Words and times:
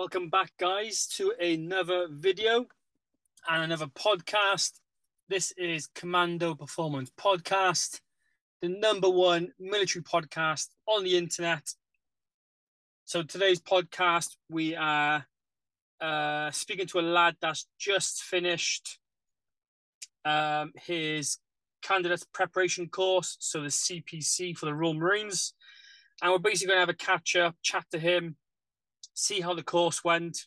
Welcome 0.00 0.30
back, 0.30 0.52
guys, 0.58 1.06
to 1.18 1.34
another 1.38 2.06
video 2.10 2.64
and 3.46 3.64
another 3.64 3.88
podcast. 3.88 4.80
This 5.28 5.52
is 5.58 5.90
Commando 5.94 6.54
Performance 6.54 7.12
Podcast, 7.20 8.00
the 8.62 8.70
number 8.70 9.10
one 9.10 9.52
military 9.60 10.02
podcast 10.02 10.68
on 10.86 11.04
the 11.04 11.18
internet. 11.18 11.74
So, 13.04 13.22
today's 13.22 13.60
podcast, 13.60 14.36
we 14.48 14.74
are 14.74 15.26
uh, 16.00 16.50
speaking 16.50 16.86
to 16.86 17.00
a 17.00 17.02
lad 17.02 17.36
that's 17.42 17.66
just 17.78 18.22
finished 18.22 18.98
um, 20.24 20.72
his 20.76 21.36
candidate 21.82 22.24
preparation 22.32 22.88
course, 22.88 23.36
so 23.38 23.60
the 23.60 23.68
CPC 23.68 24.56
for 24.56 24.64
the 24.64 24.74
Royal 24.74 24.94
Marines. 24.94 25.52
And 26.22 26.32
we're 26.32 26.38
basically 26.38 26.68
going 26.68 26.76
to 26.76 26.80
have 26.80 26.88
a 26.88 26.94
catch 26.94 27.36
up, 27.36 27.56
chat 27.62 27.84
to 27.90 27.98
him, 27.98 28.36
see 29.14 29.40
how 29.40 29.54
the 29.54 29.62
course 29.62 30.04
went, 30.04 30.46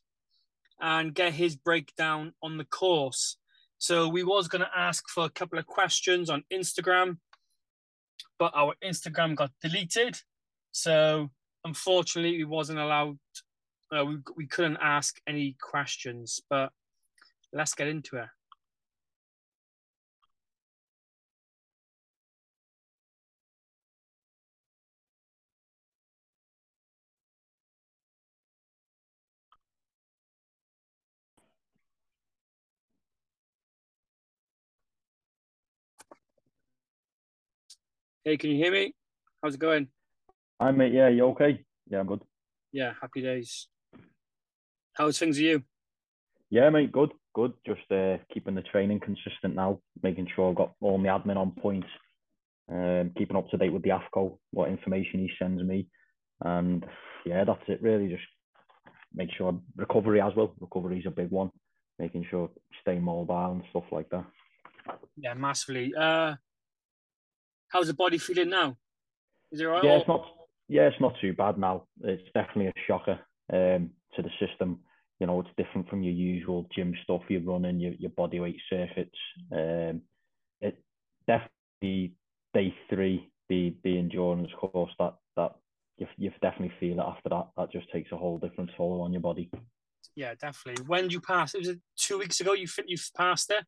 and 0.82 1.16
get 1.16 1.34
his 1.34 1.56
breakdown 1.56 2.34
on 2.42 2.58
the 2.58 2.66
course. 2.66 3.38
So 3.78 4.08
we 4.08 4.24
was 4.24 4.48
going 4.48 4.62
to 4.62 4.78
ask 4.78 5.10
for 5.10 5.26
a 5.26 5.30
couple 5.30 5.60
of 5.60 5.66
questions 5.66 6.30
on 6.30 6.44
Instagram, 6.52 7.18
but 8.40 8.52
our 8.56 8.76
Instagram 8.84 9.36
got 9.36 9.52
deleted. 9.62 10.18
So 10.72 11.32
unfortunately, 11.64 12.38
we 12.38 12.46
wasn't 12.46 12.80
allowed. 12.80 13.18
Uh, 13.92 14.06
we 14.06 14.18
we 14.36 14.48
couldn't 14.48 14.78
ask 14.82 15.20
any 15.28 15.56
questions. 15.62 16.42
But 16.50 16.72
let's 17.52 17.74
get 17.74 17.88
into 17.88 18.18
it. 18.18 18.30
Hey, 38.26 38.38
can 38.38 38.52
you 38.52 38.56
hear 38.56 38.72
me? 38.72 38.96
How's 39.42 39.56
it 39.56 39.60
going? 39.60 39.90
Hi, 40.62 40.72
mate. 40.72 40.94
Yeah, 40.94 41.10
you 41.10 41.26
okay? 41.32 41.66
Yeah, 41.90 42.00
I'm 42.00 42.08
good. 42.08 42.22
Yeah, 42.72 42.94
happy 43.02 43.22
days. 43.22 43.68
How's 44.94 45.20
things 45.20 45.36
with 45.36 45.46
you? 45.46 45.64
Yeah, 46.50 46.70
mate, 46.70 46.94
good, 46.94 47.12
good. 47.36 47.52
Just 47.68 47.82
uh, 47.92 48.18
keeping 48.34 48.56
the 48.56 48.62
training 48.62 49.02
consistent 49.02 49.56
now, 49.56 49.80
making 50.04 50.30
sure 50.34 50.50
I've 50.50 50.56
got 50.56 50.72
all 50.80 50.98
my 50.98 51.10
admin 51.10 51.36
on 51.36 51.52
point, 51.52 51.84
um, 52.72 53.12
keeping 53.18 53.36
up 53.36 53.50
to 53.50 53.58
date 53.58 53.74
with 53.74 53.84
the 53.84 53.90
AFCO, 53.90 54.38
what 54.52 54.70
information 54.70 55.20
he 55.20 55.30
sends 55.38 55.62
me. 55.62 55.88
And 56.40 56.86
yeah, 57.26 57.44
that's 57.44 57.68
it 57.68 57.82
really. 57.82 58.08
Just 58.08 58.24
make 59.14 59.32
sure 59.38 59.60
recovery 59.76 60.22
as 60.22 60.32
well. 60.38 60.56
Recovery 60.62 61.00
is 61.00 61.06
a 61.08 61.12
big 61.12 61.30
one, 61.30 61.50
making 62.00 62.26
sure 62.30 62.50
stay 62.82 63.00
mobile 63.00 63.52
and 63.52 63.64
stuff 63.72 63.86
like 63.92 64.10
that. 64.12 64.26
Yeah, 65.18 65.34
massively. 65.34 65.94
Uh, 65.94 66.36
how's 67.74 67.88
the 67.88 67.94
body 67.94 68.20
feeling 68.20 68.50
now? 68.50 68.78
Is 69.52 69.60
it 69.60 69.66
all 69.66 69.74
right? 69.74 69.84
Yeah, 69.84 69.98
it's 69.98 70.08
not. 70.08 70.26
Yeah, 70.70 70.84
it's 70.84 71.02
not 71.02 71.16
too 71.20 71.34
bad 71.34 71.58
now. 71.58 71.84
It's 72.02 72.24
definitely 72.34 72.68
a 72.68 72.74
shocker 72.88 73.20
um, 73.52 73.90
to 74.16 74.22
the 74.22 74.30
system. 74.40 74.80
You 75.20 75.28
know, 75.28 75.42
it's 75.42 75.50
different 75.58 75.90
from 75.90 76.04
your 76.04 76.14
usual 76.14 76.68
gym 76.74 76.96
stuff 77.04 77.22
you're 77.28 77.42
running, 77.42 77.80
your 77.80 77.94
your 77.94 78.12
body 78.12 78.40
weight 78.40 78.60
circuits. 78.70 79.18
Um, 79.52 80.02
it 80.62 80.82
definitely 81.28 82.14
day 82.54 82.74
three, 82.90 83.30
the 83.50 83.76
the 83.84 83.98
endurance 83.98 84.52
course 84.60 84.92
that 85.00 85.16
that 85.36 85.56
you 85.98 86.08
you 86.18 86.32
definitely 86.42 86.74
feel 86.80 87.00
it 87.00 87.06
after 87.06 87.30
that. 87.30 87.50
That 87.58 87.72
just 87.72 87.92
takes 87.92 88.12
a 88.12 88.18
whole 88.18 88.38
different 88.38 88.72
toll 88.78 89.02
on 89.02 89.12
your 89.12 89.22
body. 89.22 89.50
Yeah, 90.16 90.34
definitely. 90.36 90.86
When 90.86 91.10
you 91.10 91.20
pass? 91.20 91.56
It 91.56 91.60
was 91.60 91.76
two 91.98 92.20
weeks 92.20 92.40
ago. 92.40 92.54
You 92.54 92.68
think 92.68 92.90
you 92.90 92.98
passed 93.18 93.50
it. 93.50 93.66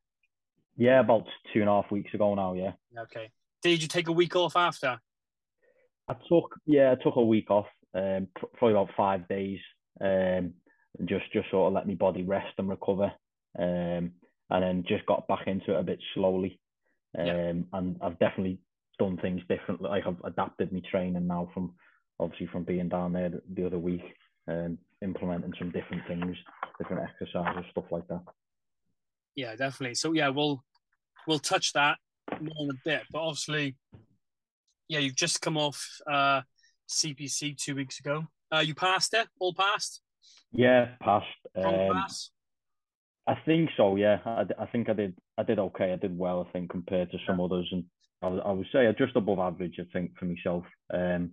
Yeah, 0.78 1.00
about 1.00 1.26
two 1.53 1.61
and 1.61 1.70
a 1.70 1.81
half 1.81 1.92
weeks 1.92 2.14
ago 2.14 2.36
now. 2.36 2.53
Yeah. 2.53 2.73
Okay. 2.98 3.30
Did 3.71 3.81
you 3.81 3.87
take 3.87 4.08
a 4.09 4.11
week 4.11 4.36
off 4.36 4.55
after? 4.55 4.99
I 6.08 6.15
took 6.30 6.55
yeah, 6.67 6.92
I 6.92 7.03
took 7.03 7.15
a 7.15 7.23
week 7.23 7.49
off, 7.49 7.65
um, 7.95 8.27
probably 8.53 8.73
about 8.73 8.95
five 8.95 9.27
days, 9.27 9.59
um, 9.99 10.53
just 11.05 11.26
just 11.33 11.49
sort 11.49 11.67
of 11.70 11.73
let 11.73 11.87
my 11.87 11.95
body 11.95 12.21
rest 12.21 12.53
and 12.59 12.70
recover, 12.70 13.11
um, 13.58 14.11
and 14.52 14.61
then 14.61 14.86
just 14.87 15.05
got 15.08 15.27
back 15.27 15.48
into 15.48 15.73
it 15.73 15.80
a 15.80 15.83
bit 15.83 15.99
slowly, 16.14 16.59
um, 17.17 17.26
yeah. 17.26 17.53
and 17.73 17.98
I've 18.03 18.20
definitely 18.20 18.59
done 18.99 19.17
things 19.17 19.42
differently. 19.49 19.89
Like 19.89 20.03
I've 20.05 20.23
adapted 20.23 20.71
my 20.71 20.82
training 20.92 21.26
now 21.26 21.49
from 21.52 21.73
obviously 22.20 22.45
from 22.47 22.65
being 22.65 22.87
down 22.87 23.14
there 23.14 23.30
the, 23.30 23.42
the 23.55 23.65
other 23.65 23.80
week, 23.80 24.03
and 24.45 24.77
implementing 25.02 25.53
some 25.58 25.71
different 25.71 26.03
things, 26.08 26.37
different 26.77 27.09
exercises, 27.09 27.65
stuff 27.71 27.86
like 27.89 28.08
that. 28.09 28.21
Yeah, 29.36 29.55
definitely. 29.55 29.95
So 29.95 30.14
yeah, 30.14 30.30
we'll 30.30 30.64
we'll 31.27 31.39
touch 31.39 31.73
that 31.73 31.97
more 32.41 32.55
in 32.59 32.69
a 32.69 32.80
bit, 32.83 33.03
but 33.11 33.19
obviously 33.19 33.75
yeah, 34.87 34.99
you've 34.99 35.15
just 35.15 35.41
come 35.41 35.58
off 35.58 35.83
uh, 36.09 36.41
CPC 36.89 37.58
two 37.58 37.75
weeks 37.75 37.99
ago. 37.99 38.25
Uh, 38.52 38.59
you 38.59 38.75
passed 38.75 39.13
it, 39.13 39.27
all 39.39 39.53
passed. 39.53 40.02
Yeah, 40.52 40.89
passed. 41.02 41.25
Um, 41.55 41.93
pass? 41.93 42.30
I 43.27 43.35
think 43.45 43.71
so. 43.75 43.95
Yeah, 43.95 44.19
I, 44.25 44.43
I 44.59 44.65
think 44.67 44.89
I 44.89 44.93
did. 44.93 45.15
I 45.37 45.43
did 45.43 45.59
okay. 45.59 45.93
I 45.93 45.95
did 45.95 46.17
well. 46.17 46.45
I 46.47 46.52
think 46.52 46.69
compared 46.69 47.11
to 47.11 47.17
some 47.27 47.41
others, 47.41 47.67
and 47.71 47.83
I, 48.21 48.27
I 48.27 48.52
would 48.52 48.67
say 48.71 48.87
just 48.97 49.15
above 49.15 49.39
average. 49.39 49.80
I 49.80 49.85
think 49.91 50.11
for 50.17 50.25
myself. 50.25 50.64
Um, 50.93 51.31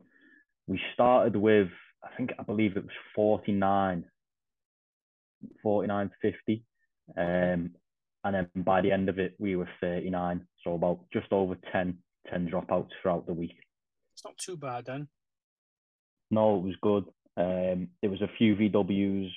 we 0.66 0.81
started 0.94 1.36
with 1.36 1.69
I 2.02 2.08
think 2.16 2.32
I 2.38 2.42
believe 2.42 2.76
it 2.76 2.84
was 2.84 2.92
49, 3.14 4.04
49, 5.62 6.10
50. 6.20 6.64
Um, 7.16 7.70
and 8.25 8.34
then 8.34 8.49
by 8.56 8.81
the 8.81 8.93
end 8.93 9.09
of 9.09 9.19
it, 9.19 9.34
we 9.38 9.56
were 9.56 9.69
39. 9.81 10.47
So 10.65 10.75
about 10.75 11.00
just 11.12 11.33
over 11.33 11.56
10 11.72 11.99
10 12.31 12.49
dropouts 12.49 12.88
throughout 13.00 13.27
the 13.27 13.34
week. 13.34 13.56
It's 14.15 14.25
not 14.25 14.38
too 14.38 14.56
bad 14.56 14.87
then. 14.87 15.09
No, 16.31 16.56
it 16.56 16.62
was 16.62 16.77
good. 16.81 17.05
Um, 17.37 17.88
there 18.00 18.11
was 18.11 18.22
a 18.22 18.31
few 18.38 18.55
VWs, 18.55 19.31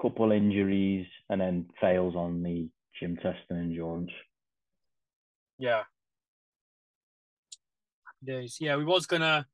couple 0.00 0.32
injuries, 0.32 1.06
and 1.30 1.40
then 1.40 1.66
fails 1.80 2.14
on 2.16 2.42
the 2.42 2.68
gym 2.98 3.16
test 3.16 3.38
and 3.48 3.58
endurance. 3.60 4.10
Yeah. 5.58 5.82
Happy 8.04 8.24
days. 8.24 8.58
Yeah, 8.60 8.76
we 8.76 8.84
was 8.84 9.06
gonna 9.06 9.46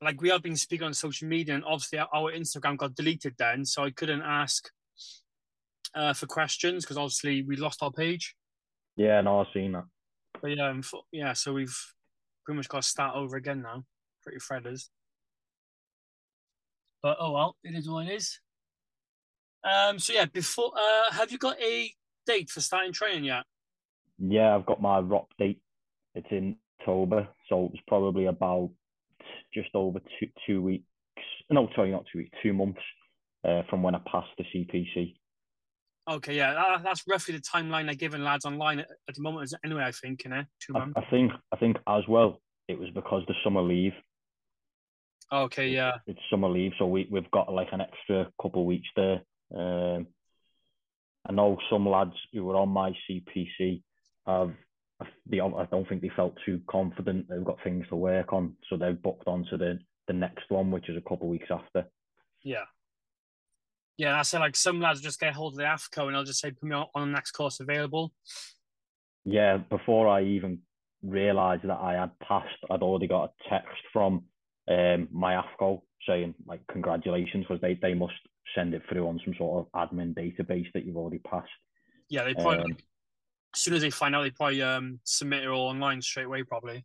like 0.00 0.20
we 0.20 0.30
have 0.30 0.42
been 0.42 0.56
speaking 0.56 0.86
on 0.86 0.94
social 0.94 1.28
media, 1.28 1.54
and 1.54 1.64
obviously 1.64 1.98
our 1.98 2.32
Instagram 2.32 2.76
got 2.76 2.94
deleted 2.94 3.34
then, 3.38 3.64
so 3.64 3.84
I 3.84 3.90
couldn't 3.90 4.22
ask 4.22 4.68
uh, 5.94 6.12
for 6.12 6.26
questions 6.26 6.84
because 6.84 6.96
obviously 6.96 7.42
we 7.42 7.56
lost 7.56 7.82
our 7.82 7.90
page. 7.90 8.34
Yeah, 8.96 9.20
no, 9.20 9.40
I've 9.40 9.46
seen 9.54 9.72
that. 9.72 9.84
But 10.40 10.56
yeah, 10.56 10.68
um, 10.68 10.82
yeah. 11.12 11.32
So 11.32 11.52
we've 11.52 11.76
pretty 12.44 12.56
much 12.56 12.68
got 12.68 12.82
to 12.82 12.88
start 12.88 13.16
over 13.16 13.36
again 13.36 13.62
now. 13.62 13.84
Pretty 14.22 14.38
fredders. 14.38 14.90
But 17.02 17.16
oh 17.20 17.32
well, 17.32 17.56
it 17.64 17.74
is 17.74 17.88
what 17.88 18.06
it 18.06 18.12
is. 18.12 18.38
Um. 19.64 19.98
So 19.98 20.12
yeah, 20.12 20.26
before 20.26 20.72
uh, 20.76 21.12
have 21.12 21.30
you 21.32 21.38
got 21.38 21.60
a 21.60 21.90
date 22.26 22.50
for 22.50 22.60
starting 22.60 22.92
training 22.92 23.24
yet? 23.24 23.44
Yeah, 24.18 24.54
I've 24.54 24.66
got 24.66 24.82
my 24.82 25.00
ROP 25.00 25.26
date. 25.38 25.60
It's 26.14 26.28
in 26.30 26.56
October, 26.80 27.28
so 27.48 27.70
it's 27.72 27.82
probably 27.86 28.26
about 28.26 28.70
just 29.54 29.70
over 29.74 30.00
two 30.18 30.28
two 30.46 30.62
weeks. 30.62 30.84
No, 31.50 31.68
sorry, 31.74 31.90
not 31.90 32.04
two 32.12 32.18
weeks, 32.18 32.36
two 32.42 32.52
months 32.52 32.80
uh, 33.44 33.62
from 33.68 33.82
when 33.82 33.94
I 33.94 34.00
passed 34.10 34.30
the 34.38 34.44
CPC. 34.44 35.14
Okay, 36.10 36.34
yeah, 36.34 36.52
that, 36.54 36.82
that's 36.82 37.02
roughly 37.08 37.34
the 37.34 37.40
timeline 37.40 37.86
they're 37.86 37.94
giving 37.94 38.22
lads 38.22 38.44
online 38.44 38.80
at, 38.80 38.88
at 39.08 39.14
the 39.14 39.22
moment. 39.22 39.52
Anyway, 39.64 39.84
I 39.84 39.92
think, 39.92 40.24
you 40.24 40.30
know, 40.30 40.42
two 40.64 40.72
months. 40.72 40.94
I, 40.96 41.00
I 41.00 41.10
think, 41.10 41.32
I 41.52 41.56
think 41.56 41.76
as 41.86 42.02
well, 42.08 42.40
it 42.68 42.78
was 42.78 42.90
because 42.90 43.22
the 43.28 43.34
summer 43.44 43.62
leave. 43.62 43.92
Okay, 45.32 45.68
yeah. 45.68 45.94
It's, 46.06 46.18
it's 46.18 46.20
summer 46.30 46.48
leave, 46.48 46.72
so 46.78 46.86
we 46.86 47.08
we've 47.10 47.30
got 47.30 47.52
like 47.52 47.68
an 47.72 47.80
extra 47.80 48.28
couple 48.40 48.62
of 48.62 48.66
weeks 48.66 48.88
there. 48.96 49.22
Um, 49.54 50.06
I 51.26 51.32
know 51.32 51.56
some 51.70 51.88
lads 51.88 52.14
who 52.32 52.44
were 52.44 52.56
on 52.56 52.68
my 52.68 52.92
CPC 53.08 53.82
have. 54.26 54.52
They, 55.26 55.40
I 55.40 55.66
don't 55.70 55.88
think 55.88 56.02
they 56.02 56.12
felt 56.14 56.36
too 56.46 56.60
confident. 56.70 57.26
They've 57.28 57.44
got 57.44 57.58
things 57.64 57.86
to 57.88 57.96
work 57.96 58.32
on, 58.32 58.56
so 58.68 58.76
they've 58.76 59.00
booked 59.00 59.26
onto 59.26 59.56
the 59.56 59.78
the 60.06 60.12
next 60.12 60.44
one, 60.48 60.70
which 60.70 60.88
is 60.88 60.96
a 60.96 61.00
couple 61.00 61.26
of 61.26 61.30
weeks 61.30 61.48
after. 61.50 61.86
Yeah. 62.42 62.64
Yeah, 64.02 64.18
I 64.18 64.22
say 64.22 64.40
like 64.40 64.56
some 64.56 64.80
lads 64.80 65.00
just 65.00 65.20
get 65.20 65.32
hold 65.32 65.52
of 65.52 65.58
the 65.58 65.62
AFCO 65.62 66.08
and 66.08 66.16
I'll 66.16 66.24
just 66.24 66.40
say 66.40 66.50
put 66.50 66.64
me 66.64 66.74
on, 66.74 66.86
on 66.92 67.06
the 67.06 67.14
next 67.14 67.30
course 67.30 67.60
available. 67.60 68.12
Yeah, 69.24 69.58
before 69.58 70.08
I 70.08 70.24
even 70.24 70.58
realised 71.04 71.62
that 71.68 71.78
I 71.78 71.92
had 71.92 72.10
passed, 72.18 72.48
I'd 72.68 72.82
already 72.82 73.06
got 73.06 73.26
a 73.30 73.48
text 73.48 73.78
from 73.92 74.24
um, 74.68 75.06
my 75.12 75.40
AFCO 75.40 75.82
saying 76.08 76.34
like 76.48 76.62
congratulations 76.68 77.44
because 77.46 77.60
they, 77.60 77.78
they 77.80 77.94
must 77.94 78.14
send 78.56 78.74
it 78.74 78.82
through 78.88 79.06
on 79.06 79.20
some 79.24 79.34
sort 79.38 79.68
of 79.72 79.88
admin 79.88 80.14
database 80.14 80.66
that 80.74 80.84
you've 80.84 80.96
already 80.96 81.20
passed. 81.20 81.46
Yeah, 82.08 82.24
they 82.24 82.34
probably 82.34 82.58
um, 82.58 82.76
as 83.54 83.60
soon 83.60 83.74
as 83.74 83.82
they 83.82 83.90
find 83.90 84.16
out, 84.16 84.22
they 84.22 84.30
probably 84.30 84.62
um, 84.62 84.98
submit 85.04 85.44
it 85.44 85.48
all 85.48 85.68
online 85.68 86.02
straight 86.02 86.26
away, 86.26 86.42
probably. 86.42 86.84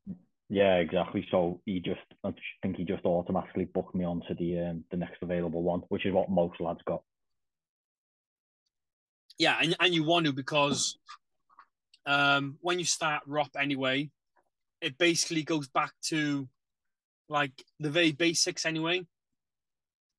Yeah, 0.50 0.76
exactly. 0.76 1.28
So 1.30 1.62
he 1.66 1.80
just, 1.80 2.00
I 2.24 2.32
think 2.62 2.78
he 2.78 2.84
just 2.84 3.06
automatically 3.06 3.66
booked 3.66 3.96
me 3.96 4.06
onto 4.06 4.34
the 4.36 4.70
um, 4.70 4.84
the 4.92 4.98
next 4.98 5.22
available 5.22 5.62
one, 5.62 5.82
which 5.90 6.06
is 6.06 6.14
what 6.14 6.30
most 6.30 6.62
lads 6.62 6.80
got. 6.88 7.04
Yeah, 9.38 9.58
and, 9.62 9.76
and 9.80 9.94
you 9.94 10.04
want 10.04 10.26
to 10.26 10.34
because 10.34 10.98
um, 12.06 12.58
when 12.62 12.80
you 12.80 12.86
start 12.86 13.24
ROP 13.28 13.50
anyway, 13.60 14.10
it 14.82 14.98
basically 14.98 15.44
goes 15.44 15.68
back 15.68 15.92
to 16.06 16.48
like 17.30 17.52
the 17.80 17.90
very 17.90 18.12
basics 18.12 18.66
anyway. 18.66 19.06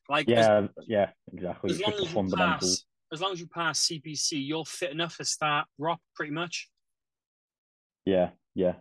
Like 0.09 0.29
yeah, 0.29 0.61
as, 0.61 0.69
yeah, 0.87 1.11
exactly. 1.32 1.70
As 1.70 1.81
long 1.81 1.94
as 1.94 2.12
you 2.12 2.37
pass, 2.37 2.85
as 3.12 3.20
long 3.20 3.32
as 3.32 3.41
you 3.41 3.47
pass 3.47 3.87
CPC, 3.87 4.47
you're 4.47 4.65
fit 4.65 4.93
enough 4.93 5.17
to 5.17 5.25
start 5.25 5.67
ROP 5.81 5.99
pretty 6.14 6.32
much. 6.32 6.69
Yeah, 8.05 8.31
yeah. 8.55 8.75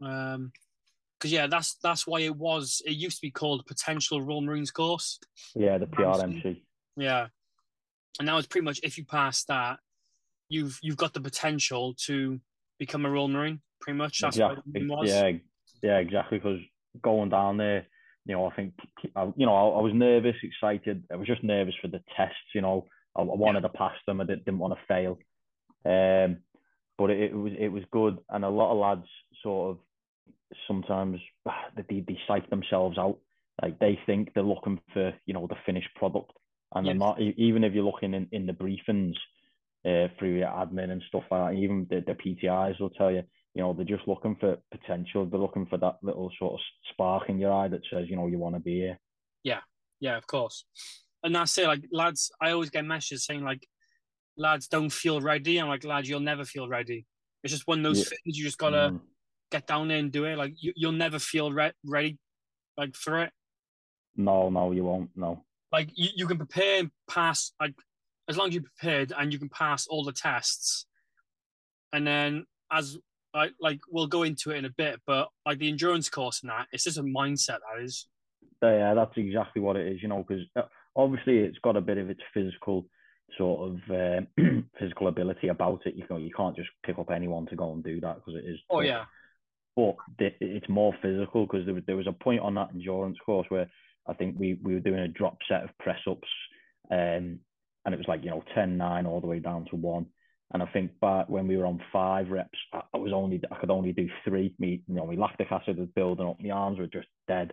Um, 0.00 0.52
because 1.18 1.32
yeah, 1.32 1.46
that's 1.46 1.76
that's 1.82 2.06
why 2.06 2.20
it 2.20 2.36
was. 2.36 2.82
It 2.84 2.92
used 2.92 3.16
to 3.16 3.22
be 3.22 3.30
called 3.30 3.66
Potential 3.66 4.20
Royal 4.20 4.42
Marines 4.42 4.70
Course. 4.70 5.18
Yeah, 5.54 5.78
the 5.78 5.86
PRMC. 5.86 6.62
Yeah, 6.96 7.28
and 8.18 8.26
now 8.26 8.38
it's 8.38 8.46
pretty 8.46 8.64
much 8.64 8.80
if 8.82 8.98
you 8.98 9.04
pass 9.04 9.44
that, 9.44 9.78
you've 10.48 10.78
you've 10.82 10.96
got 10.96 11.12
the 11.12 11.20
potential 11.20 11.94
to 12.06 12.40
become 12.78 13.06
a 13.06 13.10
Royal 13.10 13.28
Marine. 13.28 13.60
Pretty 13.80 13.98
much, 13.98 14.20
that's 14.20 14.36
exactly. 14.36 14.62
what 14.66 14.82
it 14.82 14.88
was. 14.88 15.08
Yeah, 15.08 15.30
yeah, 15.82 15.98
exactly. 15.98 16.38
Because 16.38 16.60
going 17.02 17.28
down 17.28 17.56
there, 17.56 17.86
you 18.24 18.34
know, 18.34 18.46
I 18.46 18.54
think, 18.54 18.72
you 19.02 19.46
know, 19.46 19.54
I, 19.54 19.78
I, 19.78 19.82
was 19.82 19.92
nervous, 19.94 20.36
excited. 20.42 21.04
I 21.12 21.16
was 21.16 21.26
just 21.26 21.44
nervous 21.44 21.74
for 21.82 21.88
the 21.88 22.00
tests. 22.16 22.36
You 22.54 22.62
know, 22.62 22.86
I, 23.16 23.20
I 23.20 23.24
wanted 23.24 23.62
yeah. 23.62 23.68
to 23.68 23.76
pass 23.76 23.94
them. 24.06 24.20
I 24.20 24.24
didn't, 24.24 24.44
didn't 24.46 24.60
want 24.60 24.74
to 24.74 24.86
fail. 24.88 25.18
Um, 25.84 26.38
but 26.96 27.10
it, 27.10 27.32
it 27.32 27.34
was 27.34 27.52
it 27.58 27.68
was 27.68 27.82
good, 27.92 28.18
and 28.30 28.44
a 28.44 28.48
lot 28.48 28.72
of 28.72 28.78
lads 28.78 29.08
sort 29.42 29.72
of 29.72 29.78
sometimes 30.66 31.20
they 31.76 32.00
they 32.00 32.18
psych 32.26 32.48
themselves 32.50 32.98
out. 32.98 33.18
Like 33.62 33.78
they 33.78 33.98
think 34.06 34.30
they're 34.34 34.42
looking 34.42 34.80
for 34.92 35.12
you 35.26 35.34
know 35.34 35.46
the 35.46 35.56
finished 35.66 35.94
product, 35.96 36.32
and 36.74 36.86
yes. 36.86 36.96
not. 36.96 37.20
Even 37.20 37.64
if 37.64 37.72
you're 37.72 37.84
looking 37.84 38.14
in, 38.14 38.28
in 38.32 38.46
the 38.46 38.52
briefings 38.52 39.14
uh, 39.86 40.08
through 40.18 40.38
your 40.38 40.48
admin 40.48 40.90
and 40.90 41.02
stuff 41.08 41.24
like 41.30 41.52
that, 41.52 41.58
even 41.58 41.86
the, 41.90 42.02
the 42.06 42.14
PTIs 42.14 42.80
will 42.80 42.90
tell 42.90 43.10
you, 43.10 43.22
you 43.54 43.62
know, 43.62 43.72
they're 43.72 43.84
just 43.84 44.08
looking 44.08 44.36
for 44.40 44.56
potential. 44.70 45.26
They're 45.26 45.40
looking 45.40 45.66
for 45.66 45.78
that 45.78 45.96
little 46.02 46.30
sort 46.38 46.54
of 46.54 46.60
spark 46.90 47.28
in 47.28 47.38
your 47.38 47.52
eye 47.52 47.68
that 47.68 47.82
says, 47.90 48.06
you 48.08 48.16
know, 48.16 48.26
you 48.26 48.38
want 48.38 48.56
to 48.56 48.60
be 48.60 48.76
here. 48.76 48.98
Yeah, 49.44 49.60
yeah, 50.00 50.16
of 50.16 50.26
course. 50.26 50.64
And 51.22 51.34
that's 51.34 51.56
it. 51.58 51.66
Like 51.66 51.84
lads, 51.92 52.30
I 52.40 52.50
always 52.50 52.70
get 52.70 52.84
messages 52.84 53.24
saying 53.24 53.44
like, 53.44 53.66
lads 54.36 54.66
don't 54.66 54.90
feel 54.90 55.20
ready. 55.20 55.58
I'm 55.58 55.68
like, 55.68 55.84
lads, 55.84 56.08
you'll 56.08 56.20
never 56.20 56.44
feel 56.44 56.68
ready. 56.68 57.06
It's 57.42 57.52
just 57.52 57.66
one 57.66 57.78
of 57.78 57.84
those 57.84 57.98
yeah. 57.98 58.04
things 58.04 58.38
you 58.38 58.44
just 58.44 58.58
gotta 58.58 58.90
mm. 58.92 59.00
get 59.52 59.66
down 59.66 59.88
there 59.88 59.98
and 59.98 60.10
do 60.10 60.24
it. 60.24 60.36
Like 60.36 60.54
you, 60.58 60.72
you'll 60.74 60.92
never 60.92 61.18
feel 61.18 61.52
re- 61.52 61.72
ready, 61.84 62.18
like 62.76 62.96
for 62.96 63.22
it. 63.22 63.30
No, 64.16 64.48
no, 64.50 64.72
you 64.72 64.84
won't. 64.84 65.10
No. 65.14 65.44
Like 65.74 65.90
you, 65.96 66.10
you 66.14 66.26
can 66.28 66.36
prepare 66.36 66.78
and 66.78 66.90
pass. 67.10 67.50
Like 67.58 67.74
as 68.28 68.38
long 68.38 68.46
as 68.46 68.54
you're 68.54 68.62
prepared 68.62 69.12
and 69.18 69.32
you 69.32 69.40
can 69.40 69.48
pass 69.48 69.88
all 69.88 70.04
the 70.04 70.12
tests, 70.12 70.86
and 71.92 72.06
then 72.06 72.46
as 72.70 72.96
like 73.34 73.54
like 73.60 73.80
we'll 73.90 74.06
go 74.06 74.22
into 74.22 74.52
it 74.52 74.58
in 74.58 74.66
a 74.66 74.70
bit, 74.70 75.00
but 75.04 75.30
like 75.44 75.58
the 75.58 75.68
endurance 75.68 76.08
course 76.08 76.42
and 76.42 76.50
that, 76.50 76.68
it's 76.70 76.84
just 76.84 76.98
a 76.98 77.02
mindset 77.02 77.58
that 77.58 77.82
is. 77.82 78.06
Yeah, 78.62 78.94
that's 78.94 79.16
exactly 79.16 79.60
what 79.60 79.74
it 79.74 79.88
is. 79.88 80.00
You 80.00 80.06
know, 80.06 80.24
because 80.26 80.44
uh, 80.54 80.62
obviously 80.94 81.38
it's 81.38 81.58
got 81.58 81.76
a 81.76 81.80
bit 81.80 81.98
of 81.98 82.08
its 82.08 82.20
physical 82.32 82.86
sort 83.36 83.68
of 83.68 83.90
uh, 83.90 84.20
physical 84.78 85.08
ability 85.08 85.48
about 85.48 85.80
it. 85.86 85.96
You 85.96 86.04
know, 86.08 86.18
you 86.18 86.30
can't 86.36 86.54
just 86.54 86.68
pick 86.86 87.00
up 87.00 87.10
anyone 87.10 87.46
to 87.46 87.56
go 87.56 87.72
and 87.72 87.82
do 87.82 88.00
that 88.00 88.14
because 88.14 88.40
it 88.40 88.48
is. 88.48 88.60
Oh 88.70 88.76
tough. 88.76 88.86
yeah. 88.86 89.04
But 89.74 89.96
it's 90.38 90.68
more 90.68 90.94
physical 91.02 91.46
because 91.46 91.64
there 91.64 91.74
was 91.74 91.82
there 91.88 91.96
was 91.96 92.06
a 92.06 92.12
point 92.12 92.42
on 92.42 92.54
that 92.54 92.70
endurance 92.72 93.18
course 93.26 93.46
where 93.48 93.68
I 94.06 94.14
think 94.14 94.36
we 94.38 94.58
we 94.62 94.74
were 94.74 94.80
doing 94.80 95.00
a 95.00 95.08
drop 95.08 95.38
set 95.48 95.64
of 95.64 95.70
press 95.78 96.00
ups, 96.08 96.28
um, 96.90 97.38
and 97.84 97.92
it 97.92 97.98
was 97.98 98.08
like 98.08 98.22
you 98.24 98.30
know 98.30 98.42
10, 98.54 98.76
9 98.76 99.06
all 99.06 99.20
the 99.20 99.26
way 99.26 99.40
down 99.40 99.66
to 99.70 99.76
one. 99.76 100.06
And 100.52 100.62
I 100.62 100.66
think 100.66 100.92
back 101.00 101.28
when 101.28 101.48
we 101.48 101.56
were 101.56 101.66
on 101.66 101.80
five 101.92 102.30
reps, 102.30 102.58
I 102.72 102.98
was 102.98 103.12
only 103.12 103.40
I 103.50 103.56
could 103.56 103.70
only 103.70 103.92
do 103.92 104.08
three. 104.24 104.54
Me, 104.58 104.82
you 104.86 104.94
know, 104.94 105.06
my 105.06 105.14
lactic 105.14 105.50
acid 105.50 105.78
was 105.78 105.88
building 105.96 106.26
up, 106.26 106.36
my 106.40 106.50
arms 106.50 106.78
were 106.78 106.86
just 106.86 107.08
dead. 107.26 107.52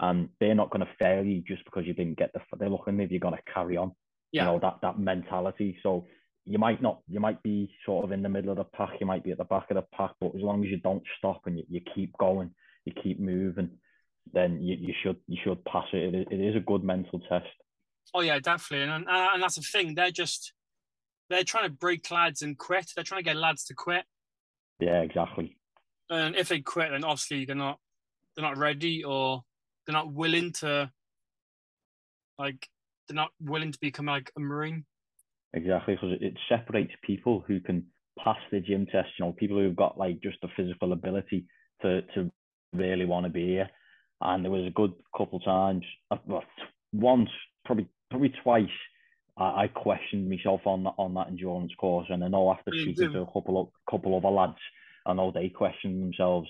And 0.00 0.28
they're 0.40 0.54
not 0.54 0.70
going 0.70 0.84
to 0.84 0.92
fail 1.00 1.24
you 1.24 1.42
just 1.46 1.64
because 1.64 1.86
you 1.86 1.94
didn't 1.94 2.18
get 2.18 2.32
the. 2.32 2.40
They're 2.58 2.68
looking 2.68 2.98
if 3.00 3.10
you're 3.10 3.20
going 3.20 3.36
to 3.36 3.52
carry 3.52 3.76
on. 3.76 3.92
Yeah. 4.32 4.42
You 4.42 4.46
know 4.46 4.58
that 4.60 4.78
that 4.82 4.98
mentality. 4.98 5.78
So 5.82 6.06
you 6.44 6.58
might 6.58 6.82
not. 6.82 7.00
You 7.08 7.20
might 7.20 7.42
be 7.42 7.72
sort 7.86 8.04
of 8.04 8.12
in 8.12 8.22
the 8.22 8.28
middle 8.28 8.50
of 8.50 8.56
the 8.56 8.64
pack. 8.64 8.90
You 9.00 9.06
might 9.06 9.22
be 9.22 9.30
at 9.30 9.38
the 9.38 9.44
back 9.44 9.70
of 9.70 9.76
the 9.76 9.86
pack. 9.96 10.12
But 10.20 10.34
as 10.34 10.42
long 10.42 10.64
as 10.64 10.70
you 10.70 10.78
don't 10.78 11.04
stop 11.18 11.42
and 11.46 11.58
you, 11.58 11.64
you 11.68 11.80
keep 11.94 12.16
going, 12.18 12.50
you 12.84 12.92
keep 13.02 13.20
moving, 13.20 13.70
then 14.32 14.60
you, 14.60 14.76
you 14.78 14.94
should 15.02 15.16
you 15.26 15.38
should 15.42 15.64
pass 15.64 15.86
it. 15.92 16.14
it. 16.14 16.28
It 16.30 16.40
is 16.40 16.56
a 16.56 16.60
good 16.60 16.84
mental 16.84 17.20
test. 17.28 17.46
Oh 18.14 18.20
yeah, 18.20 18.38
definitely, 18.38 18.92
and 18.92 19.06
and 19.08 19.42
that's 19.42 19.56
the 19.56 19.62
thing. 19.62 19.94
They're 19.94 20.10
just 20.10 20.52
they're 21.30 21.44
trying 21.44 21.64
to 21.64 21.70
break 21.70 22.10
lads 22.10 22.42
and 22.42 22.58
quit. 22.58 22.90
They're 22.94 23.04
trying 23.04 23.20
to 23.20 23.30
get 23.30 23.36
lads 23.36 23.64
to 23.64 23.74
quit. 23.74 24.04
Yeah, 24.80 25.00
exactly. 25.00 25.56
And 26.10 26.36
if 26.36 26.48
they 26.48 26.60
quit, 26.60 26.90
then 26.90 27.04
obviously 27.04 27.44
they're 27.44 27.56
not 27.56 27.78
they're 28.36 28.44
not 28.44 28.58
ready 28.58 29.04
or 29.04 29.42
they're 29.86 29.94
not 29.94 30.12
willing 30.12 30.52
to 30.52 30.90
like 32.38 32.68
they're 33.08 33.14
not 33.16 33.30
willing 33.40 33.72
to 33.72 33.78
become 33.80 34.06
like 34.06 34.30
a 34.36 34.40
marine. 34.40 34.84
Exactly, 35.54 35.94
because 35.94 36.16
it 36.20 36.34
separates 36.48 36.92
people 37.04 37.44
who 37.46 37.60
can 37.60 37.84
pass 38.22 38.38
the 38.50 38.60
gym 38.60 38.86
test. 38.86 39.08
You 39.18 39.26
know, 39.26 39.32
people 39.32 39.58
who've 39.58 39.76
got 39.76 39.98
like 39.98 40.20
just 40.22 40.38
the 40.42 40.48
physical 40.56 40.92
ability 40.92 41.44
to 41.82 42.02
to 42.14 42.30
really 42.72 43.04
want 43.04 43.24
to 43.24 43.30
be 43.30 43.46
here. 43.46 43.68
And 44.24 44.44
there 44.44 44.50
was 44.50 44.66
a 44.66 44.70
good 44.70 44.92
couple 45.16 45.38
of 45.38 45.44
times, 45.44 45.84
uh, 46.10 46.16
well, 46.26 46.44
once, 46.92 47.30
probably 47.64 47.88
probably 48.10 48.32
twice, 48.42 48.66
I, 49.36 49.64
I 49.64 49.68
questioned 49.68 50.28
myself 50.28 50.60
on 50.66 50.84
that 50.84 50.94
on 50.98 51.14
that 51.14 51.28
endurance 51.28 51.72
course, 51.78 52.06
and 52.10 52.22
I 52.22 52.28
know 52.28 52.50
after 52.50 52.72
speaking 52.72 53.12
to 53.12 53.22
a 53.22 53.32
couple 53.32 53.60
of 53.60 53.68
couple 53.90 54.16
other 54.16 54.28
lads, 54.28 54.58
I 55.06 55.14
know 55.14 55.32
they 55.32 55.48
questioned 55.48 56.02
themselves, 56.02 56.48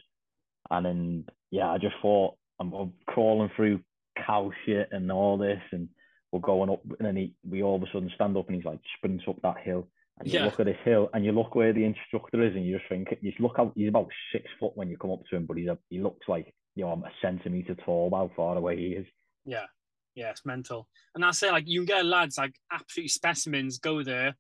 and 0.71 0.87
then 0.87 1.25
yeah, 1.51 1.71
I 1.71 1.79
just 1.79 1.95
thought 2.03 2.37
I'm, 2.61 2.73
I'm 2.73 2.93
crawling 3.07 3.51
through 3.57 3.81
cow 4.27 4.51
shit 4.65 4.89
and 4.93 5.11
all 5.11 5.39
this, 5.39 5.61
and 5.73 5.89
we're 6.33 6.41
going 6.41 6.71
up, 6.71 6.83
and 6.99 7.07
then 7.07 7.17
he, 7.17 7.35
we 7.49 7.63
all 7.63 7.77
of 7.77 7.83
a 7.83 7.87
sudden 7.93 8.11
stand 8.15 8.37
up, 8.37 8.49
and 8.49 8.57
he's 8.57 8.65
like 8.65 8.81
sprints 8.97 9.25
up 9.29 9.41
that 9.43 9.59
hill, 9.63 9.89
and 10.19 10.29
you 10.29 10.39
yeah. 10.39 10.45
look 10.45 10.61
at 10.61 10.67
this 10.67 10.77
hill, 10.85 11.09
and 11.13 11.25
you 11.25 11.33
look 11.33 11.55
where 11.55 11.73
the 11.73 11.85
instructor 11.85 12.43
is, 12.43 12.55
and 12.55 12.67
you 12.67 12.79
just 12.79 12.89
think, 12.89 13.09
you 13.21 13.33
look 13.39 13.57
out, 13.59 13.73
he's 13.77 13.89
about 13.89 14.09
six 14.33 14.47
foot 14.59 14.77
when 14.77 14.89
you 14.89 14.97
come 14.97 15.11
up 15.11 15.23
to 15.31 15.37
him, 15.37 15.47
but 15.47 15.57
he's 15.57 15.69
a, 15.69 15.79
he 15.91 16.01
looks 16.01 16.29
like 16.29 16.55
you 16.75 16.85
know 16.85 16.93
I'm 16.93 17.05
a 17.05 17.11
centimeter 17.21 17.75
tall, 17.75 18.11
how 18.13 18.31
far 18.37 18.57
away 18.57 18.77
he 18.77 18.87
is. 18.95 19.07
Yeah. 19.45 19.67
Yeah, 20.15 20.31
it's 20.31 20.45
mental. 20.45 20.89
And 21.15 21.25
that's 21.25 21.43
it. 21.43 21.53
Like 21.53 21.67
you 21.67 21.81
can 21.81 21.87
get 21.87 22.05
lads 22.05 22.37
like 22.37 22.55
absolutely 22.71 23.09
specimens 23.09 23.79
go 23.79 24.03
there, 24.03 24.37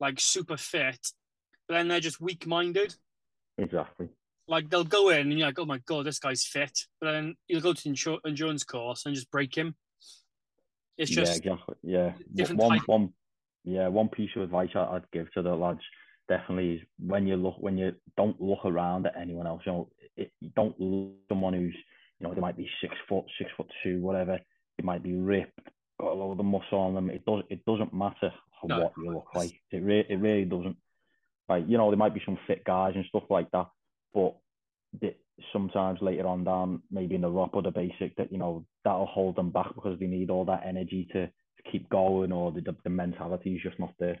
like 0.00 0.20
super 0.20 0.56
fit, 0.56 1.00
but 1.66 1.74
then 1.74 1.88
they're 1.88 2.00
just 2.00 2.20
weak 2.20 2.46
minded. 2.46 2.94
Exactly. 3.56 4.08
Like 4.46 4.68
they'll 4.68 4.84
go 4.84 5.08
in 5.10 5.30
and 5.30 5.38
you're 5.38 5.48
like, 5.48 5.58
oh 5.58 5.64
my 5.64 5.78
god, 5.86 6.06
this 6.06 6.18
guy's 6.18 6.44
fit, 6.44 6.78
but 7.00 7.12
then 7.12 7.36
you'll 7.48 7.62
go 7.62 7.72
to 7.72 7.82
the 7.82 7.90
insur- 7.90 8.20
endurance 8.26 8.64
course 8.64 9.06
and 9.06 9.14
just 9.14 9.30
break 9.30 9.56
him. 9.56 9.76
It's 10.96 11.10
just 11.10 11.44
yeah, 11.44 11.52
exactly. 11.52 11.76
Yeah, 11.82 12.12
different 12.34 12.60
one, 12.60 12.80
one, 12.86 13.12
yeah, 13.64 13.88
one 13.88 14.08
piece 14.08 14.30
of 14.36 14.42
advice 14.42 14.70
I'd 14.74 15.10
give 15.12 15.32
to 15.32 15.42
the 15.42 15.54
lads 15.54 15.80
definitely 16.28 16.74
is 16.74 16.80
when 16.98 17.26
you 17.26 17.36
look 17.36 17.56
when 17.58 17.76
you 17.78 17.92
don't 18.16 18.40
look 18.40 18.64
around 18.64 19.06
at 19.06 19.16
anyone 19.20 19.46
else. 19.46 19.62
You 19.66 19.72
know, 19.72 19.88
it, 20.16 20.30
don't 20.54 20.78
look 20.80 21.12
someone 21.28 21.54
who's 21.54 21.74
you 22.18 22.26
know 22.26 22.34
they 22.34 22.40
might 22.40 22.56
be 22.56 22.68
six 22.80 22.94
foot, 23.08 23.24
six 23.38 23.50
foot 23.56 23.66
two, 23.82 24.00
whatever 24.00 24.38
they 24.76 24.84
might 24.84 25.02
be 25.02 25.14
ripped, 25.14 25.58
got 26.00 26.12
a 26.12 26.14
lot 26.14 26.32
of 26.32 26.36
the 26.36 26.42
muscle 26.42 26.78
on 26.78 26.94
them. 26.94 27.10
It 27.10 27.24
does 27.24 27.42
it 27.50 27.64
doesn't 27.64 27.94
matter 27.94 28.32
no. 28.64 28.80
what 28.80 28.92
you 28.96 29.12
look 29.12 29.28
like. 29.34 29.52
It 29.70 29.82
re- 29.82 30.06
it 30.08 30.20
really 30.20 30.44
doesn't. 30.44 30.76
Like 31.48 31.64
you 31.66 31.78
know, 31.78 31.90
there 31.90 31.98
might 31.98 32.14
be 32.14 32.22
some 32.24 32.38
fit 32.46 32.64
guys 32.64 32.92
and 32.94 33.04
stuff 33.06 33.24
like 33.30 33.50
that, 33.52 33.68
but 34.14 34.36
they, 35.00 35.16
sometimes 35.52 36.00
later 36.02 36.26
on 36.26 36.44
down, 36.44 36.82
maybe 36.90 37.14
in 37.14 37.20
the 37.22 37.28
ROP 37.28 37.50
or 37.52 37.62
the 37.62 37.70
basic, 37.70 38.16
that 38.16 38.30
you 38.32 38.38
know 38.38 38.64
that'll 38.84 39.06
hold 39.06 39.36
them 39.36 39.50
back 39.50 39.74
because 39.74 39.98
they 39.98 40.06
need 40.06 40.30
all 40.30 40.44
that 40.44 40.64
energy 40.66 41.08
to, 41.12 41.26
to 41.26 41.70
keep 41.70 41.88
going, 41.88 42.32
or 42.32 42.52
the 42.52 42.76
the 42.84 42.90
mentality 42.90 43.54
is 43.54 43.62
just 43.62 43.78
not 43.78 43.94
there. 43.98 44.20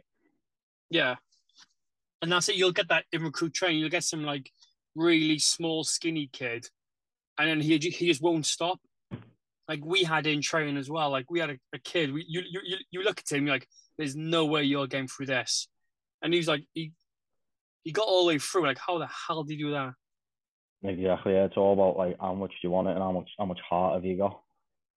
Yeah, 0.90 1.16
and 2.22 2.32
that's 2.32 2.48
it. 2.48 2.56
You'll 2.56 2.72
get 2.72 2.88
that 2.88 3.04
in 3.12 3.22
recruit 3.22 3.54
training. 3.54 3.78
You'll 3.78 3.90
get 3.90 4.04
some 4.04 4.24
like 4.24 4.50
really 4.94 5.38
small, 5.38 5.84
skinny 5.84 6.28
kid, 6.32 6.66
and 7.38 7.48
then 7.48 7.60
he 7.60 7.78
he 7.78 8.06
just 8.08 8.22
won't 8.22 8.46
stop 8.46 8.80
like 9.68 9.84
we 9.84 10.02
had 10.02 10.26
in 10.26 10.40
training 10.40 10.78
as 10.78 10.90
well. 10.90 11.10
Like 11.10 11.30
we 11.30 11.40
had 11.40 11.50
a, 11.50 11.58
a 11.74 11.78
kid. 11.78 12.12
We, 12.12 12.24
you, 12.26 12.42
you 12.50 12.76
you 12.90 13.02
look 13.02 13.20
at 13.20 13.30
him 13.30 13.46
You're 13.46 13.56
like, 13.56 13.68
there's 13.98 14.16
no 14.16 14.46
way 14.46 14.64
you're 14.64 14.86
getting 14.86 15.08
through 15.08 15.26
this, 15.26 15.68
and 16.22 16.32
he's 16.32 16.48
like 16.48 16.64
he 16.72 16.92
he 17.84 17.92
got 17.92 18.06
all 18.06 18.22
the 18.22 18.28
way 18.28 18.38
through. 18.38 18.66
Like 18.66 18.78
how 18.78 18.98
the 18.98 19.08
hell 19.08 19.44
did 19.44 19.60
you 19.60 19.66
do 19.66 19.72
that? 19.72 19.92
Exactly. 20.82 21.34
Yeah, 21.34 21.44
it's 21.44 21.56
all 21.56 21.74
about 21.74 21.98
like 21.98 22.16
how 22.18 22.34
much 22.34 22.50
do 22.50 22.56
you 22.62 22.70
want 22.70 22.88
it 22.88 22.92
and 22.92 23.00
how 23.00 23.12
much 23.12 23.28
how 23.38 23.44
much 23.44 23.60
heart 23.68 23.94
have 23.94 24.04
you 24.04 24.16
got. 24.16 24.40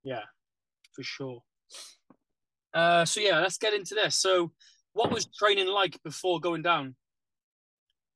Yeah, 0.04 0.24
for 0.94 1.04
sure. 1.04 1.44
Uh, 2.74 3.04
so 3.04 3.20
yeah, 3.20 3.40
let's 3.40 3.58
get 3.58 3.74
into 3.74 3.94
this. 3.94 4.18
So, 4.18 4.54
what 4.94 5.12
was 5.12 5.26
training 5.26 5.68
like 5.68 6.02
before 6.04 6.40
going 6.40 6.62
down? 6.62 6.96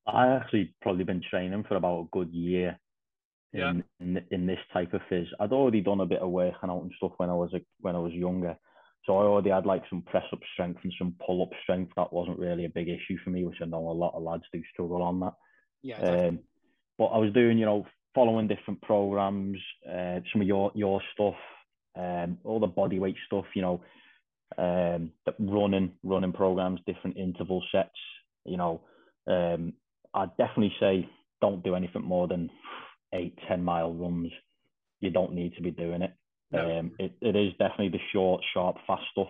I 0.08 0.28
actually 0.28 0.74
probably 0.82 1.04
been 1.04 1.24
training 1.30 1.64
for 1.68 1.76
about 1.76 2.02
a 2.02 2.10
good 2.12 2.32
year 2.32 2.80
yeah. 3.54 3.72
in, 3.72 3.84
in, 4.00 4.24
in 4.32 4.46
this 4.46 4.60
type 4.74 4.94
of 4.94 5.02
phys. 5.10 5.28
I'd 5.40 5.52
already 5.52 5.82
done 5.82 6.02
a 6.02 6.06
bit 6.06 6.22
of 6.22 6.30
working 6.30 6.70
out 6.70 6.84
and 6.84 6.92
stuff 6.98 7.14
when 7.18 7.30
I 7.30 7.34
was 7.34 7.54
a, 7.54 7.62
when 7.82 7.96
I 7.96 8.00
was 8.00 8.14
younger, 8.14 8.58
So 9.06 9.18
I 9.18 9.24
already 9.24 9.52
had 9.52 9.66
like 9.66 9.84
some 9.90 10.02
press 10.02 10.26
up 10.34 10.40
strength 10.54 10.80
and 10.84 10.94
some 10.98 11.16
pull 11.26 11.44
up 11.44 11.50
strength. 11.64 11.94
That 11.96 12.12
wasn't 12.12 12.40
really 12.40 12.66
a 12.66 12.70
big 12.70 12.90
issue 12.90 13.18
for 13.24 13.30
me, 13.30 13.46
which 13.46 13.58
I 13.62 13.66
know 13.66 13.90
a 13.90 13.92
lot 13.92 14.16
of 14.16 14.24
lads 14.24 14.44
do 14.52 14.62
struggle 14.72 15.02
on 15.02 15.20
that. 15.22 15.34
Yeah. 15.82 16.00
Um, 16.00 16.40
but 16.98 17.06
I 17.06 17.18
was 17.18 17.34
doing, 17.34 17.58
you 17.58 17.66
know, 17.66 17.86
following 18.14 18.48
different 18.48 18.82
programs, 18.82 19.58
uh, 19.88 20.20
some 20.32 20.42
of 20.42 20.48
your 20.48 20.72
your 20.74 21.02
stuff, 21.14 21.36
um, 21.98 22.38
all 22.44 22.60
the 22.60 22.68
body 22.68 23.00
weight 23.00 23.18
stuff, 23.26 23.46
you 23.54 23.62
know, 23.62 23.82
um, 24.58 25.12
running 25.40 25.92
running 26.04 26.34
programs, 26.34 26.80
different 26.88 27.18
interval 27.18 27.64
sets. 27.72 27.90
You 28.46 28.58
know, 28.58 28.82
um, 29.28 29.74
I'd 30.16 30.36
definitely 30.38 30.74
say 30.80 31.10
don't 31.42 31.64
do 31.64 31.76
anything 31.76 32.04
more 32.04 32.28
than 32.28 32.50
eight, 33.14 33.38
ten 33.48 33.64
mile 33.64 33.94
runs. 33.94 34.32
You 35.02 35.12
don't 35.12 35.34
need 35.34 35.56
to 35.56 35.62
be 35.62 35.72
doing 35.72 36.02
it. 36.02 36.14
No. 36.52 36.80
Um, 36.80 36.92
it, 37.00 37.14
it 37.22 37.36
is 37.36 37.52
definitely 37.60 37.90
the 37.90 38.00
short, 38.14 38.42
sharp, 38.54 38.78
fast 38.88 39.04
stuff, 39.12 39.28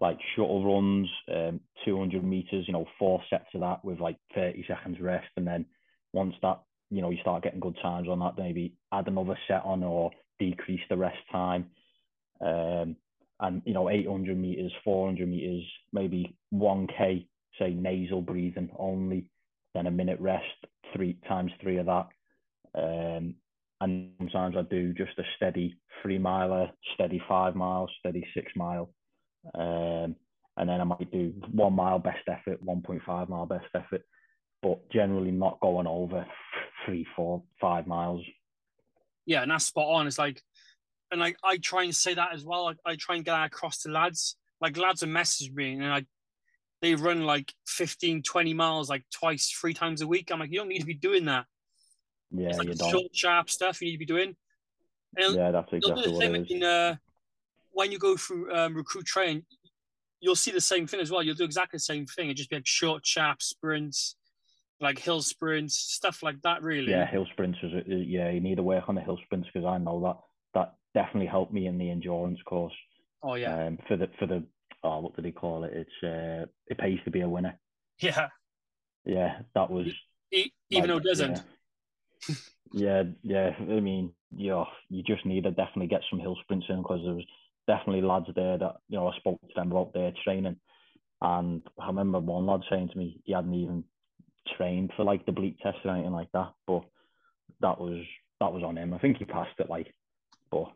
like 0.00 0.18
shuttle 0.34 0.64
runs, 0.64 1.08
um, 1.32 1.60
200 1.84 2.24
meters, 2.24 2.64
you 2.66 2.72
know, 2.72 2.86
four 2.98 3.22
sets 3.30 3.46
of 3.54 3.60
that 3.60 3.84
with 3.84 4.00
like 4.00 4.16
30 4.34 4.64
seconds 4.66 4.98
rest. 5.00 5.28
And 5.36 5.46
then 5.46 5.66
once 6.12 6.34
that, 6.42 6.62
you 6.90 7.02
know, 7.02 7.10
you 7.10 7.18
start 7.20 7.44
getting 7.44 7.60
good 7.60 7.76
times 7.80 8.08
on 8.08 8.18
that, 8.20 8.34
maybe 8.36 8.74
add 8.92 9.06
another 9.06 9.38
set 9.46 9.62
on 9.64 9.82
or 9.82 10.10
decrease 10.38 10.80
the 10.88 10.96
rest 10.96 11.18
time. 11.30 11.66
Um, 12.40 12.96
and, 13.38 13.62
you 13.64 13.72
know, 13.72 13.88
800 13.88 14.36
meters, 14.36 14.72
400 14.84 15.28
meters, 15.28 15.64
maybe 15.92 16.34
1K, 16.52 17.26
say 17.58 17.70
nasal 17.70 18.22
breathing 18.22 18.70
only, 18.78 19.29
then 19.74 19.86
a 19.86 19.90
minute 19.90 20.20
rest, 20.20 20.44
three 20.94 21.16
times 21.28 21.52
three 21.60 21.78
of 21.78 21.86
that. 21.86 22.06
Um, 22.74 23.34
and 23.80 24.10
sometimes 24.18 24.56
I 24.56 24.62
do 24.62 24.92
just 24.92 25.18
a 25.18 25.22
steady 25.36 25.76
three 26.02 26.18
miler, 26.18 26.70
steady 26.94 27.22
five 27.28 27.54
miles, 27.54 27.90
steady 27.98 28.26
six 28.34 28.52
mile. 28.54 28.90
Um, 29.54 30.16
and 30.56 30.68
then 30.68 30.80
I 30.80 30.84
might 30.84 31.10
do 31.10 31.32
one 31.52 31.74
mile 31.74 31.98
best 31.98 32.28
effort, 32.28 32.64
1.5 32.64 33.28
mile 33.28 33.46
best 33.46 33.66
effort, 33.74 34.02
but 34.62 34.90
generally 34.90 35.30
not 35.30 35.60
going 35.60 35.86
over 35.86 36.26
three, 36.84 37.06
four, 37.16 37.42
five 37.60 37.86
miles. 37.86 38.22
Yeah, 39.24 39.42
and 39.42 39.50
that's 39.50 39.66
spot 39.66 39.88
on. 39.88 40.06
It's 40.06 40.18
like, 40.18 40.42
and 41.10 41.20
like 41.20 41.36
I 41.42 41.56
try 41.56 41.84
and 41.84 41.94
say 41.94 42.14
that 42.14 42.34
as 42.34 42.44
well. 42.44 42.64
Like, 42.64 42.78
I 42.84 42.96
try 42.96 43.16
and 43.16 43.24
get 43.24 43.32
that 43.32 43.46
across 43.46 43.82
to 43.82 43.90
lads. 43.90 44.36
Like 44.60 44.76
lads 44.76 45.02
are 45.02 45.06
message 45.06 45.50
me 45.52 45.72
and 45.72 45.88
like 45.88 46.06
they 46.82 46.94
run 46.94 47.24
like 47.24 47.52
15, 47.66 48.22
20 48.22 48.54
miles 48.54 48.88
like 48.88 49.04
twice, 49.12 49.50
three 49.50 49.74
times 49.74 50.00
a 50.00 50.06
week. 50.06 50.30
I'm 50.30 50.40
like, 50.40 50.50
you 50.50 50.58
don't 50.58 50.68
need 50.68 50.80
to 50.80 50.86
be 50.86 50.94
doing 50.94 51.26
that. 51.26 51.46
Yeah, 52.30 52.48
it's 52.48 52.58
like 52.58 52.68
you 52.68 52.74
don't. 52.74 52.90
short, 52.90 53.14
sharp 53.14 53.50
stuff 53.50 53.80
you 53.80 53.88
need 53.88 53.92
to 53.92 53.98
be 53.98 54.06
doing. 54.06 54.36
And 55.16 55.34
yeah, 55.34 55.50
that's 55.50 55.72
exactly 55.72 56.12
what 56.12 56.24
it 56.24 56.42
is. 56.42 56.50
In, 56.50 56.62
uh, 56.62 56.96
when 57.72 57.92
you 57.92 57.98
go 57.98 58.16
through 58.16 58.54
um, 58.54 58.74
recruit 58.74 59.04
training, 59.04 59.44
you'll 60.20 60.36
see 60.36 60.50
the 60.50 60.60
same 60.60 60.86
thing 60.86 61.00
as 61.00 61.10
well. 61.10 61.22
You'll 61.22 61.34
do 61.34 61.44
exactly 61.44 61.76
the 61.76 61.82
same 61.82 62.06
thing. 62.06 62.30
It 62.30 62.34
just 62.34 62.50
be 62.50 62.56
like 62.56 62.66
short, 62.66 63.04
sharp 63.04 63.42
sprints, 63.42 64.16
like 64.80 64.98
hill 64.98 65.22
sprints, 65.22 65.76
stuff 65.76 66.22
like 66.22 66.40
that. 66.42 66.62
Really. 66.62 66.90
Yeah, 66.90 67.06
hill 67.06 67.26
sprints 67.32 67.58
is 67.62 67.72
yeah. 67.86 68.30
You 68.30 68.40
need 68.40 68.56
to 68.56 68.62
work 68.62 68.84
on 68.88 68.94
the 68.94 69.00
hill 69.00 69.18
sprints 69.24 69.48
because 69.52 69.66
I 69.66 69.78
know 69.78 70.00
that 70.02 70.16
that 70.54 70.74
definitely 70.94 71.28
helped 71.28 71.52
me 71.52 71.66
in 71.66 71.78
the 71.78 71.90
endurance 71.90 72.38
course. 72.44 72.74
Oh 73.22 73.34
yeah. 73.34 73.66
Um, 73.66 73.78
for 73.88 73.96
the 73.96 74.08
for 74.18 74.26
the 74.26 74.44
oh 74.82 75.00
what 75.00 75.16
did 75.16 75.24
he 75.24 75.32
call 75.32 75.64
it? 75.64 75.72
It's 75.74 76.04
uh, 76.04 76.46
it 76.66 76.78
pays 76.78 76.98
to 77.04 77.10
be 77.10 77.20
a 77.20 77.28
winner. 77.28 77.58
Yeah. 78.00 78.28
Yeah, 79.04 79.40
that 79.54 79.70
was. 79.70 79.86
Even 80.32 80.50
like, 80.72 80.86
though 80.86 80.96
it 80.98 81.04
doesn't. 81.04 81.36
Yeah 81.36 82.36
yeah, 82.72 83.02
yeah. 83.22 83.50
I 83.58 83.80
mean, 83.80 84.12
you 84.36 84.50
know, 84.50 84.66
you 84.88 85.02
just 85.02 85.26
need 85.26 85.44
to 85.44 85.50
definitely 85.50 85.88
get 85.88 86.02
some 86.08 86.20
hill 86.20 86.36
sprints 86.42 86.66
in 86.68 86.78
because 86.78 87.00
there 87.04 87.14
was 87.14 87.24
definitely 87.66 88.02
lads 88.02 88.26
there 88.34 88.58
that 88.58 88.76
you 88.88 88.98
know 88.98 89.08
I 89.08 89.16
spoke 89.16 89.40
to 89.40 89.48
them 89.54 89.70
about 89.70 89.92
their 89.92 90.12
training, 90.24 90.56
and 91.20 91.62
I 91.78 91.86
remember 91.88 92.20
one 92.20 92.46
lad 92.46 92.60
saying 92.70 92.90
to 92.90 92.98
me 92.98 93.20
he 93.24 93.32
hadn't 93.32 93.54
even 93.54 93.84
trained 94.56 94.92
for 94.96 95.04
like 95.04 95.26
the 95.26 95.32
bleep 95.32 95.58
test 95.58 95.78
or 95.84 95.92
anything 95.92 96.12
like 96.12 96.30
that, 96.32 96.52
but 96.66 96.84
that 97.60 97.80
was 97.80 98.04
that 98.40 98.52
was 98.52 98.62
on 98.62 98.78
him. 98.78 98.94
I 98.94 98.98
think 98.98 99.18
he 99.18 99.24
passed 99.24 99.58
it 99.58 99.68
like, 99.68 99.92
but 100.50 100.70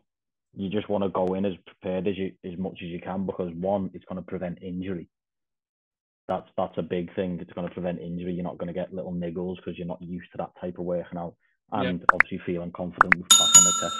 you 0.55 0.69
just 0.69 0.89
want 0.89 1.03
to 1.03 1.09
go 1.09 1.33
in 1.33 1.45
as 1.45 1.53
prepared 1.65 2.07
as 2.07 2.17
you 2.17 2.31
as 2.43 2.57
much 2.57 2.79
as 2.81 2.89
you 2.89 2.99
can 2.99 3.25
because 3.25 3.51
one, 3.55 3.89
it's 3.93 4.05
going 4.05 4.21
to 4.21 4.27
prevent 4.27 4.59
injury. 4.61 5.09
That's 6.27 6.47
that's 6.57 6.77
a 6.77 6.81
big 6.81 7.13
thing. 7.15 7.39
It's 7.41 7.53
going 7.53 7.67
to 7.67 7.73
prevent 7.73 7.99
injury. 7.99 8.33
You're 8.33 8.43
not 8.43 8.57
going 8.57 8.67
to 8.67 8.73
get 8.73 8.93
little 8.93 9.13
niggles 9.13 9.57
because 9.57 9.77
you're 9.77 9.87
not 9.87 10.01
used 10.01 10.31
to 10.31 10.37
that 10.37 10.51
type 10.59 10.77
of 10.79 10.85
working 10.85 11.17
out 11.17 11.35
and 11.71 11.99
yeah. 11.99 12.05
obviously 12.13 12.41
feeling 12.45 12.71
confident 12.71 13.15
with 13.15 13.29
passing 13.29 13.63
the 13.63 13.73
test. 13.81 13.95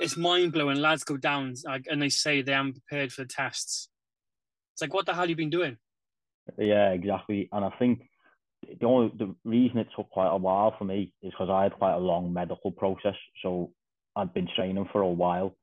It's 0.00 0.16
mind 0.16 0.52
blowing. 0.52 0.78
Lads 0.78 1.04
go 1.04 1.16
down 1.16 1.54
like, 1.64 1.86
and 1.88 2.00
they 2.00 2.08
say 2.08 2.42
they 2.42 2.54
aren't 2.54 2.74
prepared 2.74 3.12
for 3.12 3.22
the 3.22 3.28
tests. 3.28 3.88
It's 4.72 4.80
like, 4.80 4.94
what 4.94 5.06
the 5.06 5.12
hell 5.12 5.22
have 5.22 5.30
you 5.30 5.36
been 5.36 5.50
doing? 5.50 5.76
Yeah, 6.58 6.90
exactly. 6.90 7.48
And 7.52 7.64
I 7.64 7.70
think 7.78 8.08
the 8.80 8.86
only 8.86 9.12
the 9.18 9.34
reason 9.44 9.78
it 9.78 9.88
took 9.94 10.08
quite 10.10 10.30
a 10.30 10.36
while 10.36 10.74
for 10.78 10.84
me 10.84 11.12
is 11.22 11.32
because 11.32 11.50
I 11.50 11.64
had 11.64 11.74
quite 11.74 11.94
a 11.94 11.98
long 11.98 12.32
medical 12.32 12.70
process. 12.70 13.14
So 13.42 13.72
I'd 14.20 14.34
been 14.34 14.48
training 14.54 14.88
for 14.92 15.00
a 15.00 15.08
while, 15.08 15.54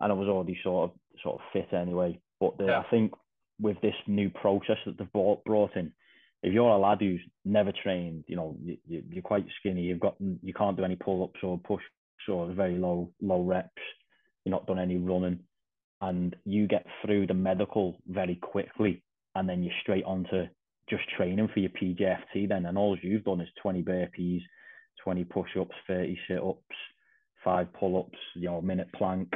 and 0.00 0.12
I 0.12 0.14
was 0.14 0.28
already 0.28 0.58
sort 0.62 0.90
of 0.90 0.96
sort 1.22 1.36
of 1.36 1.40
fit 1.52 1.76
anyway. 1.76 2.20
But 2.40 2.58
the, 2.58 2.66
yeah. 2.66 2.80
I 2.80 2.90
think 2.90 3.12
with 3.60 3.80
this 3.80 3.94
new 4.06 4.28
process 4.30 4.76
that 4.86 4.98
they've 4.98 5.12
brought, 5.12 5.44
brought 5.44 5.76
in, 5.76 5.92
if 6.42 6.52
you're 6.52 6.68
a 6.68 6.78
lad 6.78 6.98
who's 7.00 7.20
never 7.44 7.72
trained, 7.82 8.24
you 8.26 8.36
know, 8.36 8.56
you, 8.62 8.76
you're 8.86 9.22
quite 9.22 9.46
skinny, 9.60 9.82
you've 9.82 10.00
got, 10.00 10.16
you 10.20 10.52
can't 10.52 10.76
do 10.76 10.84
any 10.84 10.96
pull 10.96 11.24
ups 11.24 11.40
or 11.42 11.58
push 11.58 11.82
or 12.28 12.52
very 12.52 12.76
low, 12.76 13.10
low 13.20 13.42
reps, 13.42 13.70
you're 14.44 14.50
not 14.50 14.66
done 14.66 14.78
any 14.78 14.96
running, 14.96 15.40
and 16.00 16.36
you 16.44 16.66
get 16.66 16.86
through 17.04 17.26
the 17.26 17.34
medical 17.34 17.96
very 18.08 18.36
quickly, 18.36 19.02
and 19.34 19.48
then 19.48 19.62
you're 19.62 19.74
straight 19.82 20.04
onto 20.04 20.46
just 20.88 21.02
training 21.16 21.48
for 21.52 21.60
your 21.60 21.70
PJFT 21.70 22.48
then, 22.48 22.66
and 22.66 22.76
all 22.76 22.96
you've 23.02 23.24
done 23.24 23.40
is 23.40 23.48
20 23.62 23.82
burpees, 23.82 24.42
20 25.02 25.24
push 25.24 25.50
ups, 25.58 25.74
30 25.86 26.18
sit 26.28 26.38
ups, 26.38 26.76
five 27.44 27.72
pull 27.74 27.98
ups, 27.98 28.18
you 28.34 28.48
know, 28.48 28.60
minute 28.60 28.88
plank. 28.94 29.32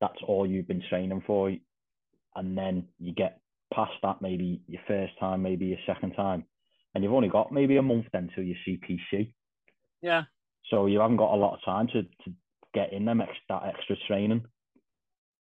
That's 0.00 0.18
all 0.26 0.46
you've 0.46 0.68
been 0.68 0.82
training 0.88 1.22
for. 1.26 1.52
And 2.36 2.58
then 2.58 2.86
you 2.98 3.14
get 3.14 3.40
past 3.72 3.92
that, 4.02 4.20
maybe 4.20 4.62
your 4.66 4.82
first 4.86 5.12
time, 5.18 5.42
maybe 5.42 5.66
your 5.66 5.78
second 5.86 6.12
time, 6.12 6.44
and 6.94 7.02
you've 7.02 7.12
only 7.12 7.28
got 7.28 7.52
maybe 7.52 7.76
a 7.76 7.82
month 7.82 8.06
then 8.12 8.30
till 8.34 8.44
your 8.44 8.56
CPC. 8.66 9.32
Yeah. 10.02 10.24
So 10.70 10.86
you 10.86 11.00
haven't 11.00 11.16
got 11.16 11.34
a 11.34 11.36
lot 11.36 11.54
of 11.54 11.64
time 11.64 11.86
to, 11.88 12.02
to 12.02 12.34
get 12.72 12.92
in 12.92 13.04
them 13.04 13.20
ex- 13.20 13.32
that 13.48 13.62
extra 13.64 13.96
training. 14.06 14.44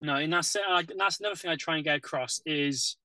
No, 0.00 0.16
and 0.16 0.32
that's 0.32 0.54
uh, 0.54 0.82
that's 0.96 1.18
another 1.18 1.34
thing 1.34 1.50
I 1.50 1.56
try 1.56 1.76
and 1.76 1.84
get 1.84 1.96
across 1.96 2.40
is 2.46 2.96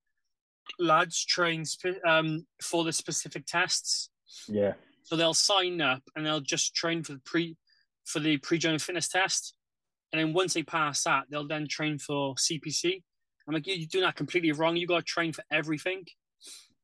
lads 0.80 1.26
train 1.26 1.64
um, 2.08 2.46
for 2.62 2.84
the 2.84 2.94
specific 2.94 3.46
tests. 3.46 4.10
Yeah. 4.48 4.74
So 5.04 5.16
they'll 5.16 5.34
sign 5.34 5.82
up 5.82 6.04
and 6.16 6.26
they'll 6.26 6.40
just 6.40 6.76
train 6.76 7.04
for 7.04 7.14
the 7.14 7.22
pre 7.26 7.58
for 8.06 8.20
the 8.20 8.38
pre-joint 8.38 8.82
fitness 8.82 9.08
test, 9.08 9.54
and 10.12 10.22
then 10.22 10.34
once 10.34 10.54
they 10.54 10.64
pass 10.64 11.04
that, 11.04 11.24
they'll 11.30 11.48
then 11.48 11.68
train 11.68 11.98
for 11.98 12.36
CPC. 12.36 13.02
I'm 13.48 13.54
like, 13.54 13.68
you're 13.68 13.88
doing 13.88 14.06
that 14.06 14.16
completely 14.16 14.52
wrong. 14.52 14.78
You 14.78 14.88
got 14.88 15.00
to 15.00 15.04
train 15.04 15.34
for 15.34 15.44
everything. 15.52 16.06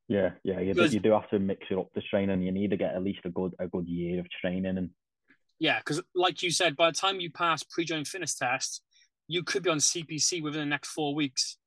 Yeah, 0.08 0.32
yeah, 0.44 0.60
you, 0.60 0.74
because, 0.74 0.90
do, 0.90 0.98
you 0.98 1.02
do 1.02 1.12
have 1.12 1.30
to 1.30 1.40
mix 1.40 1.68
it 1.70 1.78
up 1.78 1.90
the 1.94 2.02
training. 2.02 2.42
You 2.42 2.52
need 2.52 2.72
to 2.72 2.78
get 2.78 2.96
at 2.96 3.04
least 3.04 3.20
a 3.26 3.30
good 3.30 3.54
a 3.60 3.68
good 3.68 3.88
year 3.88 4.20
of 4.20 4.28
training 4.42 4.78
and. 4.78 4.90
Yeah, 5.62 5.78
because 5.80 6.02
like 6.16 6.42
you 6.42 6.52
said, 6.52 6.78
by 6.78 6.90
the 6.90 6.96
time 6.96 7.20
you 7.20 7.30
pass 7.30 7.64
pre-joint 7.64 8.08
fitness 8.08 8.34
test, 8.34 8.82
you 9.28 9.44
could 9.44 9.62
be 9.62 9.70
on 9.70 9.78
CPC 9.78 10.42
within 10.42 10.62
the 10.62 10.66
next 10.66 10.90
four 10.90 11.14
weeks. 11.14 11.58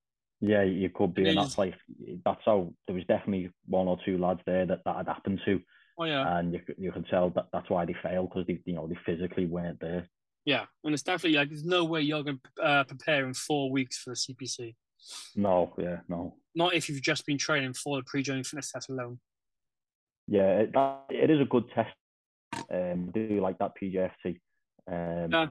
Yeah, 0.41 0.63
you 0.65 0.89
could 0.89 1.15
be, 1.15 1.23
and, 1.23 1.31
and 1.31 1.39
that's 1.39 1.57
like 1.57 1.75
that's 2.25 2.41
how 2.45 2.75
there 2.87 2.97
was 2.97 3.05
definitely 3.05 3.51
one 3.67 3.87
or 3.87 3.99
two 4.05 4.19
lads 4.19 4.41
there 4.45 4.67
that 4.67 4.81
that 4.85 4.97
had 4.97 5.07
happened 5.07 5.41
to. 5.45 5.61
Oh 6.03 6.05
yeah, 6.05 6.37
and 6.37 6.53
you 6.53 6.61
you 6.79 6.91
can 6.91 7.05
tell 7.05 7.31
that 7.31 7.47
that's 7.53 7.71
why 7.71 7.85
they 7.85 7.95
failed 8.03 8.31
because 8.31 8.45
they 8.49 8.59
you 8.65 8.75
know 8.75 8.89
they 8.89 8.99
physically 9.07 9.47
weren't 9.47 9.79
there. 9.79 10.09
Yeah, 10.45 10.65
and 10.83 10.93
it's 10.93 11.05
definitely 11.05 11.39
like 11.39 11.49
there's 11.49 11.65
no 11.65 11.85
way 11.85 12.01
you're 12.01 12.25
going 12.25 12.41
to 12.57 12.63
uh, 12.63 12.85
prepare 12.85 13.25
in 13.25 13.35
four 13.35 13.71
weeks 13.71 13.99
for 13.99 14.11
the 14.11 14.17
CPC. 14.17 14.75
No, 15.37 15.73
yeah, 15.79 15.99
no. 16.09 16.35
Not 16.57 16.75
if 16.75 16.89
you've 16.89 17.03
just 17.03 17.25
been 17.25 17.39
training 17.39 17.75
for 17.75 17.99
the 17.99 18.03
pre-joint 18.03 18.45
fitness 18.45 18.73
test 18.73 18.91
alone. 18.91 19.21
Yeah, 20.27 20.59
it, 20.59 20.73
that, 20.73 21.05
it 21.11 21.31
is 21.31 21.41
a 21.41 21.45
good 21.45 21.71
test. 21.73 21.95
Um, 22.69 23.11
do 23.15 23.41
like 23.41 23.59
that 23.59 23.73
PJFT. 23.81 24.41
Um, 24.91 25.31
yeah. 25.31 25.47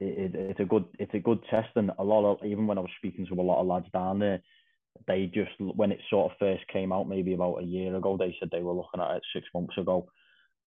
It, 0.00 0.34
it, 0.34 0.34
it's 0.34 0.60
a 0.60 0.64
good 0.64 0.86
it's 0.98 1.14
a 1.14 1.20
good 1.20 1.44
test, 1.48 1.68
and 1.76 1.92
a 1.96 2.02
lot 2.02 2.28
of 2.28 2.44
even 2.44 2.66
when 2.66 2.78
I 2.78 2.80
was 2.80 2.90
speaking 2.96 3.24
to 3.26 3.34
a 3.34 3.42
lot 3.42 3.60
of 3.60 3.68
lads 3.68 3.86
down 3.92 4.18
there, 4.18 4.42
they 5.06 5.26
just 5.26 5.50
when 5.58 5.92
it 5.92 6.00
sort 6.08 6.30
of 6.30 6.38
first 6.38 6.66
came 6.72 6.92
out, 6.92 7.08
maybe 7.08 7.34
about 7.34 7.62
a 7.62 7.64
year 7.64 7.94
ago, 7.96 8.16
they 8.16 8.34
said 8.38 8.48
they 8.50 8.62
were 8.62 8.72
looking 8.72 9.00
at 9.00 9.16
it 9.16 9.22
six 9.34 9.46
months 9.54 9.76
ago. 9.76 10.08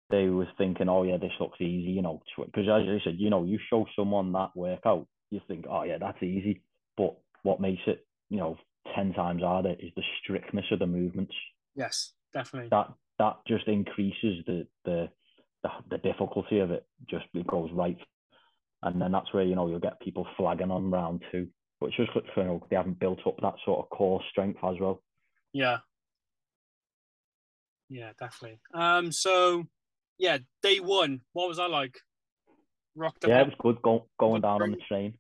They 0.09 0.27
was 0.27 0.47
thinking, 0.57 0.89
oh 0.89 1.03
yeah, 1.03 1.17
this 1.17 1.33
looks 1.39 1.59
easy, 1.59 1.91
you 1.91 2.01
know, 2.01 2.21
because 2.37 2.63
as 2.63 2.87
I 2.87 2.99
said, 3.03 3.15
you 3.17 3.29
know, 3.29 3.43
you 3.43 3.59
show 3.69 3.85
someone 3.95 4.31
that 4.33 4.55
workout, 4.55 5.07
you 5.31 5.41
think, 5.47 5.65
oh 5.69 5.83
yeah, 5.83 5.97
that's 5.99 6.21
easy, 6.21 6.61
but 6.95 7.17
what 7.43 7.59
makes 7.59 7.81
it, 7.87 8.05
you 8.29 8.37
know, 8.37 8.57
10 8.95 9.13
times 9.13 9.41
harder 9.41 9.75
is 9.79 9.91
the 9.95 10.03
strictness 10.21 10.65
of 10.71 10.79
the 10.79 10.87
movements. 10.87 11.33
Yes, 11.75 12.13
definitely. 12.33 12.69
That 12.69 12.93
that 13.17 13.37
just 13.47 13.67
increases 13.67 14.43
the 14.45 14.67
the 14.85 15.09
the, 15.63 15.69
the 15.91 15.97
difficulty 15.97 16.59
of 16.59 16.71
it. 16.71 16.85
Just 17.09 17.25
it 17.33 17.47
goes 17.47 17.69
right, 17.73 17.97
and 18.83 19.01
then 19.01 19.11
that's 19.11 19.33
where 19.33 19.43
you 19.43 19.55
know 19.55 19.67
you'll 19.67 19.79
get 19.79 19.99
people 19.99 20.27
flagging 20.37 20.71
on 20.71 20.91
round 20.91 21.23
two. 21.31 21.47
But 21.79 21.87
it's 21.87 21.97
just 21.97 22.11
you 22.15 22.43
know 22.43 22.65
they 22.69 22.75
haven't 22.75 22.99
built 22.99 23.19
up 23.25 23.35
that 23.41 23.55
sort 23.65 23.79
of 23.79 23.89
core 23.89 24.21
strength 24.29 24.59
as 24.63 24.75
well. 24.79 25.01
Yeah. 25.53 25.77
Yeah, 27.89 28.11
definitely. 28.19 28.59
Um, 28.73 29.11
so 29.11 29.65
yeah, 30.17 30.39
day 30.63 30.79
one, 30.79 31.21
what 31.33 31.47
was 31.47 31.59
I 31.59 31.67
like? 31.67 31.99
Rocked 32.95 33.25
yeah, 33.27 33.41
it 33.41 33.47
was 33.47 33.55
good 33.59 33.81
go, 33.81 34.07
going 34.17 34.41
down 34.41 34.61
on 34.61 34.71
the 34.71 34.77
train. 34.87 35.15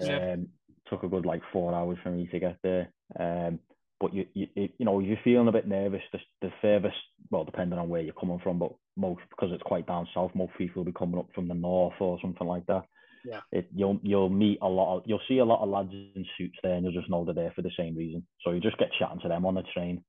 Yeah. 0.00 0.32
Um, 0.32 0.48
took 0.90 1.02
a 1.02 1.08
good 1.08 1.26
like 1.26 1.42
four 1.52 1.74
hours 1.74 1.98
for 2.02 2.10
me 2.10 2.26
to 2.26 2.40
get 2.40 2.56
there. 2.62 2.88
Um, 3.18 3.60
but 4.00 4.14
you, 4.14 4.26
you, 4.34 4.46
you 4.54 4.84
know, 4.84 5.00
you're 5.00 5.18
feeling 5.24 5.48
a 5.48 5.52
bit 5.52 5.66
nervous. 5.66 6.02
The, 6.12 6.18
the 6.40 6.52
furthest, 6.62 6.96
well, 7.30 7.44
depending 7.44 7.78
on 7.78 7.88
where 7.88 8.00
you're 8.00 8.14
coming 8.14 8.40
from, 8.42 8.58
but 8.58 8.72
most 8.96 9.20
because 9.30 9.52
it's 9.52 9.62
quite 9.62 9.86
down 9.86 10.08
south, 10.14 10.32
most 10.34 10.52
people 10.56 10.80
will 10.80 10.92
be 10.92 10.96
coming 10.96 11.18
up 11.18 11.28
from 11.34 11.48
the 11.48 11.54
north 11.54 11.94
or 12.00 12.18
something 12.20 12.46
like 12.46 12.66
that. 12.66 12.84
Yeah. 13.24 13.40
It, 13.52 13.68
you'll 13.74 13.98
you'll 14.02 14.30
meet 14.30 14.58
a 14.62 14.68
lot 14.68 14.96
of 14.96 15.02
you'll 15.06 15.20
see 15.28 15.38
a 15.38 15.44
lot 15.44 15.62
of 15.62 15.68
lads 15.68 15.92
in 15.92 16.24
suits 16.36 16.58
there, 16.62 16.74
and 16.74 16.84
you'll 16.84 16.98
just 16.98 17.10
know 17.10 17.24
they're 17.24 17.34
there 17.34 17.52
for 17.54 17.62
the 17.62 17.70
same 17.76 17.96
reason. 17.96 18.26
So 18.44 18.52
you 18.52 18.60
just 18.60 18.78
get 18.78 18.90
chatting 18.98 19.20
to 19.20 19.28
them 19.28 19.46
on 19.46 19.54
the 19.54 19.64
train. 19.74 20.04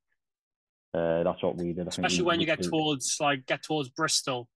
Uh, 0.94 1.24
that's 1.24 1.44
what 1.44 1.58
we 1.58 1.74
did. 1.74 1.88
I 1.88 1.90
Especially 1.90 2.24
when 2.24 2.40
you 2.40 2.46
get 2.46 2.62
do. 2.62 2.70
towards 2.70 3.18
like 3.20 3.46
get 3.46 3.64
towards 3.64 3.90
Bristol. 3.90 4.48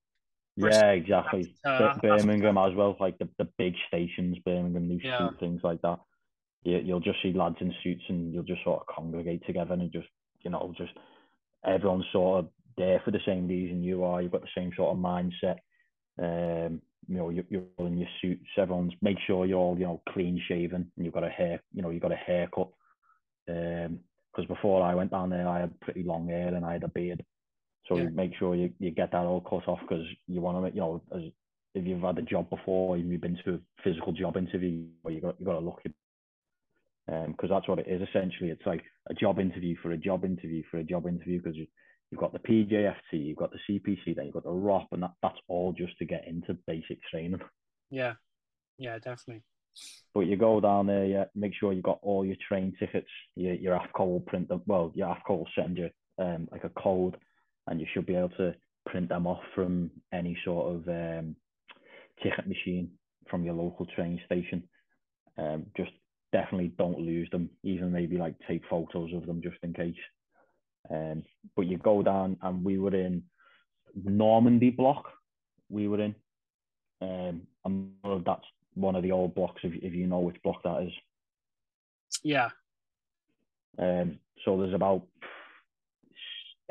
Bristol 0.57 0.88
yeah, 0.88 0.91
exactly. 0.91 1.55
Uh, 1.65 1.98
Birmingham 2.01 2.57
as 2.57 2.75
well, 2.75 2.95
like 3.00 3.17
the, 3.17 3.27
the 3.39 3.48
big 3.57 3.74
stations, 3.88 4.38
Birmingham, 4.45 4.88
New 4.88 5.00
yeah. 5.03 5.17
Street, 5.17 5.39
things 5.39 5.62
like 5.63 5.81
that. 5.81 6.00
You, 6.63 6.77
you'll 6.77 7.00
just 7.00 7.22
see 7.22 7.33
lads 7.33 7.57
in 7.60 7.74
suits, 7.83 8.03
and 8.10 8.33
you'll 8.33 8.43
just 8.43 8.63
sort 8.63 8.81
of 8.81 8.95
congregate 8.95 9.45
together, 9.45 9.74
and 9.74 9.91
just 9.91 10.07
you 10.43 10.51
know, 10.51 10.74
just 10.77 10.93
everyone's 11.65 12.05
sort 12.12 12.39
of 12.39 12.50
there 12.77 13.01
for 13.03 13.12
the 13.12 13.19
same 13.25 13.48
reason 13.48 13.83
you 13.83 14.03
are. 14.03 14.22
You've 14.22 14.31
got 14.31 14.41
the 14.41 14.48
same 14.55 14.72
sort 14.75 14.95
of 14.95 15.03
mindset. 15.03 15.57
Um, 16.19 16.81
you 17.07 17.17
know, 17.17 17.29
you're, 17.29 17.45
you're 17.50 17.63
in 17.79 17.98
your 17.98 18.10
suits. 18.22 18.45
Everyone's 18.57 18.93
make 19.01 19.17
sure 19.25 19.45
you're 19.45 19.60
all 19.60 19.77
you 19.77 19.86
know 19.86 20.01
clean 20.10 20.41
shaven, 20.48 20.91
and 20.95 21.05
you've 21.05 21.13
got 21.13 21.24
a 21.24 21.29
hair. 21.29 21.62
You 21.74 21.81
know, 21.81 21.89
you've 21.89 22.01
got 22.01 22.12
a 22.12 22.15
haircut. 22.15 22.69
Um, 23.50 24.00
because 24.33 24.48
before 24.48 24.81
I 24.81 24.95
went 24.95 25.12
down 25.12 25.29
there, 25.29 25.48
I 25.48 25.60
had 25.60 25.79
pretty 25.79 26.03
long 26.03 26.27
hair 26.27 26.55
and 26.55 26.65
I 26.65 26.74
had 26.74 26.83
a 26.83 26.88
beard. 26.88 27.24
So 27.88 27.98
yeah. 27.98 28.10
make 28.13 28.31
sure 28.38 28.55
you, 28.55 28.72
you 28.79 28.91
get 28.91 29.12
that 29.12 29.25
all 29.25 29.41
cut 29.41 29.67
off 29.67 29.79
because 29.88 30.05
you 30.27 30.41
want 30.41 30.65
to, 30.65 30.74
you 30.74 30.81
know, 30.81 31.01
as, 31.15 31.24
if 31.75 31.86
you've 31.86 32.01
had 32.01 32.17
a 32.17 32.22
job 32.22 32.50
before, 32.50 32.95
and 32.95 33.10
you've 33.10 33.22
been 33.22 33.38
to 33.45 33.55
a 33.55 33.60
physical 33.83 34.13
job 34.13 34.38
interview, 34.38 34.86
you 35.07 35.22
got 35.22 35.39
you 35.39 35.45
got 35.45 35.53
to 35.53 35.60
look 35.60 35.81
it. 35.83 35.93
Um, 37.12 37.31
because 37.31 37.50
that's 37.50 37.67
what 37.67 37.79
it 37.79 37.88
is 37.88 38.01
essentially. 38.07 38.50
It's 38.50 38.65
like 38.65 38.83
a 39.10 39.13
job 39.13 39.39
interview 39.39 39.75
for 39.81 39.91
a 39.91 39.98
job 39.98 40.24
interview 40.24 40.63
for 40.72 40.77
a 40.77 40.83
job 40.83 41.07
interview 41.07 41.41
because 41.41 41.57
you, 41.57 41.67
you've 42.13 42.20
got 42.20 42.32
the 42.32 42.38
PJFT, 42.38 43.25
you've 43.25 43.38
got 43.38 43.51
the 43.51 43.58
CPC, 43.67 44.15
then 44.15 44.25
you've 44.25 44.36
got 44.36 44.43
the 44.43 44.50
ROP, 44.51 44.86
and 44.91 45.01
that, 45.01 45.13
that's 45.24 45.39
all 45.48 45.74
just 45.74 45.98
to 45.98 46.05
get 46.05 46.27
into 46.27 46.55
basic 46.67 47.01
training. 47.10 47.39
Yeah, 47.89 48.13
yeah, 48.77 49.00
definitely. 49.00 49.41
But 50.13 50.27
you 50.27 50.38
go 50.38 50.62
down 50.62 50.86
there, 50.86 51.05
yeah, 51.05 51.24
make 51.34 51.53
sure 51.60 51.74
you 51.74 51.82
got 51.82 51.98
all 52.03 52.24
your 52.24 52.36
train 52.48 52.75
tickets. 52.79 53.10
Your 53.36 53.55
your 53.55 53.79
AFCO 53.79 54.05
will 54.05 54.20
print 54.20 54.48
them. 54.48 54.62
Well, 54.67 54.91
your 54.93 55.08
AFCO 55.08 55.39
will 55.39 55.50
send 55.55 55.79
you 55.79 55.89
um, 56.20 56.48
like 56.51 56.63
a 56.63 56.70
code, 56.70 57.17
and 57.65 57.82
you 57.82 57.88
should 57.91 58.05
be 58.05 58.15
able 58.15 58.29
to 58.38 58.53
print 58.86 59.10
them 59.10 59.25
off 59.25 59.41
from 59.55 59.89
any 60.13 60.38
sort 60.46 60.75
of 60.75 60.88
um, 60.88 61.36
ticket 62.22 62.48
machine 62.48 62.91
from 63.27 63.43
your 63.43 63.55
local 63.55 63.88
train 63.88 64.22
station. 64.27 64.62
Um, 65.39 65.65
just 65.75 65.91
definitely 66.32 66.74
don't 66.77 67.00
lose 67.00 67.27
them. 67.32 67.50
Even 67.63 67.91
maybe 67.91 68.17
like 68.17 68.36
take 68.48 68.62
photos 68.70 69.12
of 69.15 69.25
them 69.25 69.41
just 69.41 69.58
in 69.63 69.74
case. 69.74 69.96
Um, 70.89 71.23
but 71.55 71.67
you 71.67 71.77
go 71.77 72.03
down, 72.03 72.37
and 72.41 72.63
we 72.63 72.77
were 72.77 72.95
in 72.95 73.23
Normandy 73.95 74.69
block. 74.69 75.05
We 75.69 75.87
were 75.87 76.01
in. 76.01 76.15
Um, 77.01 77.41
and 77.65 77.91
that's 78.25 78.45
one 78.75 78.95
of 78.95 79.03
the 79.03 79.11
old 79.11 79.35
blocks, 79.35 79.61
if, 79.63 79.73
if 79.83 79.93
you 79.93 80.07
know 80.07 80.19
which 80.19 80.41
block 80.43 80.63
that 80.63 80.83
is. 80.83 80.93
Yeah. 82.23 82.49
Um, 83.77 84.19
so 84.45 84.57
there's 84.57 84.73
about 84.73 85.03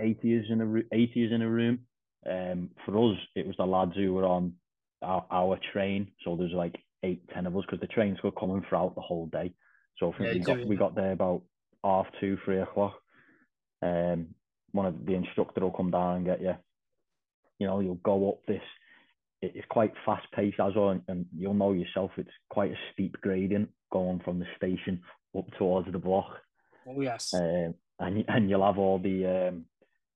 eight 0.00 0.22
years 0.24 0.46
in 0.50 0.60
a 0.60 0.94
eight 0.94 1.16
years 1.16 1.32
in 1.32 1.42
a 1.42 1.48
room. 1.48 1.80
Um, 2.28 2.70
for 2.84 2.96
us, 3.10 3.18
it 3.34 3.46
was 3.46 3.56
the 3.56 3.66
lads 3.66 3.92
who 3.96 4.14
were 4.14 4.24
on 4.24 4.54
our, 5.02 5.24
our 5.30 5.58
train. 5.72 6.08
So 6.24 6.36
there's 6.36 6.52
like 6.52 6.76
eight, 7.02 7.22
ten 7.34 7.46
of 7.46 7.56
us 7.56 7.64
because 7.66 7.80
the 7.80 7.88
trains 7.88 8.18
were 8.22 8.30
coming 8.30 8.64
throughout 8.68 8.94
the 8.94 9.00
whole 9.00 9.26
day. 9.26 9.52
So 9.98 10.12
I 10.12 10.18
think 10.18 10.28
yeah, 10.28 10.54
we 10.54 10.60
got 10.60 10.68
we 10.68 10.76
got 10.76 10.94
there 10.94 11.12
about 11.12 11.42
half 11.84 12.06
two, 12.20 12.38
three 12.44 12.60
o'clock. 12.60 12.94
Um, 13.82 14.28
one 14.72 14.86
of 14.86 15.04
the 15.04 15.14
instructor 15.14 15.60
will 15.60 15.70
come 15.70 15.90
down 15.90 16.16
and 16.16 16.26
get 16.26 16.40
you. 16.40 16.54
You 17.58 17.66
know, 17.66 17.80
you'll 17.80 17.94
go 17.96 18.30
up 18.30 18.46
this 18.46 18.62
it's 19.42 19.66
quite 19.68 19.92
fast 20.06 20.26
paced 20.32 20.60
as 20.60 20.74
well, 20.76 20.90
and, 20.90 21.02
and, 21.08 21.26
you'll 21.36 21.52
know 21.52 21.72
yourself. 21.72 22.12
It's 22.16 22.30
quite 22.48 22.70
a 22.70 22.76
steep 22.92 23.20
gradient 23.20 23.68
going 23.92 24.20
from 24.24 24.38
the 24.38 24.46
station 24.56 25.02
up 25.36 25.46
towards 25.58 25.90
the 25.90 25.98
block. 25.98 26.30
Oh 26.86 27.00
yes. 27.00 27.34
Um, 27.34 27.74
and 27.98 28.24
and 28.28 28.48
you'll 28.48 28.64
have 28.64 28.78
all 28.78 28.98
the 28.98 29.48
um, 29.48 29.64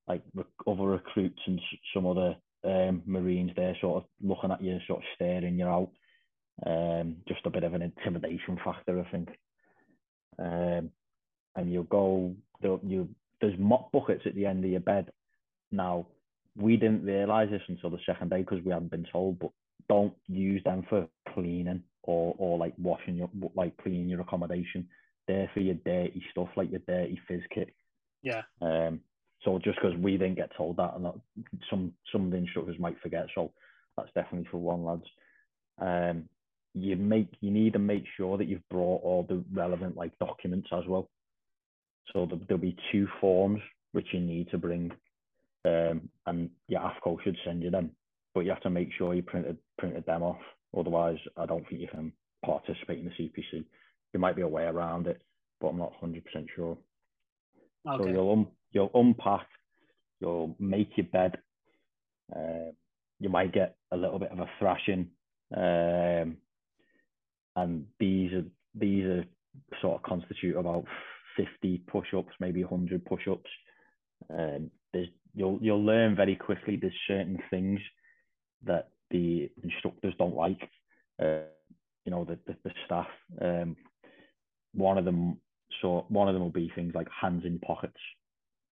like 0.08 0.22
other 0.66 0.82
recruits 0.84 1.40
and 1.46 1.60
some 1.92 2.06
other 2.06 2.36
um, 2.64 3.02
Marines 3.04 3.50
there, 3.56 3.76
sort 3.80 4.04
of 4.04 4.08
looking 4.22 4.52
at 4.52 4.62
you, 4.62 4.78
sort 4.86 5.00
of 5.00 5.04
staring 5.16 5.58
you 5.58 5.66
out. 5.66 5.90
Um, 6.64 7.16
just 7.28 7.44
a 7.44 7.50
bit 7.50 7.64
of 7.64 7.74
an 7.74 7.82
intimidation 7.82 8.58
factor, 8.64 8.98
I 9.00 9.10
think. 9.10 9.28
Um, 10.38 10.90
and 11.54 11.72
you'll 11.72 11.82
go, 11.84 12.34
you 12.62 13.08
there's 13.40 13.58
mop 13.58 13.92
buckets 13.92 14.22
at 14.26 14.34
the 14.34 14.46
end 14.46 14.64
of 14.64 14.70
your 14.70 14.80
bed. 14.80 15.10
Now, 15.70 16.06
we 16.56 16.76
didn't 16.76 17.04
realize 17.04 17.50
this 17.50 17.62
until 17.68 17.90
the 17.90 17.98
second 18.06 18.30
day 18.30 18.38
because 18.38 18.64
we 18.64 18.72
hadn't 18.72 18.90
been 18.90 19.06
told. 19.12 19.38
But 19.38 19.50
don't 19.88 20.14
use 20.26 20.62
them 20.64 20.84
for 20.88 21.06
cleaning 21.34 21.82
or 22.02 22.34
or 22.38 22.58
like 22.58 22.74
washing 22.78 23.16
your 23.16 23.30
like 23.54 23.76
cleaning 23.78 24.08
your 24.08 24.22
accommodation. 24.22 24.88
They're 25.28 25.50
for 25.52 25.60
your 25.60 25.74
dirty 25.84 26.22
stuff, 26.30 26.48
like 26.56 26.70
your 26.70 26.80
dirty 26.86 27.20
phys 27.28 27.42
kit. 27.54 27.74
Yeah. 28.22 28.42
Um. 28.60 29.00
So 29.42 29.58
just 29.62 29.78
because 29.80 29.96
we 29.98 30.12
didn't 30.12 30.36
get 30.36 30.56
told 30.56 30.78
that, 30.78 30.94
and 30.96 31.04
that, 31.04 31.14
some 31.70 31.92
some 32.10 32.26
of 32.26 32.30
the 32.30 32.38
instructors 32.38 32.78
might 32.78 33.00
forget, 33.00 33.26
so 33.34 33.52
that's 33.96 34.12
definitely 34.14 34.48
for 34.50 34.58
one 34.58 34.84
lads. 34.84 35.04
Um. 35.78 36.28
You 36.74 36.96
make 36.96 37.28
you 37.40 37.50
need 37.50 37.72
to 37.72 37.78
make 37.78 38.04
sure 38.16 38.36
that 38.36 38.48
you've 38.48 38.68
brought 38.68 39.02
all 39.02 39.24
the 39.26 39.42
relevant 39.52 39.96
like 39.96 40.18
documents 40.18 40.68
as 40.72 40.84
well. 40.86 41.08
So 42.12 42.28
there'll 42.48 42.60
be 42.60 42.76
two 42.92 43.06
forms 43.20 43.60
which 43.92 44.06
you 44.12 44.20
need 44.20 44.50
to 44.50 44.58
bring 44.58 44.92
um, 45.66 46.08
and 46.26 46.50
yeah, 46.68 46.78
AFCO 46.78 47.16
should 47.22 47.36
send 47.44 47.62
you 47.62 47.70
them, 47.70 47.90
but 48.34 48.40
you 48.40 48.50
have 48.50 48.62
to 48.62 48.70
make 48.70 48.90
sure 48.96 49.14
you 49.14 49.22
printed 49.22 49.58
printed 49.78 50.06
them 50.06 50.22
off. 50.22 50.40
Otherwise, 50.76 51.18
I 51.36 51.46
don't 51.46 51.68
think 51.68 51.80
you 51.80 51.88
can 51.88 52.12
participate 52.44 53.00
in 53.00 53.06
the 53.06 53.10
CPC. 53.10 53.64
There 54.12 54.20
might 54.20 54.36
be 54.36 54.42
a 54.42 54.48
way 54.48 54.64
around 54.64 55.08
it, 55.08 55.20
but 55.60 55.68
I'm 55.68 55.78
not 55.78 55.92
100% 56.00 56.22
sure. 56.54 56.78
Okay. 57.88 58.04
So 58.04 58.08
you'll 58.08 58.32
um, 58.32 58.48
you'll 58.70 58.90
unpack, 58.94 59.48
you'll 60.20 60.54
make 60.60 60.90
your 60.96 61.06
bed. 61.06 61.38
Uh, 62.34 62.70
you 63.18 63.28
might 63.28 63.52
get 63.52 63.76
a 63.90 63.96
little 63.96 64.18
bit 64.18 64.30
of 64.30 64.38
a 64.38 64.50
thrashing, 64.60 65.08
um, 65.56 66.36
and 67.56 67.86
these 67.98 68.32
are 68.34 68.44
these 68.74 69.04
are 69.04 69.24
sort 69.80 69.96
of 69.96 70.02
constitute 70.02 70.56
about 70.56 70.84
50 71.36 71.82
push-ups, 71.86 72.32
maybe 72.40 72.64
100 72.64 73.04
push-ups. 73.04 73.50
Um, 74.30 74.70
there's 74.92 75.08
you'll 75.34 75.58
you'll 75.60 75.84
learn 75.84 76.16
very 76.16 76.34
quickly 76.36 76.76
there's 76.76 76.92
certain 77.06 77.38
things 77.50 77.78
that 78.64 78.88
the 79.10 79.50
instructors 79.62 80.14
don't 80.18 80.34
like. 80.34 80.68
Uh, 81.22 81.40
you 82.04 82.12
know, 82.12 82.24
the, 82.24 82.38
the, 82.46 82.56
the 82.64 82.70
staff. 82.84 83.08
Um, 83.40 83.76
one 84.72 84.98
of 84.98 85.04
them, 85.04 85.38
so 85.82 86.06
one 86.08 86.28
of 86.28 86.34
them 86.34 86.42
will 86.42 86.50
be 86.50 86.70
things 86.74 86.94
like 86.94 87.08
hands 87.20 87.44
in 87.44 87.58
pockets. 87.58 88.00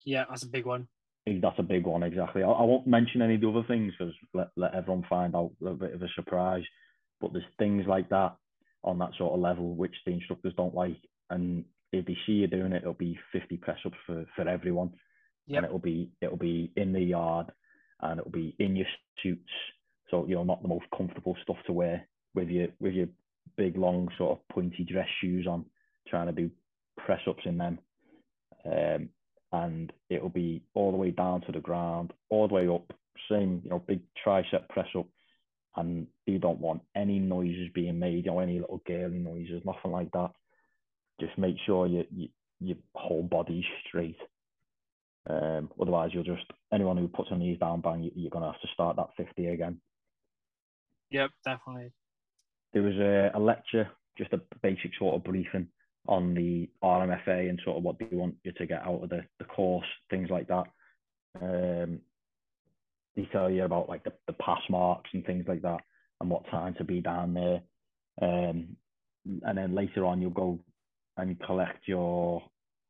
Yeah, 0.04 0.24
that's 0.28 0.44
a 0.44 0.48
big 0.48 0.66
one. 0.66 0.88
That's 1.26 1.58
a 1.58 1.64
big 1.64 1.86
one, 1.86 2.04
exactly. 2.04 2.44
I, 2.44 2.48
I 2.48 2.62
won't 2.62 2.86
mention 2.86 3.20
any 3.20 3.34
of 3.34 3.40
the 3.40 3.48
other 3.48 3.66
things 3.66 3.92
because 3.98 4.14
let, 4.32 4.48
let 4.56 4.74
everyone 4.74 5.04
find 5.08 5.34
out 5.34 5.50
a 5.66 5.70
bit 5.70 5.92
of 5.92 6.02
a 6.02 6.08
surprise. 6.14 6.62
But 7.20 7.32
there's 7.32 7.44
things 7.58 7.84
like 7.88 8.08
that 8.10 8.36
on 8.84 8.98
that 8.98 9.10
sort 9.18 9.34
of 9.34 9.40
level 9.40 9.74
which 9.74 9.94
the 10.04 10.12
instructors 10.12 10.54
don't 10.56 10.74
like. 10.74 10.98
And 11.30 11.64
if 11.92 12.04
they 12.06 12.16
see 12.26 12.32
you 12.32 12.46
doing 12.46 12.72
it, 12.72 12.82
it'll 12.82 12.94
be 12.94 13.18
50 13.32 13.56
press 13.58 13.78
ups 13.84 13.96
for, 14.06 14.24
for 14.34 14.48
everyone 14.48 14.92
yep. 15.46 15.58
and 15.58 15.66
it'll 15.66 15.78
be 15.78 16.10
it'll 16.20 16.36
be 16.36 16.72
in 16.76 16.92
the 16.92 17.00
yard 17.00 17.46
and 18.02 18.20
it'll 18.20 18.30
be 18.30 18.54
in 18.58 18.76
your 18.76 18.86
suits. 19.22 19.50
So 20.10 20.26
you 20.26 20.34
know, 20.34 20.44
not 20.44 20.62
the 20.62 20.68
most 20.68 20.86
comfortable 20.96 21.36
stuff 21.42 21.56
to 21.66 21.72
wear 21.72 22.06
with 22.34 22.48
your 22.48 22.68
with 22.80 22.94
your 22.94 23.08
big 23.56 23.76
long 23.76 24.08
sort 24.18 24.38
of 24.38 24.48
pointy 24.54 24.84
dress 24.84 25.08
shoes 25.20 25.46
on, 25.46 25.64
trying 26.08 26.26
to 26.26 26.32
do 26.32 26.50
press 26.98 27.20
ups 27.28 27.42
in 27.44 27.58
them. 27.58 27.78
Um, 28.64 29.08
and 29.52 29.92
it'll 30.10 30.28
be 30.28 30.62
all 30.74 30.90
the 30.90 30.96
way 30.96 31.12
down 31.12 31.40
to 31.42 31.52
the 31.52 31.60
ground, 31.60 32.12
all 32.30 32.48
the 32.48 32.54
way 32.54 32.68
up, 32.68 32.92
same, 33.30 33.60
you 33.62 33.70
know, 33.70 33.78
big 33.78 34.00
tricep 34.24 34.68
press 34.68 34.88
up. 34.98 35.06
And 35.76 36.08
you 36.26 36.38
don't 36.38 36.60
want 36.60 36.82
any 36.96 37.18
noises 37.18 37.68
being 37.74 37.98
made, 37.98 38.24
you 38.24 38.32
know, 38.32 38.40
any 38.40 38.58
little 38.58 38.82
girly 38.86 39.18
noises, 39.18 39.62
nothing 39.64 39.92
like 39.92 40.10
that. 40.12 40.30
Just 41.20 41.38
make 41.38 41.56
sure 41.66 41.86
you, 41.86 42.04
you 42.14 42.28
your 42.60 42.76
whole 42.94 43.22
body's 43.22 43.64
straight 43.86 44.16
um, 45.28 45.70
otherwise, 45.80 46.10
you'll 46.12 46.24
just 46.24 46.46
anyone 46.72 46.96
who 46.96 47.08
puts 47.08 47.30
their 47.30 47.38
knees 47.38 47.58
down, 47.58 47.80
bang, 47.80 48.10
you're 48.14 48.30
going 48.30 48.44
to 48.44 48.52
have 48.52 48.60
to 48.60 48.68
start 48.72 48.96
that 48.96 49.10
50 49.16 49.46
again. 49.46 49.80
Yep, 51.10 51.30
definitely. 51.44 51.92
There 52.72 52.82
was 52.82 52.94
a, 52.96 53.36
a 53.36 53.40
lecture 53.40 53.90
just 54.18 54.32
a 54.32 54.40
basic 54.62 54.92
sort 54.98 55.14
of 55.14 55.24
briefing 55.24 55.68
on 56.08 56.34
the 56.34 56.70
RMFA 56.82 57.50
and 57.50 57.60
sort 57.64 57.76
of 57.76 57.82
what 57.82 57.98
they 57.98 58.08
want 58.12 58.36
you 58.44 58.52
to 58.52 58.66
get 58.66 58.80
out 58.80 59.02
of 59.02 59.10
the, 59.10 59.20
the 59.38 59.44
course, 59.44 59.86
things 60.08 60.30
like 60.30 60.48
that. 60.48 60.64
Um, 61.40 62.00
they 63.14 63.28
tell 63.32 63.50
you 63.50 63.64
about 63.64 63.88
like 63.88 64.04
the, 64.04 64.12
the 64.26 64.32
pass 64.34 64.60
marks 64.70 65.10
and 65.12 65.24
things 65.26 65.44
like 65.48 65.62
that 65.62 65.80
and 66.20 66.30
what 66.30 66.48
time 66.50 66.74
to 66.78 66.84
be 66.84 67.00
down 67.02 67.34
there. 67.34 67.60
Um, 68.22 68.76
and 69.42 69.58
then 69.58 69.74
later 69.74 70.06
on, 70.06 70.22
you'll 70.22 70.30
go 70.30 70.60
and 71.16 71.40
collect 71.40 71.86
your 71.86 72.42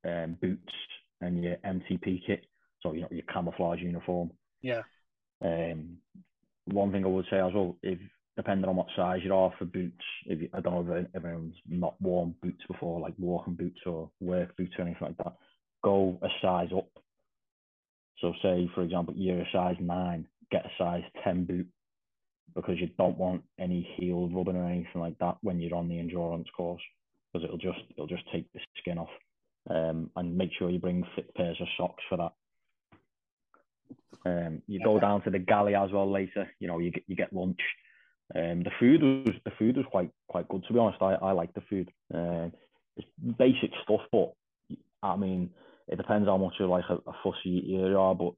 um, 0.04 0.36
boots 0.40 0.72
and 1.20 1.42
your 1.42 1.56
MTP 1.56 2.20
kit, 2.26 2.46
so 2.82 2.92
you 2.92 3.02
know 3.02 3.08
your 3.10 3.24
camouflage 3.32 3.80
uniform. 3.80 4.30
Yeah. 4.62 4.82
Um, 5.42 5.98
one 6.66 6.92
thing 6.92 7.04
I 7.04 7.08
would 7.08 7.26
say 7.30 7.38
as 7.38 7.52
well, 7.54 7.76
if 7.82 7.98
depending 8.36 8.68
on 8.68 8.76
what 8.76 8.88
size 8.96 9.20
you 9.24 9.34
are 9.34 9.52
for 9.58 9.64
boots, 9.64 10.02
if 10.26 10.40
you, 10.40 10.48
I 10.52 10.60
don't 10.60 10.86
know 10.86 10.94
if 10.94 11.06
everyone's 11.14 11.54
not 11.68 12.00
worn 12.00 12.34
boots 12.42 12.62
before, 12.68 13.00
like 13.00 13.14
walking 13.18 13.54
boots 13.54 13.80
or 13.86 14.10
work 14.20 14.56
boots 14.56 14.74
or 14.78 14.84
anything 14.84 15.08
like 15.08 15.16
that, 15.18 15.36
go 15.82 16.18
a 16.22 16.28
size 16.42 16.68
up. 16.76 16.88
So 18.20 18.32
say 18.42 18.68
for 18.74 18.82
example 18.82 19.14
you're 19.16 19.40
a 19.42 19.50
size 19.52 19.76
nine, 19.80 20.26
get 20.50 20.66
a 20.66 20.70
size 20.78 21.02
ten 21.24 21.44
boot 21.44 21.68
because 22.54 22.76
you 22.78 22.88
don't 22.98 23.18
want 23.18 23.42
any 23.58 23.88
heel 23.96 24.28
rubbing 24.28 24.56
or 24.56 24.66
anything 24.66 25.00
like 25.00 25.18
that 25.18 25.36
when 25.42 25.60
you're 25.60 25.76
on 25.76 25.88
the 25.88 25.98
endurance 25.98 26.48
course 26.56 26.82
because 27.32 27.44
it'll 27.44 27.58
just 27.58 27.80
it'll 27.90 28.06
just 28.06 28.24
take 28.32 28.50
the 28.52 28.60
skin 28.78 28.98
off. 28.98 29.10
Um, 29.68 30.10
and 30.14 30.38
make 30.38 30.50
sure 30.56 30.70
you 30.70 30.78
bring 30.78 31.04
thick 31.16 31.34
pairs 31.34 31.56
of 31.60 31.66
socks 31.76 32.04
for 32.08 32.18
that. 32.18 32.32
Um, 34.24 34.62
you 34.66 34.80
go 34.82 35.00
down 35.00 35.22
to 35.22 35.30
the 35.30 35.40
galley 35.40 35.74
as 35.74 35.90
well 35.92 36.10
later. 36.10 36.48
You 36.60 36.68
know, 36.68 36.78
you 36.78 36.90
get 36.90 37.04
you 37.06 37.16
get 37.16 37.32
lunch. 37.32 37.60
Um, 38.34 38.62
the 38.64 38.70
food 38.80 39.02
was 39.02 39.34
the 39.44 39.52
food 39.58 39.76
was 39.76 39.86
quite 39.90 40.10
quite 40.28 40.48
good 40.48 40.64
to 40.66 40.72
be 40.72 40.78
honest. 40.78 41.02
I, 41.02 41.14
I 41.14 41.32
like 41.32 41.52
the 41.54 41.62
food. 41.68 41.90
Um, 42.12 42.52
it's 42.96 43.08
basic 43.38 43.70
stuff, 43.82 44.00
but 44.10 44.32
I 45.02 45.16
mean, 45.16 45.50
it 45.88 45.96
depends 45.96 46.28
how 46.28 46.36
much 46.36 46.54
of 46.60 46.70
like 46.70 46.84
a, 46.88 46.94
a 46.94 47.12
fussy 47.22 47.50
eater 47.50 47.90
you 47.90 47.98
are. 47.98 48.14
But 48.14 48.32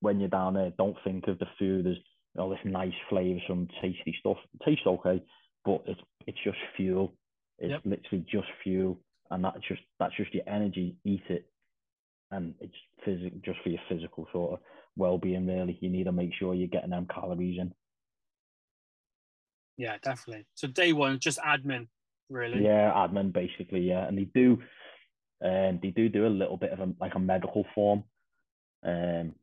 when 0.00 0.20
you're 0.20 0.28
down 0.28 0.54
there, 0.54 0.72
don't 0.76 0.96
think 1.02 1.26
of 1.26 1.38
the 1.38 1.46
food 1.58 1.86
as 1.86 1.96
you 1.96 2.36
know 2.36 2.50
this 2.50 2.60
nice 2.64 2.92
flavour, 3.08 3.40
some 3.48 3.68
tasty 3.80 4.14
stuff. 4.20 4.36
It 4.54 4.64
tastes 4.64 4.86
okay, 4.86 5.22
but 5.64 5.82
it's 5.86 6.00
it's 6.26 6.38
just 6.44 6.58
fuel. 6.76 7.12
It's 7.58 7.70
yep. 7.70 7.82
literally 7.84 8.24
just 8.30 8.48
fuel, 8.62 8.98
and 9.30 9.44
that's 9.44 9.66
just 9.68 9.82
that's 9.98 10.16
just 10.16 10.34
your 10.34 10.48
energy. 10.48 10.96
Eat 11.04 11.22
it, 11.28 11.46
and 12.30 12.54
it's 12.60 12.74
physical 13.04 13.38
just 13.44 13.60
for 13.62 13.68
your 13.68 13.80
physical 13.88 14.26
sort 14.32 14.54
of 14.54 14.58
well-being. 14.96 15.46
Really, 15.46 15.78
you 15.80 15.88
need 15.88 16.04
to 16.04 16.12
make 16.12 16.34
sure 16.34 16.54
you're 16.54 16.68
getting 16.68 16.90
them 16.90 17.06
calories 17.12 17.58
in. 17.60 17.72
Yeah, 19.76 19.96
definitely. 20.02 20.46
So 20.54 20.68
day 20.68 20.92
one, 20.92 21.18
just 21.18 21.38
admin, 21.38 21.88
really. 22.28 22.64
Yeah, 22.64 22.92
admin 22.92 23.32
basically. 23.32 23.80
Yeah, 23.80 24.06
and 24.06 24.18
they 24.18 24.24
do, 24.24 24.62
um, 25.44 25.80
they 25.82 25.90
do 25.90 26.08
do 26.08 26.26
a 26.26 26.28
little 26.28 26.56
bit 26.56 26.72
of 26.72 26.80
a 26.80 26.92
like 27.00 27.14
a 27.14 27.20
medical 27.20 27.64
form. 27.74 28.04
Um, 28.84 29.34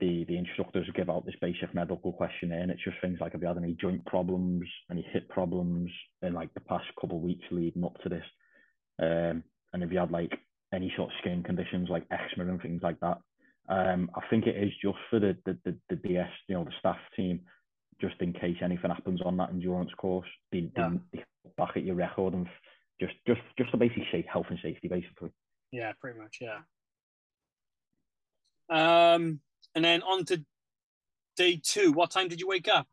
the 0.00 0.24
the 0.24 0.36
instructors 0.36 0.88
give 0.94 1.10
out 1.10 1.26
this 1.26 1.34
basic 1.40 1.74
medical 1.74 2.12
questionnaire, 2.12 2.60
and 2.62 2.70
it's 2.70 2.84
just 2.84 2.96
things 3.00 3.18
like 3.20 3.32
have 3.32 3.42
you 3.42 3.48
had 3.48 3.56
any 3.56 3.76
joint 3.80 4.04
problems, 4.06 4.64
any 4.90 5.06
hip 5.12 5.28
problems 5.28 5.90
in 6.22 6.32
like 6.32 6.52
the 6.54 6.60
past 6.60 6.86
couple 7.00 7.16
of 7.16 7.22
weeks 7.22 7.44
leading 7.50 7.84
up 7.84 8.00
to 8.02 8.08
this, 8.08 8.24
um, 9.00 9.42
and 9.72 9.82
if 9.82 9.90
you 9.92 9.98
had 9.98 10.10
like 10.10 10.32
any 10.72 10.92
sort 10.96 11.10
of 11.10 11.16
skin 11.20 11.42
conditions 11.42 11.88
like 11.88 12.04
eczema 12.10 12.50
and 12.50 12.60
things 12.60 12.82
like 12.82 13.00
that. 13.00 13.18
Um, 13.68 14.10
I 14.14 14.20
think 14.30 14.46
it 14.46 14.56
is 14.56 14.72
just 14.82 14.98
for 15.10 15.20
the 15.20 15.36
the, 15.44 15.56
the, 15.64 15.76
the 15.90 15.96
DS, 15.96 16.30
you 16.48 16.54
know, 16.54 16.64
the 16.64 16.72
staff 16.78 16.98
team 17.16 17.40
just 18.00 18.14
in 18.20 18.32
case 18.32 18.56
anything 18.62 18.90
happens 18.90 19.20
on 19.24 19.36
that 19.38 19.50
endurance 19.50 19.90
course. 19.96 20.28
They, 20.52 20.70
yeah. 20.76 20.90
they, 21.12 21.24
back 21.56 21.70
at 21.76 21.84
your 21.84 21.96
record 21.96 22.34
and 22.34 22.46
just 23.00 23.14
just 23.26 23.40
just 23.58 23.70
to 23.72 23.76
basically 23.76 24.06
say 24.12 24.26
health 24.30 24.46
and 24.50 24.58
safety, 24.62 24.88
basically. 24.88 25.30
Yeah, 25.72 25.92
pretty 26.00 26.18
much. 26.18 26.38
Yeah. 26.40 26.60
Um, 28.70 29.40
and 29.78 29.84
then 29.84 30.02
on 30.02 30.24
to 30.24 30.44
day 31.36 31.60
two. 31.62 31.92
What 31.92 32.10
time 32.10 32.26
did 32.26 32.40
you 32.40 32.48
wake 32.48 32.66
up? 32.66 32.88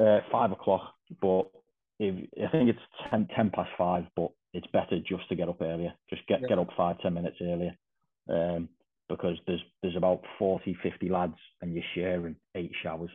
Uh, 0.00 0.20
five 0.32 0.52
o'clock, 0.52 0.94
but 1.20 1.50
if, 1.98 2.14
I 2.42 2.50
think 2.50 2.70
it's 2.70 2.78
10, 3.10 3.28
10 3.36 3.50
past 3.50 3.68
five, 3.76 4.04
but 4.16 4.30
it's 4.54 4.66
better 4.68 4.98
just 5.06 5.28
to 5.28 5.36
get 5.36 5.50
up 5.50 5.60
earlier. 5.60 5.92
Just 6.08 6.26
get 6.26 6.40
yeah. 6.40 6.48
get 6.48 6.58
up 6.58 6.68
five 6.76 6.98
ten 7.00 7.12
minutes 7.12 7.36
earlier, 7.42 7.76
um, 8.30 8.70
because 9.10 9.36
there's 9.46 9.60
there's 9.82 9.96
about 9.96 10.22
40, 10.38 10.78
50 10.82 11.10
lads, 11.10 11.36
and 11.60 11.74
you're 11.74 11.84
sharing 11.94 12.36
eight 12.54 12.72
showers. 12.82 13.10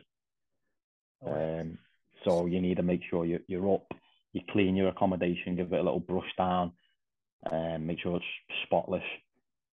Um, 1.26 1.78
so 2.24 2.46
you 2.46 2.60
need 2.60 2.76
to 2.76 2.82
make 2.84 3.00
sure 3.10 3.24
you're, 3.24 3.40
you're 3.48 3.74
up, 3.74 3.88
you 4.32 4.42
clean 4.50 4.76
your 4.76 4.88
accommodation, 4.88 5.56
give 5.56 5.72
it 5.72 5.80
a 5.80 5.82
little 5.82 5.98
brush 5.98 6.30
down, 6.38 6.72
um, 7.50 7.86
make 7.86 7.98
sure 8.00 8.16
it's 8.16 8.24
spotless, 8.66 9.02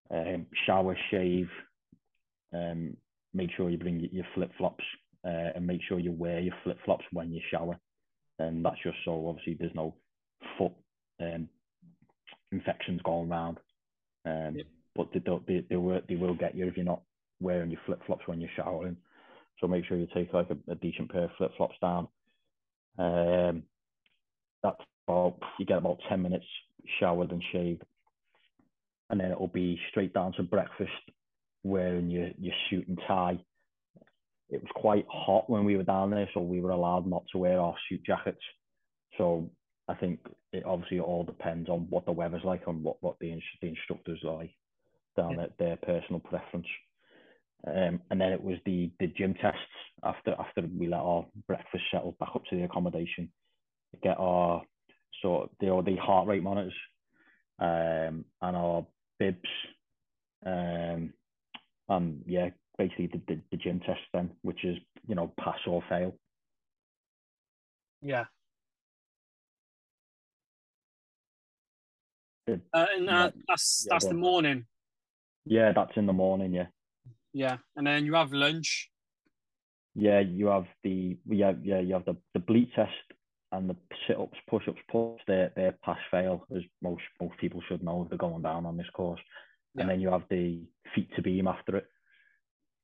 um, 0.10 0.48
shower, 0.66 0.98
shave, 1.12 1.50
um, 2.54 2.96
make 3.34 3.50
sure 3.56 3.70
you 3.70 3.78
bring 3.78 4.08
your 4.12 4.26
flip 4.36 4.52
flops 4.58 4.84
uh, 5.26 5.52
and 5.56 5.66
make 5.66 5.82
sure 5.88 6.00
you 6.00 6.12
wear 6.12 6.40
your 6.40 6.56
flip 6.64 6.78
flops 6.86 7.06
when 7.12 7.32
you 7.32 7.42
shower. 7.50 7.78
And 8.40 8.66
that's 8.66 8.82
just 8.84 8.98
so 9.06 9.28
obviously 9.28 9.56
there's 9.60 9.76
no 9.76 9.96
foot 10.58 10.74
um, 11.22 11.48
infections 12.52 13.02
going 13.04 13.30
around. 13.30 13.58
Um, 14.26 14.56
yep. 14.58 14.66
But 14.96 15.08
they, 15.14 15.20
don't, 15.20 15.46
they, 15.48 15.66
they, 15.70 15.78
will, 15.78 16.02
they 16.10 16.16
will 16.16 16.36
get 16.36 16.56
you 16.56 16.68
if 16.68 16.76
you're 16.76 16.86
not 16.86 17.02
wearing 17.40 17.72
your 17.72 17.80
flip 17.86 18.02
flops 18.06 18.28
when 18.28 18.42
you're 18.42 18.50
showering. 18.56 18.98
So 19.60 19.68
make 19.68 19.86
sure 19.86 19.98
you 19.98 20.08
take 20.14 20.34
like 20.34 20.50
a, 20.50 20.72
a 20.72 20.76
decent 20.76 21.12
pair 21.12 21.26
of 21.26 21.32
flip 21.38 21.52
flops 21.56 21.76
down. 21.82 22.08
Um, 22.98 23.64
that's 24.64 24.82
about 25.08 25.38
you 25.60 25.66
get 25.66 25.78
about 25.78 26.00
ten 26.10 26.22
minutes 26.22 26.46
showered 27.00 27.32
and 27.32 27.44
shaved, 27.52 27.84
and 29.10 29.20
then 29.20 29.32
it'll 29.32 29.48
be 29.48 29.80
straight 29.90 30.14
down 30.14 30.34
to 30.34 30.44
breakfast, 30.44 30.92
wearing 31.64 32.10
your 32.10 32.30
your 32.38 32.54
suit 32.70 32.88
and 32.88 33.00
tie. 33.08 33.40
It 34.50 34.62
was 34.62 34.72
quite 34.76 35.06
hot 35.10 35.50
when 35.50 35.64
we 35.64 35.78
were 35.78 35.84
down 35.84 36.12
there, 36.12 36.30
so 36.34 36.42
we 36.42 36.60
were 36.60 36.72
allowed 36.72 37.08
not 37.08 37.24
to 37.32 37.38
wear 37.38 37.60
our 37.60 37.76
suit 37.88 38.02
jackets. 38.06 38.42
So 39.18 39.50
I 39.88 39.96
think 39.96 40.20
it 40.52 40.66
obviously 40.66 41.00
all 41.00 41.24
depends 41.24 41.70
on 41.70 41.88
what 41.90 42.06
the 42.06 42.12
weather's 42.12 42.44
like 42.44 42.64
and 42.68 42.84
what 42.84 42.98
what 43.02 43.16
the, 43.20 43.40
the 43.62 43.68
instructors 43.70 44.20
like 44.24 44.52
down 45.16 45.36
yeah. 45.38 45.44
at 45.44 45.58
their 45.58 45.78
personal 45.78 46.20
preference. 46.20 46.68
Um, 47.68 48.02
and 48.10 48.20
then 48.20 48.32
it 48.32 48.44
was 48.44 48.58
the 48.66 48.92
the 49.00 49.08
gym 49.08 49.36
tests 49.36 49.60
after 50.04 50.36
after 50.40 50.64
we 50.78 50.88
let 50.88 51.00
our 51.00 51.26
breakfast 51.48 51.84
settle 51.92 52.16
back 52.20 52.30
up 52.36 52.44
to 52.50 52.56
the 52.56 52.64
accommodation, 52.64 53.32
get 54.02 54.18
our 54.18 54.64
sort 55.22 55.44
of 55.44 55.50
the 55.60 55.92
the 55.92 55.98
heart 55.98 56.28
rate 56.28 56.44
monitors, 56.44 56.74
um, 57.60 58.26
and 58.42 58.58
our 58.58 58.86
bibs, 59.20 59.50
um, 60.46 61.14
and 61.92 62.24
yeah, 62.26 62.50
basically 62.78 63.08
the, 63.08 63.22
the, 63.28 63.42
the 63.52 63.58
gym 63.58 63.80
test 63.82 64.00
then, 64.14 64.32
which 64.42 64.64
is 64.64 64.78
you 65.08 65.16
know 65.16 65.34
pass 65.40 65.60
or 65.68 65.84
fail. 65.90 66.16
Yeah. 68.02 68.26
uh, 72.50 72.86
and 72.96 73.10
uh, 73.10 73.32
that's 73.48 73.86
that's 73.90 74.08
the 74.08 74.14
morning. 74.14 74.66
Yeah, 75.46 75.74
that's 75.76 75.96
in 75.96 76.06
the 76.06 76.14
morning. 76.14 76.54
Yeah. 76.54 76.68
Yeah, 77.34 77.58
and 77.76 77.86
then 77.86 78.06
you 78.06 78.16
have 78.16 78.32
lunch. 78.32 78.90
Yeah, 79.94 80.20
you 80.20 80.48
have 80.48 80.66
the 80.84 81.18
yeah 81.28 81.54
yeah 81.62 81.80
you 81.80 81.94
have 81.94 82.06
the 82.06 82.16
the 82.34 82.40
bleep 82.40 82.74
test 82.74 82.92
and 83.52 83.70
the 83.70 83.76
sit 84.08 84.18
ups, 84.18 84.38
push 84.50 84.68
ups, 84.68 84.80
push. 84.90 85.20
They're 85.28 85.52
they're 85.56 85.78
pass 85.84 86.00
fail 86.10 86.46
as 86.56 86.64
most 86.82 87.04
most 87.22 87.38
people 87.38 87.62
should 87.68 87.84
know 87.84 88.04
if 88.04 88.10
they're 88.10 88.18
going 88.18 88.42
down 88.42 88.66
on 88.66 88.78
this 88.78 88.90
course. 88.94 89.20
Yeah. 89.76 89.82
And 89.82 89.90
then 89.90 90.02
you 90.02 90.12
have 90.12 90.24
the 90.30 90.62
feet 90.94 91.10
to 91.16 91.22
beam 91.22 91.48
after 91.48 91.78
it, 91.78 91.88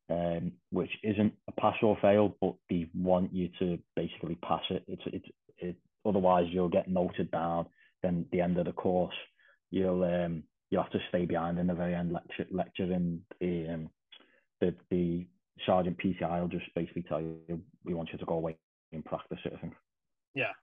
um, 0.10 0.54
which 0.71 0.91
isn't 1.04 1.34
a 1.47 1.52
pass 1.54 1.76
or 1.82 1.97
fail, 2.02 2.36
but 2.39 2.56
they 2.69 2.89
want 2.95 3.34
you 3.34 3.50
to 3.60 3.78
basically 3.95 4.36
pass 4.36 4.63
it. 4.69 4.84
It's 4.88 5.02
it's 5.08 5.28
it, 5.58 5.76
otherwise 6.06 6.45
you'll 6.50 6.69
get 6.69 6.88
noted 6.88 7.32
down. 7.32 7.67
Then 8.04 8.26
the 8.32 8.41
end 8.41 8.58
of 8.58 8.65
the 8.65 8.71
course, 8.71 9.15
you'll 9.69 10.04
um 10.04 10.43
you 10.69 10.78
have 10.78 10.91
to 10.91 11.00
stay 11.10 11.26
behind 11.26 11.60
in 11.60 11.67
the 11.67 11.73
very 11.73 11.95
end 11.95 12.12
lecture 12.13 12.45
lecture 12.52 12.91
and 12.91 13.21
the 13.39 13.67
um 13.69 13.89
the 14.62 14.76
the 14.89 15.26
sergeant 15.65 15.97
PTI 15.97 16.41
will 16.41 16.47
just 16.47 16.73
basically 16.76 17.04
tell 17.04 17.21
you 17.21 17.62
we 17.84 17.93
want 17.93 18.10
you 18.12 18.17
to 18.19 18.26
go 18.26 18.36
away 18.36 18.58
and 18.93 19.04
practice 19.04 19.39
it. 19.43 19.54
I 19.56 19.60
think. 19.60 19.73
Yeah. 20.36 20.54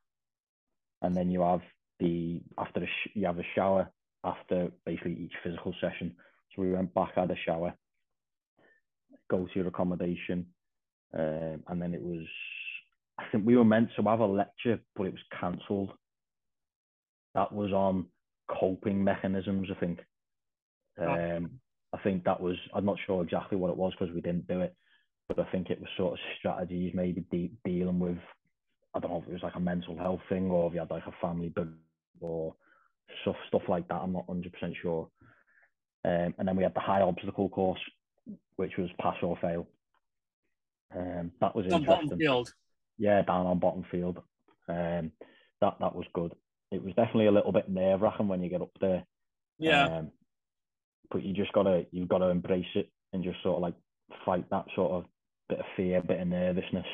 And 1.03 1.15
then 1.17 1.31
you 1.31 1.43
have 1.43 1.61
the 2.01 2.41
after 2.57 2.81
the 2.81 2.87
sh- 2.87 3.11
you 3.15 3.27
have 3.27 3.39
a 3.39 3.45
shower 3.55 3.91
after 4.25 4.71
basically 4.87 5.15
each 5.15 5.35
physical 5.43 5.75
session. 5.81 6.15
So 6.55 6.63
we 6.63 6.73
went 6.73 6.95
back 6.95 7.15
had 7.15 7.31
a 7.31 7.37
shower, 7.45 7.75
go 9.31 9.47
to 9.47 9.51
your 9.55 9.69
accommodation, 9.69 10.47
um, 11.17 11.63
and 11.69 11.81
then 11.81 11.95
it 11.95 12.03
was 12.03 12.27
I 13.19 13.25
think 13.31 13.47
we 13.47 13.57
were 13.57 13.65
meant 13.65 13.91
to 13.97 14.03
have 14.03 14.21
a 14.21 14.27
lecture, 14.27 14.81
but 14.97 15.05
it 15.05 15.13
was 15.13 15.23
cancelled. 15.41 15.93
That 17.35 17.53
was 17.53 17.73
on 17.73 18.07
coping 18.49 19.03
mechanisms, 19.03 19.69
I 19.71 19.79
think. 19.79 20.01
Oh. 21.01 21.07
Um, 21.07 21.51
I 21.93 21.99
think 21.99 22.25
that 22.25 22.41
was, 22.41 22.57
I'm 22.75 22.85
not 22.85 22.99
sure 23.07 23.23
exactly 23.23 23.57
what 23.57 23.71
it 23.71 23.77
was 23.77 23.93
because 23.99 24.15
we 24.15 24.21
didn't 24.21 24.49
do 24.49 24.61
it, 24.61 24.75
but 25.29 25.39
I 25.39 25.45
think 25.51 25.71
it 25.71 25.81
was 25.81 25.89
sort 25.97 26.15
of 26.15 26.19
strategies 26.39 26.93
maybe 26.95 27.25
de- 27.31 27.53
dealing 27.65 28.01
with, 28.01 28.19
I 28.95 28.99
don't 28.99 29.13
know 29.13 29.23
if 29.23 29.29
it 29.29 29.33
was 29.33 29.43
like 29.43 29.55
a 29.57 29.61
mental 29.61 29.97
health 29.97 30.21
thing 30.29 30.51
or 30.51 30.67
if 30.67 30.75
you 30.75 30.81
had 30.81 30.91
like 30.91 31.07
a 31.07 31.15
family 31.21 31.51
book 31.51 31.69
or 32.21 32.55
stuff 33.23 33.37
stuff 33.49 33.63
like 33.69 33.89
that. 33.89 34.01
I'm 34.03 34.13
not 34.13 34.29
100 34.29 34.53
percent 34.53 34.75
sure. 34.81 35.09
Um, 36.05 36.35
and 36.39 36.47
then 36.47 36.57
we 36.57 36.63
had 36.63 36.75
the 36.75 36.81
high 36.81 37.01
obstacle 37.01 37.49
course, 37.49 37.81
which 38.57 38.73
was 38.77 38.91
pass 39.01 39.17
or 39.23 39.39
fail. 39.41 39.67
Um, 40.95 41.33
that 41.41 41.57
was 41.57 41.67
on 41.67 41.81
interesting. 41.81 42.09
bottom 42.09 42.19
field. 42.19 42.53
Yeah, 42.99 43.23
down 43.23 43.47
on 43.47 43.59
bottom 43.59 43.85
field. 43.91 44.19
Um, 44.69 45.13
that 45.61 45.77
that 45.81 45.95
was 45.95 46.07
good. 46.13 46.33
It 46.71 46.83
was 46.83 46.95
definitely 46.95 47.27
a 47.27 47.33
little 47.33 47.53
bit 47.53 47.69
nerve 47.69 48.03
wracking 48.03 48.29
when 48.29 48.43
you 48.43 48.51
get 48.51 48.63
up 48.63 48.71
there. 48.81 49.05
Yeah. 49.59 49.87
Um, 49.87 50.11
but 51.11 51.23
you 51.23 51.33
just 51.33 51.53
gotta 51.53 51.87
you've 51.91 52.09
got 52.09 52.19
to 52.19 52.29
embrace 52.29 52.67
it 52.75 52.91
and 53.13 53.25
just 53.25 53.43
sort 53.43 53.57
of 53.57 53.63
like 53.63 53.75
fight 54.25 54.49
that 54.51 54.67
sort 54.75 54.93
of 54.93 55.05
bit 55.49 55.61
of 55.61 55.65
fear, 55.77 56.03
bit 56.03 56.21
of 56.21 56.29
nervousness, 56.29 56.87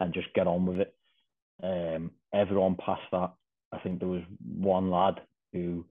and 0.00 0.14
just 0.14 0.32
get 0.34 0.46
on 0.46 0.66
with 0.66 0.80
it. 0.80 0.94
Um, 1.62 2.10
everyone 2.34 2.76
passed 2.76 3.02
that. 3.12 3.32
I 3.72 3.78
think 3.78 3.98
there 3.98 4.08
was 4.08 4.22
one 4.44 4.90
lad 4.90 5.20
who, 5.52 5.84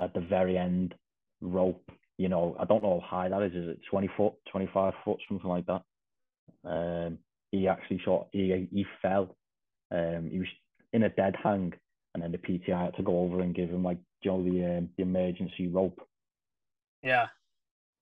at 0.00 0.14
the 0.14 0.20
very 0.20 0.58
end, 0.58 0.94
rope. 1.40 1.90
You 2.18 2.28
know, 2.28 2.56
I 2.58 2.64
don't 2.64 2.82
know 2.82 3.00
how 3.00 3.18
high 3.18 3.28
that 3.28 3.42
is. 3.42 3.52
Is 3.52 3.68
it 3.68 3.80
twenty 3.90 4.10
foot, 4.16 4.34
twenty 4.50 4.68
five 4.72 4.94
foot, 5.04 5.18
something 5.28 5.48
like 5.48 5.66
that? 5.66 5.82
Um, 6.64 7.18
he 7.50 7.68
actually 7.68 8.00
shot, 8.04 8.28
he 8.32 8.68
he 8.72 8.86
fell. 9.02 9.36
Um, 9.90 10.28
he 10.30 10.38
was 10.38 10.48
in 10.92 11.04
a 11.04 11.08
dead 11.10 11.34
hang, 11.42 11.72
and 12.14 12.22
then 12.22 12.32
the 12.32 12.38
PTI 12.38 12.86
had 12.86 12.96
to 12.96 13.02
go 13.02 13.20
over 13.20 13.40
and 13.40 13.54
give 13.54 13.70
him 13.70 13.84
like 13.84 13.98
you 14.22 14.30
know 14.30 14.42
the 14.42 14.78
um, 14.78 14.88
the 14.96 15.02
emergency 15.02 15.68
rope. 15.68 16.00
Yeah. 17.02 17.26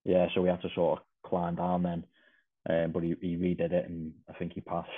Yeah, 0.05 0.27
so 0.33 0.41
we 0.41 0.49
had 0.49 0.61
to 0.61 0.69
sort 0.75 0.99
of 0.99 1.05
climb 1.27 1.55
down 1.55 1.83
then, 1.83 2.03
um, 2.69 2.91
but 2.91 3.03
he, 3.03 3.15
he 3.21 3.35
redid 3.37 3.71
it 3.71 3.89
and 3.89 4.13
I 4.29 4.33
think 4.33 4.53
he 4.53 4.61
passed. 4.61 4.89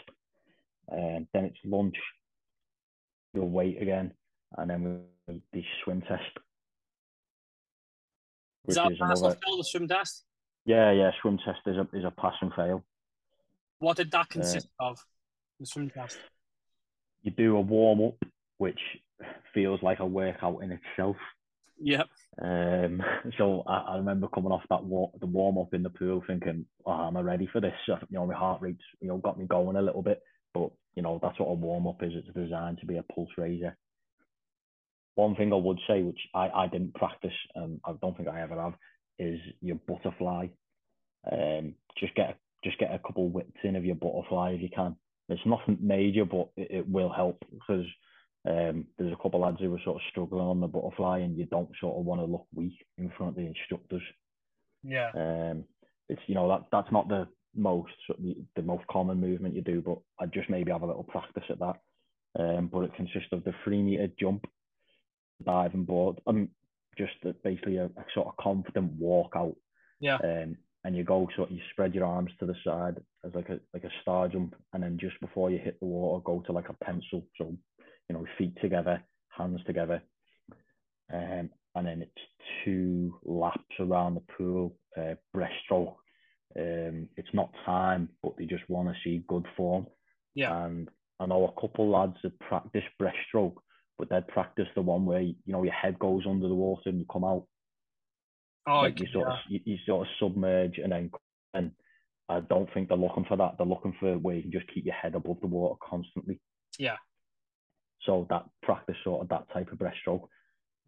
Um, 0.91 1.27
then 1.33 1.45
it's 1.45 1.57
lunch. 1.65 1.95
You'll 3.33 3.49
wait 3.49 3.81
again, 3.81 4.13
and 4.57 4.69
then 4.69 5.01
we 5.27 5.41
the 5.53 5.63
swim 5.83 6.01
test. 6.01 6.23
Is 8.67 8.75
that 8.75 8.91
is 8.91 8.97
pass 8.97 9.19
another... 9.19 9.35
or 9.35 9.39
fail 9.45 9.57
the 9.57 9.63
swim 9.63 9.87
test? 9.87 10.23
Yeah, 10.65 10.91
yeah, 10.91 11.11
swim 11.21 11.39
test 11.43 11.59
is 11.65 11.77
a 11.77 11.87
is 11.93 12.05
a 12.05 12.11
pass 12.11 12.35
and 12.41 12.53
fail. 12.53 12.83
What 13.79 13.97
did 13.97 14.11
that 14.11 14.29
consist 14.29 14.67
uh, 14.79 14.87
of? 14.87 14.99
The 15.59 15.65
swim 15.65 15.89
test. 15.89 16.17
You 17.23 17.31
do 17.31 17.57
a 17.57 17.61
warm 17.61 18.01
up, 18.01 18.29
which 18.57 18.79
feels 19.53 19.81
like 19.81 19.99
a 19.99 20.05
workout 20.05 20.63
in 20.63 20.71
itself. 20.71 21.17
Yep. 21.79 22.07
Um, 22.41 23.01
so 23.37 23.63
I, 23.67 23.77
I, 23.77 23.97
remember 23.97 24.27
coming 24.27 24.51
off 24.51 24.63
that 24.69 24.83
war- 24.83 25.11
the 25.19 25.25
warm 25.25 25.57
up 25.57 25.73
in 25.73 25.83
the 25.83 25.89
pool, 25.89 26.23
thinking, 26.25 26.65
oh, 26.85 27.07
"Am 27.07 27.17
I 27.17 27.21
ready 27.21 27.47
for 27.51 27.61
this?" 27.61 27.73
You 27.87 27.97
know, 28.11 28.25
my 28.25 28.33
heart 28.33 28.61
rate's 28.61 28.83
you 28.99 29.07
know 29.07 29.17
got 29.17 29.39
me 29.39 29.45
going 29.45 29.75
a 29.75 29.81
little 29.81 30.01
bit, 30.01 30.21
but 30.53 30.69
you 30.95 31.03
know 31.03 31.19
that's 31.21 31.39
what 31.39 31.47
a 31.49 31.53
warm 31.53 31.87
up 31.87 32.03
is. 32.03 32.13
It's 32.15 32.35
designed 32.35 32.79
to 32.79 32.85
be 32.85 32.97
a 32.97 33.03
pulse 33.03 33.29
raiser. 33.37 33.77
One 35.17 35.35
thing 35.35 35.51
I 35.51 35.55
would 35.55 35.79
say, 35.87 36.03
which 36.03 36.19
I, 36.35 36.47
I 36.49 36.67
didn't 36.67 36.93
practice, 36.93 37.33
and 37.55 37.79
I 37.83 37.93
don't 37.99 38.15
think 38.15 38.29
I 38.29 38.41
ever 38.41 38.61
have, 38.61 38.75
is 39.17 39.39
your 39.61 39.77
butterfly. 39.87 40.47
Um, 41.31 41.73
just 41.99 42.13
get 42.13 42.29
a, 42.29 42.35
just 42.63 42.77
get 42.77 42.93
a 42.93 42.99
couple 42.99 43.27
whips 43.29 43.59
in 43.63 43.75
of 43.75 43.83
your 43.83 43.95
butterfly 43.95 44.51
if 44.51 44.61
you 44.61 44.69
can. 44.69 44.95
It's 45.27 45.41
nothing 45.43 45.79
major, 45.81 46.23
but 46.23 46.49
it, 46.55 46.67
it 46.69 46.87
will 46.87 47.11
help 47.11 47.43
because 47.51 47.87
um, 48.47 48.85
there's 48.99 49.11
a 49.11 49.21
couple 49.23 49.41
lads 49.41 49.57
who 49.59 49.71
were 49.71 49.81
sort 49.83 49.95
of 49.95 50.03
struggling 50.11 50.45
on 50.45 50.61
the 50.61 50.67
butterfly, 50.67 51.19
and 51.19 51.35
you 51.35 51.47
don't 51.47 51.71
sort 51.81 51.97
of 51.97 52.05
want 52.05 52.21
to 52.21 52.25
look 52.25 52.45
weak 52.53 52.77
in 52.99 53.11
front 53.17 53.31
of 53.31 53.35
the 53.37 53.47
instructors. 53.47 54.03
Yeah. 54.83 55.09
Um, 55.15 55.65
it's 56.09 56.21
you 56.27 56.35
know 56.35 56.47
that 56.49 56.65
that's 56.71 56.91
not 56.91 57.09
the 57.09 57.27
most 57.55 57.91
the, 58.19 58.37
the 58.55 58.61
most 58.61 58.85
common 58.87 59.19
movement 59.19 59.55
you 59.55 59.63
do, 59.63 59.81
but 59.81 59.97
I 60.19 60.27
just 60.27 60.47
maybe 60.49 60.71
have 60.71 60.83
a 60.83 60.87
little 60.87 61.03
practice 61.03 61.43
at 61.49 61.59
that. 61.59 61.81
Um, 62.39 62.69
but 62.71 62.81
it 62.83 62.95
consists 62.95 63.31
of 63.31 63.43
the 63.43 63.53
three 63.63 63.81
meter 63.81 64.07
jump, 64.19 64.45
diving 65.43 65.85
board, 65.85 66.19
I 66.27 66.31
mean, 66.31 66.49
just 66.97 67.13
basically 67.43 67.77
a, 67.77 67.85
a 67.85 68.05
sort 68.13 68.27
of 68.27 68.37
confident 68.37 68.93
walk 68.93 69.33
out. 69.35 69.55
Yeah. 69.99 70.17
Um, 70.23 70.57
and 70.83 70.95
you 70.95 71.03
go 71.03 71.27
sort 71.35 71.49
of 71.49 71.55
you 71.55 71.61
spread 71.71 71.93
your 71.93 72.05
arms 72.05 72.31
to 72.39 72.45
the 72.45 72.55
side 72.63 73.01
as 73.25 73.33
like 73.35 73.49
a 73.49 73.59
like 73.73 73.83
a 73.83 73.91
star 74.01 74.27
jump, 74.29 74.55
and 74.73 74.83
then 74.83 74.97
just 74.99 75.19
before 75.19 75.51
you 75.51 75.57
hit 75.57 75.79
the 75.79 75.85
water, 75.85 76.23
go 76.23 76.41
to 76.45 76.51
like 76.53 76.69
a 76.69 76.85
pencil. 76.85 77.23
So 77.37 77.55
you 78.09 78.15
know, 78.15 78.25
feet 78.37 78.53
together, 78.61 79.03
hands 79.29 79.59
together. 79.65 80.01
Um, 81.11 81.49
and 81.75 81.87
then 81.87 82.01
it's 82.01 82.21
two 82.63 83.19
laps 83.23 83.75
around 83.79 84.15
the 84.15 84.23
pool, 84.37 84.75
uh, 84.97 85.15
breaststroke. 85.35 85.95
Um, 86.57 87.09
it's 87.17 87.33
not 87.33 87.51
time, 87.65 88.09
but 88.23 88.33
they 88.37 88.45
just 88.45 88.67
want 88.69 88.89
to 88.89 88.95
see 89.03 89.23
good 89.27 89.45
form. 89.55 89.87
Yeah. 90.33 90.65
And 90.65 90.89
I 91.19 91.25
know 91.25 91.47
a 91.47 91.61
couple 91.61 91.89
lads 91.89 92.15
that 92.23 92.39
practice 92.39 92.83
breaststroke, 92.99 93.55
but 93.97 94.09
they'd 94.09 94.27
practice 94.27 94.67
the 94.75 94.81
one 94.81 95.05
where 95.05 95.21
you 95.21 95.35
know 95.47 95.63
your 95.63 95.73
head 95.73 95.97
goes 95.99 96.23
under 96.27 96.47
the 96.47 96.53
water 96.53 96.89
and 96.89 96.99
you 96.99 97.05
come 97.11 97.23
out. 97.23 97.45
Oh, 98.67 98.81
like 98.81 98.99
you 98.99 99.07
sort 99.13 99.27
yeah. 99.27 99.33
of 99.33 99.39
you, 99.49 99.59
you, 99.65 99.77
sort 99.85 100.07
of 100.07 100.13
submerge 100.19 100.77
and 100.77 100.91
then 100.91 101.09
and 101.53 101.71
I 102.29 102.41
don't 102.41 102.71
think 102.73 102.89
they're 102.89 102.97
looking 102.97 103.25
for 103.25 103.37
that. 103.37 103.55
They're 103.57 103.65
looking 103.65 103.95
for 103.99 104.17
where 104.17 104.35
you 104.35 104.41
can 104.43 104.51
just 104.51 104.67
keep 104.73 104.85
your 104.85 104.93
head 104.93 105.15
above 105.15 105.37
the 105.41 105.47
water 105.47 105.79
constantly. 105.81 106.41
Yeah. 106.77 106.97
So 108.05 108.27
that 108.29 108.43
practice 108.63 108.97
sort 109.03 109.21
of 109.21 109.29
that 109.29 109.51
type 109.53 109.71
of 109.71 109.79
breaststroke. 109.79 110.27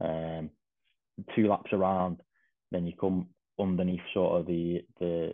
Um, 0.02 0.50
two 1.36 1.48
laps 1.48 1.72
around, 1.74 2.18
then 2.72 2.86
you 2.86 2.94
come 3.00 3.28
underneath 3.60 4.02
sort 4.14 4.40
of 4.40 4.48
the 4.48 4.82
the 5.00 5.34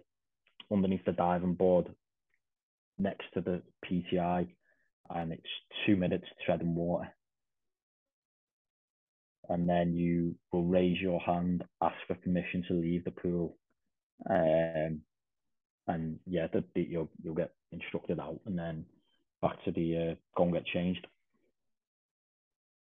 underneath 0.71 1.05
the 1.05 1.11
diving 1.11 1.53
board 1.53 1.87
next 2.97 3.25
to 3.33 3.41
the 3.41 3.61
PTI, 3.85 4.47
and 5.09 5.31
it's 5.31 5.43
two 5.85 5.95
minutes 5.95 6.25
treading 6.45 6.75
water. 6.75 7.09
And 9.49 9.69
then 9.69 9.93
you 9.93 10.35
will 10.51 10.65
raise 10.65 10.99
your 10.99 11.19
hand, 11.19 11.63
ask 11.81 11.95
for 12.07 12.15
permission 12.15 12.63
to 12.67 12.73
leave 12.73 13.03
the 13.03 13.11
pool, 13.11 13.57
um, 14.29 15.01
and 15.87 16.19
yeah, 16.25 16.47
the, 16.51 16.63
the, 16.73 16.81
you'll 16.81 17.11
you'll 17.21 17.35
get 17.35 17.51
instructed 17.71 18.19
out, 18.19 18.39
and 18.45 18.57
then 18.57 18.85
back 19.41 19.63
to 19.65 19.71
the 19.71 19.97
uh, 19.97 20.15
go 20.35 20.43
and 20.45 20.53
get 20.53 20.65
changed. 20.65 21.05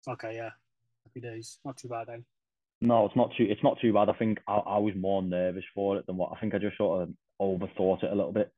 Okay, 0.08 0.36
yeah. 0.36 0.50
Happy 1.04 1.20
days. 1.20 1.58
Not 1.64 1.76
too 1.76 1.88
bad 1.88 2.06
then. 2.08 2.24
No, 2.80 3.06
it's 3.06 3.16
not 3.16 3.30
too. 3.36 3.46
It's 3.48 3.62
not 3.62 3.78
too 3.80 3.92
bad. 3.92 4.08
I 4.08 4.14
think 4.14 4.38
I, 4.48 4.56
I 4.56 4.78
was 4.78 4.94
more 4.96 5.22
nervous 5.22 5.64
for 5.74 5.96
it 5.98 6.06
than 6.06 6.16
what 6.16 6.32
I 6.34 6.40
think. 6.40 6.54
I 6.54 6.58
just 6.58 6.76
sort 6.76 7.02
of 7.02 7.14
overthought 7.40 8.04
it 8.04 8.12
a 8.12 8.14
little 8.14 8.32
bit. 8.32 8.50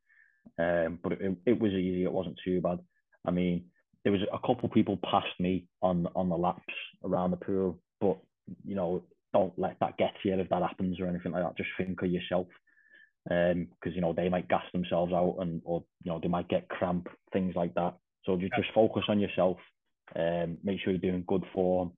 Um, 0.59 0.99
but 1.03 1.13
it, 1.13 1.37
it 1.45 1.61
was 1.61 1.73
easy. 1.73 2.05
It 2.05 2.13
wasn't 2.13 2.39
too 2.45 2.61
bad. 2.61 2.79
I 3.27 3.31
mean, 3.31 3.65
there 4.05 4.13
was 4.13 4.23
a 4.33 4.39
couple 4.47 4.69
people 4.69 4.99
past 5.11 5.27
me 5.39 5.67
on 5.83 6.07
on 6.15 6.29
the 6.29 6.37
laps 6.37 6.63
around 7.05 7.33
the 7.33 7.37
pool, 7.37 7.81
but 8.01 8.19
you 8.65 8.75
know, 8.75 9.03
don't 9.33 9.59
let 9.59 9.77
that 9.81 9.99
get 9.99 10.15
to 10.23 10.29
you 10.29 10.39
if 10.41 10.49
that 10.49 10.63
happens 10.63 11.01
or 11.01 11.07
anything 11.07 11.33
like 11.33 11.43
that. 11.43 11.57
Just 11.57 11.71
think 11.77 12.01
of 12.03 12.11
yourself, 12.11 12.47
um, 13.31 13.69
because 13.81 13.95
you 13.95 14.01
know 14.01 14.13
they 14.13 14.29
might 14.29 14.49
gas 14.49 14.65
themselves 14.73 15.13
out 15.13 15.37
and 15.41 15.63
or 15.65 15.85
you 16.03 16.11
know 16.11 16.21
they 16.21 16.29
might 16.29 16.49
get 16.49 16.69
cramp, 16.69 17.09
things 17.33 17.55
like 17.57 17.75
that. 17.75 17.95
So 18.25 18.37
just, 18.37 18.53
just 18.57 18.75
focus 18.75 19.05
on 19.09 19.21
yourself 19.21 19.59
um, 20.15 20.59
make 20.63 20.81
sure 20.81 20.93
you're 20.93 21.11
doing 21.11 21.25
good 21.27 21.45
form, 21.53 21.93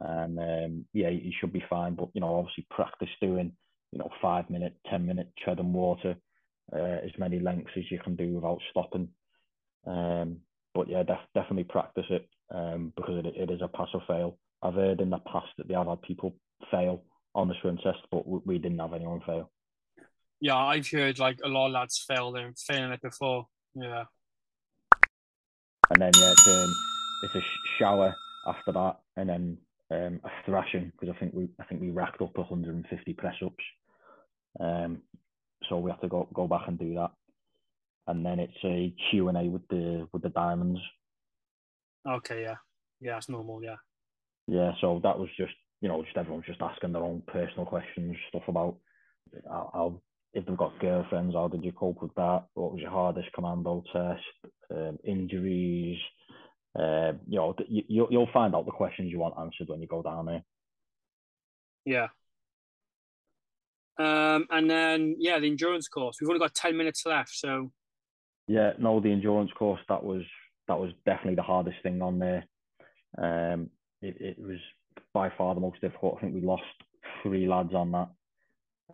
and 0.00 0.38
um, 0.38 0.84
yeah, 0.92 1.10
you 1.10 1.32
should 1.38 1.52
be 1.52 1.64
fine. 1.68 1.94
But 1.94 2.08
you 2.14 2.20
know, 2.20 2.36
obviously 2.36 2.66
practice 2.70 3.08
doing 3.20 3.52
you 3.92 3.98
know 3.98 4.08
five 4.22 4.48
minute, 4.48 4.76
ten 4.90 5.06
minute 5.06 5.30
tread 5.42 5.58
and 5.58 5.74
water, 5.74 6.16
uh, 6.74 6.98
as 7.04 7.10
many 7.18 7.38
lengths 7.38 7.72
as 7.76 7.84
you 7.90 7.98
can 8.02 8.16
do 8.16 8.34
without 8.34 8.60
stopping. 8.70 9.08
Um, 9.86 10.38
but 10.74 10.88
yeah, 10.88 11.02
def- 11.02 11.32
definitely 11.34 11.64
practice 11.64 12.06
it 12.10 12.28
um, 12.54 12.92
because 12.96 13.24
it, 13.24 13.34
it 13.36 13.50
is 13.50 13.60
a 13.62 13.68
pass 13.68 13.88
or 13.92 14.02
fail. 14.06 14.38
I've 14.66 14.74
heard 14.74 15.00
in 15.00 15.10
the 15.10 15.18
past 15.18 15.48
that 15.58 15.68
they 15.68 15.74
have 15.74 15.86
had 15.86 16.02
people 16.02 16.34
fail 16.70 17.04
on 17.34 17.48
the 17.48 17.54
swim 17.60 17.78
test, 17.78 17.98
but 18.10 18.26
we 18.26 18.58
didn't 18.58 18.78
have 18.78 18.94
anyone 18.94 19.20
fail. 19.24 19.50
Yeah, 20.40 20.56
I've 20.56 20.88
heard 20.88 21.18
like 21.18 21.38
a 21.44 21.48
lot 21.48 21.66
of 21.66 21.72
lads 21.72 22.04
fail 22.06 22.32
them 22.32 22.54
failing 22.56 22.92
it 22.92 23.00
before. 23.00 23.46
Yeah. 23.74 24.04
And 25.90 26.02
then 26.02 26.10
yeah, 26.18 26.32
it's, 26.32 26.48
um, 26.48 26.74
it's 27.22 27.34
a 27.36 27.42
shower 27.78 28.14
after 28.46 28.72
that, 28.72 28.96
and 29.16 29.28
then 29.28 29.58
um, 29.92 30.20
a 30.24 30.30
thrashing 30.44 30.92
because 30.98 31.14
I 31.14 31.18
think 31.20 31.32
we 31.32 31.48
I 31.60 31.64
think 31.64 31.80
we 31.80 31.90
racked 31.90 32.20
up 32.20 32.36
150 32.36 33.12
press 33.14 33.36
ups. 33.44 33.64
Um, 34.58 35.02
so 35.68 35.78
we 35.78 35.90
have 35.90 36.00
to 36.00 36.08
go 36.08 36.28
go 36.34 36.48
back 36.48 36.66
and 36.66 36.78
do 36.78 36.94
that, 36.94 37.12
and 38.08 38.26
then 38.26 38.40
it's 38.40 38.64
a 38.64 38.92
Q 39.10 39.28
and 39.28 39.38
A 39.38 39.44
with 39.44 39.66
the 39.68 40.08
with 40.12 40.22
the 40.22 40.30
diamonds. 40.30 40.80
Okay, 42.08 42.42
yeah, 42.42 42.56
yeah, 43.00 43.12
that's 43.12 43.28
normal, 43.28 43.62
yeah. 43.62 43.76
Yeah, 44.46 44.72
so 44.80 45.00
that 45.02 45.18
was 45.18 45.28
just 45.36 45.54
you 45.80 45.88
know 45.88 46.02
just 46.02 46.16
everyone's 46.16 46.46
just 46.46 46.62
asking 46.62 46.92
their 46.92 47.02
own 47.02 47.22
personal 47.26 47.66
questions, 47.66 48.16
stuff 48.28 48.44
about 48.48 48.76
how, 49.48 50.00
if 50.32 50.46
they've 50.46 50.56
got 50.56 50.78
girlfriends, 50.80 51.34
how 51.34 51.48
did 51.48 51.64
you 51.64 51.72
cope 51.72 52.02
with 52.02 52.14
that? 52.14 52.44
What 52.54 52.72
was 52.72 52.80
your 52.80 52.90
hardest 52.90 53.28
commando 53.34 53.82
test? 53.92 54.22
Um, 54.70 54.98
injuries, 55.04 55.98
uh, 56.78 57.12
you 57.26 57.36
know, 57.36 57.54
you, 57.68 58.06
you'll 58.10 58.28
find 58.32 58.54
out 58.54 58.66
the 58.66 58.72
questions 58.72 59.10
you 59.10 59.18
want 59.18 59.38
answered 59.38 59.68
when 59.68 59.80
you 59.80 59.86
go 59.86 60.02
down 60.02 60.26
there. 60.26 60.42
Yeah. 61.84 62.08
Um, 63.98 64.46
and 64.50 64.68
then 64.68 65.16
yeah, 65.18 65.38
the 65.38 65.46
endurance 65.46 65.88
course. 65.88 66.18
We've 66.20 66.28
only 66.28 66.40
got 66.40 66.54
ten 66.54 66.76
minutes 66.76 67.06
left, 67.06 67.30
so. 67.32 67.72
Yeah, 68.46 68.72
no, 68.78 69.00
the 69.00 69.10
endurance 69.10 69.50
course 69.58 69.80
that 69.88 70.04
was 70.04 70.22
that 70.68 70.78
was 70.78 70.92
definitely 71.06 71.36
the 71.36 71.42
hardest 71.42 71.78
thing 71.82 72.02
on 72.02 72.18
there. 72.18 72.44
Um, 73.16 73.70
it, 74.06 74.16
it 74.20 74.38
was 74.38 74.58
by 75.12 75.30
far 75.36 75.54
the 75.54 75.60
most 75.60 75.80
difficult. 75.80 76.16
I 76.16 76.20
think 76.20 76.34
we 76.34 76.40
lost 76.40 76.62
three 77.22 77.46
lads 77.48 77.74
on 77.74 77.92
that. 77.92 78.08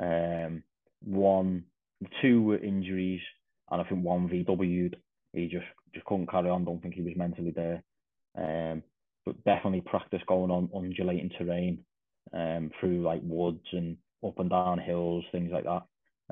Um, 0.01 0.63
one, 1.05 1.65
two 2.21 2.43
were 2.43 2.59
injuries, 2.59 3.21
and 3.71 3.81
I 3.81 3.85
think 3.85 4.05
one 4.05 4.29
VW'd. 4.29 4.97
He 5.33 5.49
just 5.49 5.67
just 5.95 6.07
couldn't 6.07 6.31
carry 6.31 6.51
on. 6.51 6.65
Don't 6.65 6.81
think 6.83 6.95
he 6.95 7.03
was 7.03 7.17
mentally 7.17 7.51
there. 7.55 7.83
Um, 8.37 8.83
but 9.25 9.43
definitely 9.45 9.83
practice 9.83 10.23
going 10.27 10.51
on 10.51 10.71
undulating 10.75 11.31
terrain, 11.39 11.85
um, 12.33 12.71
through 12.81 13.03
like 13.03 13.21
woods 13.23 13.67
and 13.73 13.97
up 14.27 14.39
and 14.39 14.51
down 14.51 14.79
hills, 14.79 15.25
things 15.33 15.51
like 15.53 15.65
that. 15.65 15.83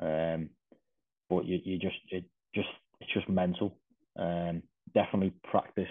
Um, 0.01 0.49
but 1.29 1.45
you 1.45 1.59
you 1.63 1.77
just 1.77 1.97
it 2.09 2.25
just 2.53 2.69
it's 2.99 3.13
just 3.13 3.29
mental. 3.29 3.77
Um, 4.17 4.63
definitely 4.93 5.33
practice 5.49 5.87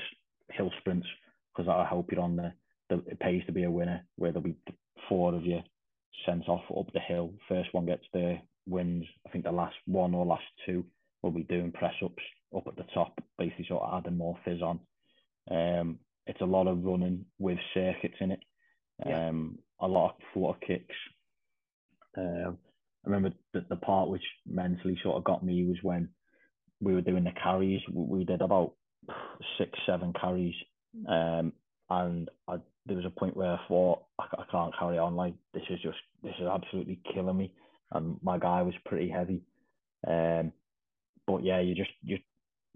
hill 0.50 0.70
sprints 0.79 1.07
because 1.53 1.66
that'll 1.66 1.85
help 1.85 2.12
you 2.12 2.20
on 2.20 2.37
the, 2.37 2.53
it 2.90 3.20
pays 3.20 3.42
to 3.46 3.53
be 3.53 3.64
a 3.64 3.70
winner 3.70 4.05
where 4.16 4.33
there'll 4.33 4.42
be 4.42 4.57
four 5.09 5.35
of 5.35 5.44
you 5.44 5.61
sent 6.26 6.48
off 6.48 6.64
up 6.76 6.92
the 6.92 7.00
hill. 7.00 7.33
First 7.48 7.72
one 7.72 7.87
gets 7.87 8.05
there, 8.12 8.40
wins. 8.66 9.05
I 9.26 9.31
think 9.31 9.44
the 9.44 9.53
last 9.53 9.76
one 9.87 10.14
or 10.14 10.26
last 10.26 10.44
two 10.66 10.85
will 11.22 11.31
be 11.31 11.44
doing 11.44 11.72
press 11.72 11.94
ups 12.05 12.22
up 12.57 12.66
at 12.66 12.76
the 12.76 12.85
top, 12.94 13.18
basically 13.38 13.66
sort 13.68 13.83
of 13.83 13.98
adding 13.98 14.16
more 14.16 14.38
phys 14.46 14.62
on. 14.62 14.81
Um, 15.50 15.98
it's 16.26 16.40
a 16.40 16.46
lot 16.46 16.66
of 16.66 16.85
running 16.85 17.24
with 17.38 17.59
circuits 17.74 18.16
in 18.20 18.33
it. 18.33 18.40
Yeah. 19.07 19.29
Um, 19.29 19.59
a 19.81 19.88
lot 19.88 20.11
of 20.11 20.16
flutter 20.35 20.59
kicks. 20.66 20.96
Um, 22.16 22.59
I 23.05 23.09
remember 23.09 23.33
the, 23.55 23.64
the 23.68 23.76
part 23.76 24.11
which 24.11 24.22
mentally 24.46 24.98
sort 25.03 25.16
of 25.16 25.24
got 25.24 25.44
me 25.44 25.64
was 25.64 25.79
when 25.83 26.11
we 26.81 26.94
were 26.94 27.00
doing 27.00 27.24
the 27.24 27.33
carries. 27.42 27.81
We, 27.90 28.18
we 28.18 28.24
did 28.24 28.42
about 28.42 28.74
six, 29.59 29.70
seven 29.87 30.12
carries. 30.12 30.55
Um, 31.09 31.53
and 31.88 32.29
I, 32.46 32.57
there 32.90 32.96
was 32.96 33.07
a 33.07 33.20
point 33.20 33.37
where 33.37 33.53
I 33.53 33.61
thought 33.68 34.03
I, 34.18 34.24
I 34.37 34.44
can't 34.50 34.74
carry 34.76 34.98
on. 34.98 35.14
Like 35.14 35.35
this 35.55 35.62
is 35.70 35.81
just 35.81 35.98
this 36.22 36.35
is 36.40 36.46
absolutely 36.46 37.00
killing 37.14 37.37
me. 37.37 37.53
And 37.92 38.16
my 38.22 38.37
guy 38.37 38.62
was 38.62 38.74
pretty 38.85 39.09
heavy. 39.09 39.42
Um, 40.07 40.53
but 41.26 41.44
yeah, 41.44 41.61
you 41.61 41.76
just 41.76 41.90
you 42.03 42.18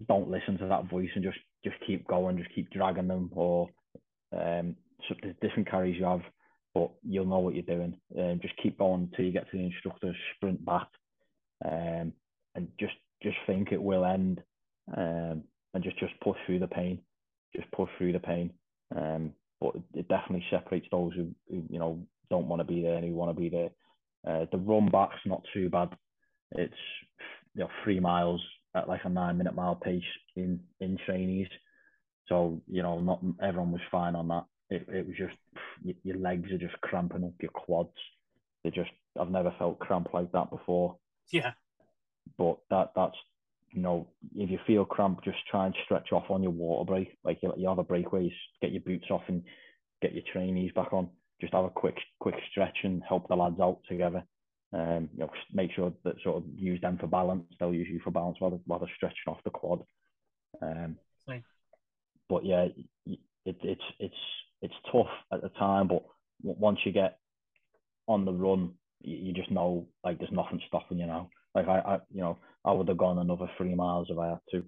don't 0.07 0.29
listen 0.29 0.57
to 0.59 0.67
that 0.67 0.89
voice 0.89 1.09
and 1.15 1.23
just 1.23 1.37
just 1.65 1.75
keep 1.85 2.07
going, 2.07 2.37
just 2.37 2.53
keep 2.55 2.71
dragging 2.71 3.09
them, 3.09 3.29
or 3.33 3.69
um, 4.31 4.75
so 5.07 5.15
there's 5.21 5.35
different 5.41 5.69
carries 5.69 5.97
you 5.97 6.05
have, 6.05 6.21
but 6.73 6.91
you'll 7.03 7.25
know 7.25 7.39
what 7.39 7.55
you're 7.55 7.63
doing. 7.63 7.97
Um, 8.17 8.39
just 8.41 8.55
keep 8.61 8.77
going 8.77 9.09
until 9.11 9.25
you 9.25 9.33
get 9.33 9.49
to 9.51 9.57
the 9.57 9.65
instructor, 9.65 10.15
sprint 10.35 10.63
back, 10.65 10.87
um, 11.65 12.13
and 12.55 12.69
just 12.79 12.93
just 13.21 13.37
think 13.47 13.73
it 13.73 13.81
will 13.81 14.05
end, 14.05 14.41
um, 14.95 15.43
and 15.73 15.83
just 15.83 15.99
just 15.99 16.13
push 16.21 16.37
through 16.45 16.59
the 16.59 16.67
pain, 16.67 17.01
just 17.53 17.69
push 17.71 17.89
through 17.97 18.13
the 18.13 18.19
pain. 18.19 18.51
Um, 18.95 19.33
but 19.73 19.81
it 19.93 20.07
definitely 20.07 20.45
separates 20.49 20.87
those 20.91 21.13
who, 21.15 21.33
who 21.49 21.63
you 21.69 21.79
know 21.79 22.05
don't 22.29 22.47
want 22.47 22.59
to 22.59 22.63
be 22.63 22.81
there 22.81 22.95
and 22.95 23.05
who 23.05 23.13
want 23.13 23.35
to 23.35 23.39
be 23.39 23.49
there. 23.49 23.69
Uh, 24.27 24.45
the 24.51 24.57
run 24.57 24.89
back's 24.89 25.19
not 25.25 25.43
too 25.53 25.69
bad. 25.69 25.89
It's 26.51 26.73
you 27.53 27.61
know 27.61 27.69
three 27.83 27.99
miles 27.99 28.41
at 28.75 28.89
like 28.89 29.01
a 29.05 29.09
nine 29.09 29.37
minute 29.37 29.55
mile 29.55 29.75
pace 29.75 30.03
in 30.35 30.59
in 30.79 30.97
trainees. 31.05 31.47
So 32.27 32.61
you 32.67 32.83
know, 32.83 32.99
not 32.99 33.21
everyone 33.41 33.71
was 33.71 33.81
fine 33.91 34.15
on 34.15 34.27
that. 34.29 34.45
It 34.69 34.87
it 34.89 35.07
was 35.07 35.15
just 35.17 35.35
your 36.03 36.17
legs 36.17 36.51
are 36.51 36.57
just 36.57 36.79
cramping 36.81 37.23
up, 37.23 37.33
your 37.41 37.51
quads. 37.51 37.89
They 38.63 38.71
just 38.71 38.89
I've 39.19 39.29
never 39.29 39.53
felt 39.57 39.79
cramp 39.79 40.13
like 40.13 40.31
that 40.31 40.49
before. 40.49 40.97
Yeah. 41.31 41.51
But 42.37 42.57
that 42.69 42.91
that's 42.95 43.15
you 43.71 43.81
know 43.81 44.07
if 44.35 44.49
you 44.49 44.59
feel 44.65 44.85
cramped, 44.85 45.25
just 45.25 45.37
try 45.49 45.65
and 45.65 45.75
stretch 45.83 46.11
off 46.11 46.29
on 46.29 46.43
your 46.43 46.51
water 46.51 46.85
break. 46.85 47.17
Like 47.23 47.39
you, 47.41 47.53
you 47.57 47.67
have 47.67 47.79
a 47.79 47.83
break 47.83 48.11
where 48.11 48.21
you 48.21 48.31
get 48.61 48.71
your 48.71 48.81
boots 48.81 49.07
off 49.09 49.23
and 49.27 49.43
get 50.01 50.13
your 50.13 50.23
trainees 50.31 50.71
back 50.73 50.93
on. 50.93 51.09
Just 51.41 51.53
have 51.53 51.65
a 51.65 51.69
quick 51.69 51.97
quick 52.19 52.35
stretch 52.51 52.77
and 52.83 53.03
help 53.07 53.27
the 53.27 53.35
lads 53.35 53.59
out 53.59 53.79
together. 53.89 54.23
Um, 54.73 55.09
you 55.13 55.19
know, 55.19 55.29
make 55.53 55.71
sure 55.73 55.93
that 56.03 56.15
sort 56.23 56.37
of 56.37 56.43
use 56.55 56.81
them 56.81 56.97
for 56.97 57.07
balance. 57.07 57.45
They'll 57.59 57.73
use 57.73 57.87
you 57.89 58.01
for 58.03 58.11
balance 58.11 58.37
while 58.39 58.51
they're, 58.51 58.59
while 58.65 58.79
they're 58.79 58.89
stretching 58.95 59.27
off 59.27 59.43
the 59.43 59.51
quad. 59.51 59.83
Um, 60.61 60.97
but 62.29 62.45
yeah, 62.45 62.67
it, 63.05 63.19
it's 63.45 63.83
it's 63.99 64.15
it's 64.61 64.73
tough 64.91 65.07
at 65.31 65.41
the 65.41 65.49
time, 65.49 65.87
but 65.87 66.03
once 66.43 66.79
you 66.85 66.91
get 66.91 67.19
on 68.07 68.25
the 68.25 68.33
run, 68.33 68.73
you, 69.01 69.17
you 69.17 69.33
just 69.33 69.51
know 69.51 69.87
like 70.03 70.17
there's 70.19 70.31
nothing 70.31 70.61
stopping 70.67 70.99
you 70.99 71.07
now. 71.07 71.29
Like 71.55 71.67
I, 71.67 71.79
I, 71.79 71.99
you 72.11 72.21
know, 72.21 72.37
I 72.65 72.73
would 72.73 72.89
have 72.89 72.97
gone 72.97 73.17
another 73.17 73.49
three 73.57 73.73
miles 73.73 74.07
if 74.09 74.17
I 74.19 74.29
had 74.29 74.39
to. 74.51 74.65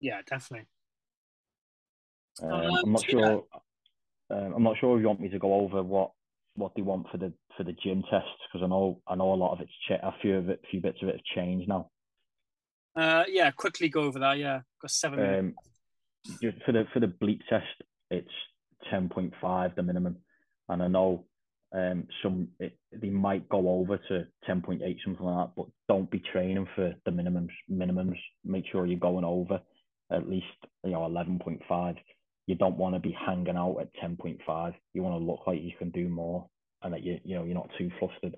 Yeah, 0.00 0.20
definitely. 0.28 0.66
Um, 2.42 2.50
I'm 2.84 2.92
not 2.92 3.04
sure. 3.08 3.44
Um, 4.28 4.52
I'm 4.56 4.62
not 4.62 4.76
sure 4.78 4.96
if 4.96 5.00
you 5.00 5.08
want 5.08 5.20
me 5.20 5.30
to 5.30 5.38
go 5.38 5.54
over 5.54 5.82
what 5.82 6.10
what 6.56 6.72
they 6.74 6.82
want 6.82 7.06
for 7.10 7.16
the 7.16 7.32
for 7.56 7.64
the 7.64 7.72
gym 7.72 8.02
tests 8.10 8.28
because 8.46 8.64
I 8.64 8.68
know 8.68 9.00
I 9.08 9.14
know 9.14 9.32
a 9.32 9.34
lot 9.34 9.52
of 9.52 9.60
it's 9.60 9.72
cha- 9.88 10.06
a 10.06 10.14
few 10.20 10.36
of 10.36 10.50
it, 10.50 10.60
a 10.62 10.66
few 10.68 10.80
bits 10.82 10.98
of 11.02 11.08
it 11.08 11.16
have 11.16 11.24
changed 11.34 11.68
now. 11.68 11.90
Uh, 12.94 13.24
yeah, 13.28 13.50
quickly 13.50 13.88
go 13.88 14.02
over 14.02 14.18
that. 14.18 14.38
Yeah, 14.38 14.60
got 14.82 14.90
seven 14.90 15.20
minutes. 15.20 15.56
Um, 16.42 16.58
for 16.64 16.72
the 16.72 16.84
for 16.92 17.00
the 17.00 17.06
bleep 17.06 17.40
test, 17.48 17.82
it's 18.10 18.28
ten 18.90 19.08
point 19.08 19.32
five 19.40 19.74
the 19.76 19.82
minimum, 19.82 20.16
and 20.68 20.82
I 20.82 20.88
know 20.88 21.26
um 21.72 22.06
some 22.22 22.48
it, 22.60 22.78
they 22.92 23.10
might 23.10 23.48
go 23.48 23.68
over 23.68 23.98
to 24.08 24.26
ten 24.46 24.62
point 24.62 24.82
eight 24.82 24.98
something 25.04 25.24
like 25.24 25.48
that, 25.48 25.52
but 25.56 25.66
don't 25.88 26.10
be 26.10 26.22
training 26.32 26.66
for 26.74 26.94
the 27.04 27.10
minimums. 27.10 27.50
Minimums. 27.70 28.18
Make 28.44 28.64
sure 28.70 28.86
you're 28.86 28.98
going 28.98 29.24
over 29.24 29.60
at 30.12 30.28
least 30.28 30.46
you 30.84 30.92
know 30.92 31.04
eleven 31.04 31.38
point 31.38 31.60
five 31.68 31.96
you 32.46 32.54
don't 32.54 32.76
want 32.76 32.94
to 32.94 33.00
be 33.00 33.16
hanging 33.26 33.56
out 33.56 33.78
at 33.80 33.94
10.5. 34.02 34.74
You 34.94 35.02
want 35.02 35.20
to 35.20 35.24
look 35.24 35.40
like 35.46 35.62
you 35.62 35.72
can 35.78 35.90
do 35.90 36.08
more 36.08 36.48
and 36.82 36.92
that 36.94 37.02
you 37.02 37.18
you 37.24 37.34
know 37.34 37.44
you're 37.44 37.54
not 37.54 37.70
too 37.76 37.90
flustered. 37.98 38.36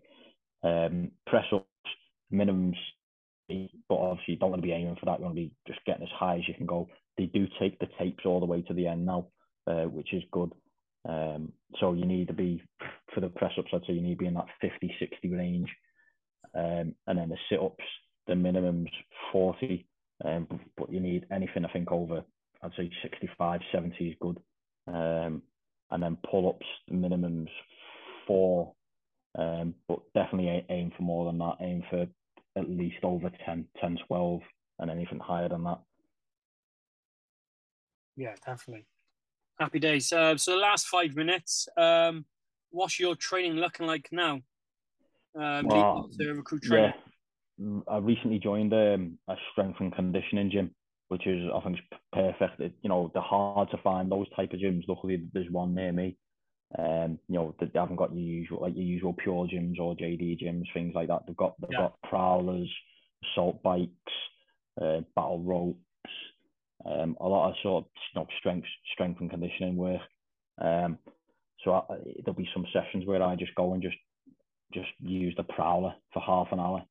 Um, 0.62 1.11
press 1.27 1.45
ups 1.53 1.67
minimums, 2.33 2.77
but 3.49 3.95
obviously 3.97 4.35
you 4.35 4.37
don't 4.37 4.51
want 4.51 4.62
to 4.62 4.67
be 4.67 4.73
aiming 4.73 4.97
for 4.99 5.07
that. 5.07 5.19
You 5.19 5.25
want 5.25 5.37
to 5.37 5.43
be 5.43 5.53
just 5.67 5.85
getting 5.87 6.03
as 6.03 6.12
high 6.19 6.37
as 6.37 6.49
you 6.49 6.55
can 6.55 6.67
go. 6.67 6.88
They 7.17 7.27
do 7.27 7.47
take 7.61 7.79
the 7.79 7.88
tapes 7.99 8.25
all 8.25 8.41
the 8.41 8.47
way 8.47 8.62
to 8.62 8.75
the 8.75 8.87
end 8.87 9.05
now, 9.05 9.27
uh, 9.67 9.85
which 9.85 10.12
is 10.12 10.23
good. 10.33 10.53
Um, 11.07 11.53
so 11.81 11.93
you 11.93 12.07
need 12.07 12.29
to 12.29 12.35
be 12.35 12.63
for 13.15 13.21
the 13.21 13.29
press 13.29 13.53
ups. 13.59 13.71
I'd 13.73 13.83
say 13.87 13.95
you 13.95 14.03
need 14.03 14.15
to 14.15 14.19
be 14.19 14.27
in 14.27 14.35
that 14.35 14.47
50, 14.61 14.95
60 14.99 15.29
range, 15.31 15.69
um, 16.55 16.95
and 17.07 17.19
then 17.19 17.29
the 17.29 17.37
sit 17.49 17.61
ups, 17.61 17.85
the 18.27 18.35
minimums 18.35 18.91
40. 19.33 19.87
Um, 20.25 20.49
but, 20.77 20.93
you 20.93 21.01
need 21.01 21.27
anything 21.31 21.65
I 21.65 21.73
think 21.73 21.93
over 21.93 22.25
I'd 22.63 22.73
say 22.77 22.91
65, 23.03 23.61
70 23.73 24.05
is 24.09 24.17
good. 24.21 24.39
Um, 24.87 25.43
and 25.91 26.03
then 26.03 26.19
pull 26.29 26.49
ups, 26.49 26.67
the 26.89 26.95
minimums 26.95 27.51
four. 28.27 28.75
Um, 29.39 29.75
but 29.87 30.01
definitely 30.15 30.65
aim 30.69 30.93
for 30.97 31.03
more 31.03 31.27
than 31.27 31.39
that. 31.39 31.57
Aim 31.61 31.85
for 31.89 32.07
at 32.57 32.69
least 32.69 33.05
over 33.05 33.31
10, 33.47 33.67
10, 33.81 33.99
12, 34.09 34.41
and 34.81 34.91
anything 34.91 35.21
higher 35.21 35.49
than 35.49 35.65
that. 35.65 35.81
Yeah, 38.17 38.35
definitely. 38.45 38.87
Happy 39.59 39.79
days. 39.79 40.12
Uh, 40.12 40.37
so 40.37 40.53
the 40.53 40.59
last 40.59 40.87
five 40.87 41.16
minutes, 41.16 41.68
um, 41.77 42.25
what's 42.71 43.01
your 43.01 43.16
training 43.16 43.55
looking 43.55 43.87
like 43.87 44.09
now? 44.12 44.40
Um, 45.35 45.66
well, 45.66 46.09
recruit 46.18 46.62
training. 46.62 46.92
Yeah, 47.59 47.81
I 47.88 47.99
recently 47.99 48.38
joined 48.38 48.73
um, 48.73 49.18
a 49.29 49.35
strength 49.53 49.81
and 49.81 49.92
conditioning 49.92 50.51
gym 50.51 50.71
which 51.09 51.27
is 51.27 51.51
I 51.55 51.61
think 51.61 51.77
is 51.77 51.99
perfect. 52.12 52.61
It, 52.61 52.73
you 52.83 52.88
know, 52.88 53.11
they're 53.12 53.23
hard 53.23 53.71
to 53.71 53.79
find 53.79 54.11
those 54.11 54.29
type 54.37 54.53
of 54.53 54.61
gyms. 54.61 54.85
Luckily, 54.87 55.27
there's 55.33 55.51
one 55.51 55.75
near 55.75 55.92
me. 55.92 56.16
Um, 56.79 57.18
you 57.29 57.37
know, 57.37 57.55
they 57.59 57.66
haven't 57.75 57.97
got 57.97 58.12
your 58.14 58.21
usual 58.21 58.61
like 58.61 58.75
your 58.77 58.85
usual 58.85 59.14
PureGyms 59.14 59.81
or 59.81 59.97
JD 59.97 60.42
gyms, 60.42 60.64
things 60.75 60.92
like 60.94 61.09
that. 61.09 61.23
They've 61.27 61.37
got 61.37 61.55
they've 61.61 61.71
yeah. 61.73 61.79
got 61.79 62.03
prowlers, 62.03 62.71
assault 63.25 63.62
bikes, 63.62 63.90
uh, 64.81 65.01
battle 65.16 65.42
ropes, 65.42 65.79
um, 66.88 67.16
a 67.20 67.28
lot 67.28 67.51
of 67.51 67.57
sort 67.62 67.84
of 67.84 67.91
you 68.14 68.20
know, 68.20 68.26
strength 68.39 68.66
strength 68.93 69.20
and 69.20 69.30
conditioning 69.30 69.76
work. 69.76 70.01
Um, 70.61 70.99
so 71.64 71.72
I, 71.72 71.82
there'll 72.24 72.36
be 72.36 72.49
some 72.55 72.66
sessions 72.72 73.07
where 73.07 73.22
I 73.22 73.36
just 73.36 73.55
go 73.55 73.74
and 73.74 73.82
just 73.82 73.97
just 74.72 74.89
use 75.01 75.34
the 75.36 75.45
prowler 75.45 75.95
for 76.12 76.20
half 76.20 76.49
an 76.53 76.61
hour 76.61 76.82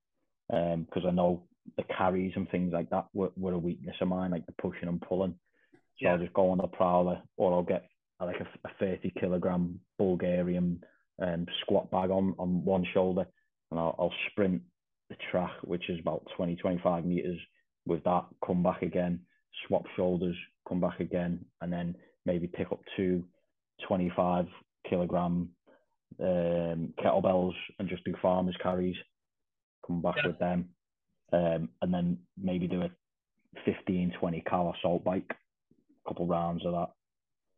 because 0.50 1.04
um, 1.04 1.10
I 1.10 1.12
know 1.12 1.44
the 1.76 1.84
carries 1.98 2.34
and 2.36 2.50
things 2.50 2.72
like 2.74 2.90
that 2.90 3.08
were, 3.14 3.32
were 3.36 3.54
a 3.54 3.58
weakness 3.58 3.96
of 4.02 4.08
mine, 4.08 4.32
like 4.32 4.46
the 4.46 4.54
pushing 4.54 4.88
and 4.88 5.02
pulling. 5.02 5.36
So 5.74 5.78
yeah. 6.02 6.12
I'll 6.14 6.20
just 6.20 6.34
go 6.34 6.50
on 6.50 6.60
the 6.60 6.68
prowler, 6.68 7.22
or 7.38 7.54
I'll 7.54 7.64
get 7.64 7.88
like 8.20 8.38
a, 8.40 8.68
a 8.68 8.72
thirty 8.80 9.12
kilogram 9.20 9.80
Bulgarian 9.98 10.84
um, 11.22 11.46
squat 11.62 11.90
bag 11.92 12.10
on 12.10 12.36
on 12.40 12.64
one 12.64 12.86
shoulder, 12.94 13.26
and 13.72 13.80
I'll, 13.80 13.96
I'll 14.00 14.14
sprint 14.32 14.62
the 15.10 15.16
track, 15.32 15.52
which 15.64 15.90
is 15.90 16.00
about 16.00 16.26
20, 16.36 16.58
25 16.58 17.06
meters. 17.06 17.40
With 17.86 18.04
that, 18.04 18.26
come 18.46 18.64
back 18.64 18.82
again, 18.82 19.22
swap 19.68 19.84
shoulders, 19.96 20.36
come 20.68 20.80
back 20.80 21.00
again, 21.00 21.44
and 21.62 21.72
then 21.72 21.96
maybe 22.26 22.48
pick 22.48 22.72
up 22.72 22.82
two 22.96 23.24
25 23.88 24.48
kilogram 24.90 25.50
um, 26.20 26.94
kettlebells 27.00 27.54
and 27.80 27.90
just 27.90 28.04
do 28.04 28.14
farmers 28.22 28.56
carries. 28.62 28.96
Come 29.86 30.02
back 30.02 30.16
yeah. 30.18 30.28
with 30.28 30.40
them, 30.40 30.70
um, 31.32 31.70
and 31.82 31.94
then 31.94 32.18
maybe 32.38 32.68
do 32.68 32.82
a 32.82 32.90
15, 33.66 34.14
20 34.20 34.42
cal 34.42 34.74
assault 34.78 35.04
bike, 35.04 35.30
a 35.30 36.10
couple 36.10 36.28
rounds 36.28 36.66
of 36.66 36.74
that. 36.74 36.90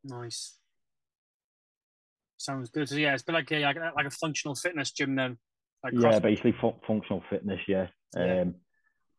Nice. 0.04 0.58
Sounds 2.38 2.70
good. 2.70 2.88
So 2.88 2.96
yeah, 2.96 3.14
it's 3.14 3.24
been 3.24 3.36
like 3.36 3.52
a 3.52 3.60
like 3.60 4.06
a 4.06 4.12
functional 4.12 4.56
fitness 4.56 4.92
gym 4.92 5.16
then. 5.16 5.38
Like 5.84 5.94
yeah, 5.96 6.20
basically 6.20 6.56
fu- 6.60 6.76
functional 6.88 7.24
fitness. 7.30 7.60
Yeah. 7.68 7.88
yeah. 8.16 8.46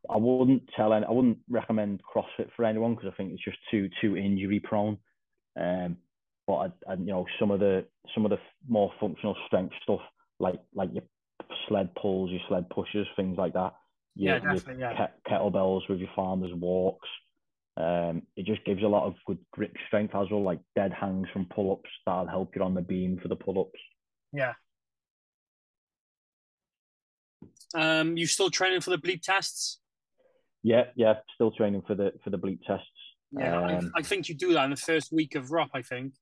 I 0.08 0.16
wouldn't 0.16 0.62
tell 0.76 0.92
any, 0.92 1.04
I 1.04 1.10
wouldn't 1.10 1.38
recommend 1.48 2.00
CrossFit 2.02 2.48
for 2.56 2.64
anyone 2.64 2.94
because 2.94 3.10
I 3.12 3.16
think 3.16 3.32
it's 3.32 3.44
just 3.44 3.58
too 3.70 3.88
too 4.00 4.16
injury 4.16 4.60
prone. 4.60 4.98
Um, 5.60 5.96
but 6.46 6.54
I, 6.54 6.92
I, 6.92 6.94
you 6.94 7.06
know 7.06 7.26
some 7.38 7.50
of 7.50 7.60
the 7.60 7.84
some 8.14 8.24
of 8.24 8.30
the 8.30 8.38
more 8.68 8.92
functional 8.98 9.36
strength 9.46 9.74
stuff 9.82 10.00
like 10.38 10.60
like 10.74 10.90
your 10.92 11.04
sled 11.68 11.94
pulls, 11.94 12.30
your 12.30 12.40
sled 12.48 12.70
pushes, 12.70 13.06
things 13.16 13.36
like 13.36 13.52
that. 13.54 13.74
Your, 14.14 14.34
yeah, 14.34 14.54
definitely. 14.54 14.80
Yeah. 14.80 15.08
kettlebells 15.28 15.88
with 15.88 16.00
your 16.00 16.10
farmers 16.16 16.52
walks. 16.54 17.08
Um, 17.76 18.22
it 18.36 18.44
just 18.44 18.64
gives 18.64 18.82
a 18.82 18.88
lot 18.88 19.06
of 19.06 19.14
good 19.26 19.38
grip 19.52 19.74
strength 19.86 20.14
as 20.14 20.26
well, 20.30 20.42
like 20.42 20.60
dead 20.74 20.92
hangs 20.92 21.28
from 21.32 21.46
pull 21.46 21.72
ups 21.72 21.90
that'll 22.04 22.26
help 22.26 22.54
you 22.56 22.62
on 22.62 22.74
the 22.74 22.82
beam 22.82 23.18
for 23.22 23.28
the 23.28 23.36
pull 23.36 23.60
ups. 23.60 23.80
Yeah. 24.32 24.54
Um, 27.74 28.16
you 28.16 28.26
still 28.26 28.50
training 28.50 28.80
for 28.80 28.90
the 28.90 28.98
bleep 28.98 29.22
tests? 29.22 29.78
Yeah, 30.62 30.84
yeah, 30.94 31.14
still 31.34 31.50
training 31.52 31.82
for 31.86 31.94
the 31.94 32.12
for 32.22 32.30
the 32.30 32.38
bleep 32.38 32.60
tests. 32.66 32.86
Yeah, 33.32 33.56
um, 33.56 33.92
I, 33.96 34.00
I, 34.00 34.02
think 34.02 34.28
you 34.28 34.34
do 34.34 34.52
that 34.54 34.64
in 34.64 34.70
the 34.70 34.76
first 34.76 35.12
week 35.12 35.34
of 35.34 35.46
ROP. 35.46 35.68
I 35.74 35.82
think. 35.82 36.14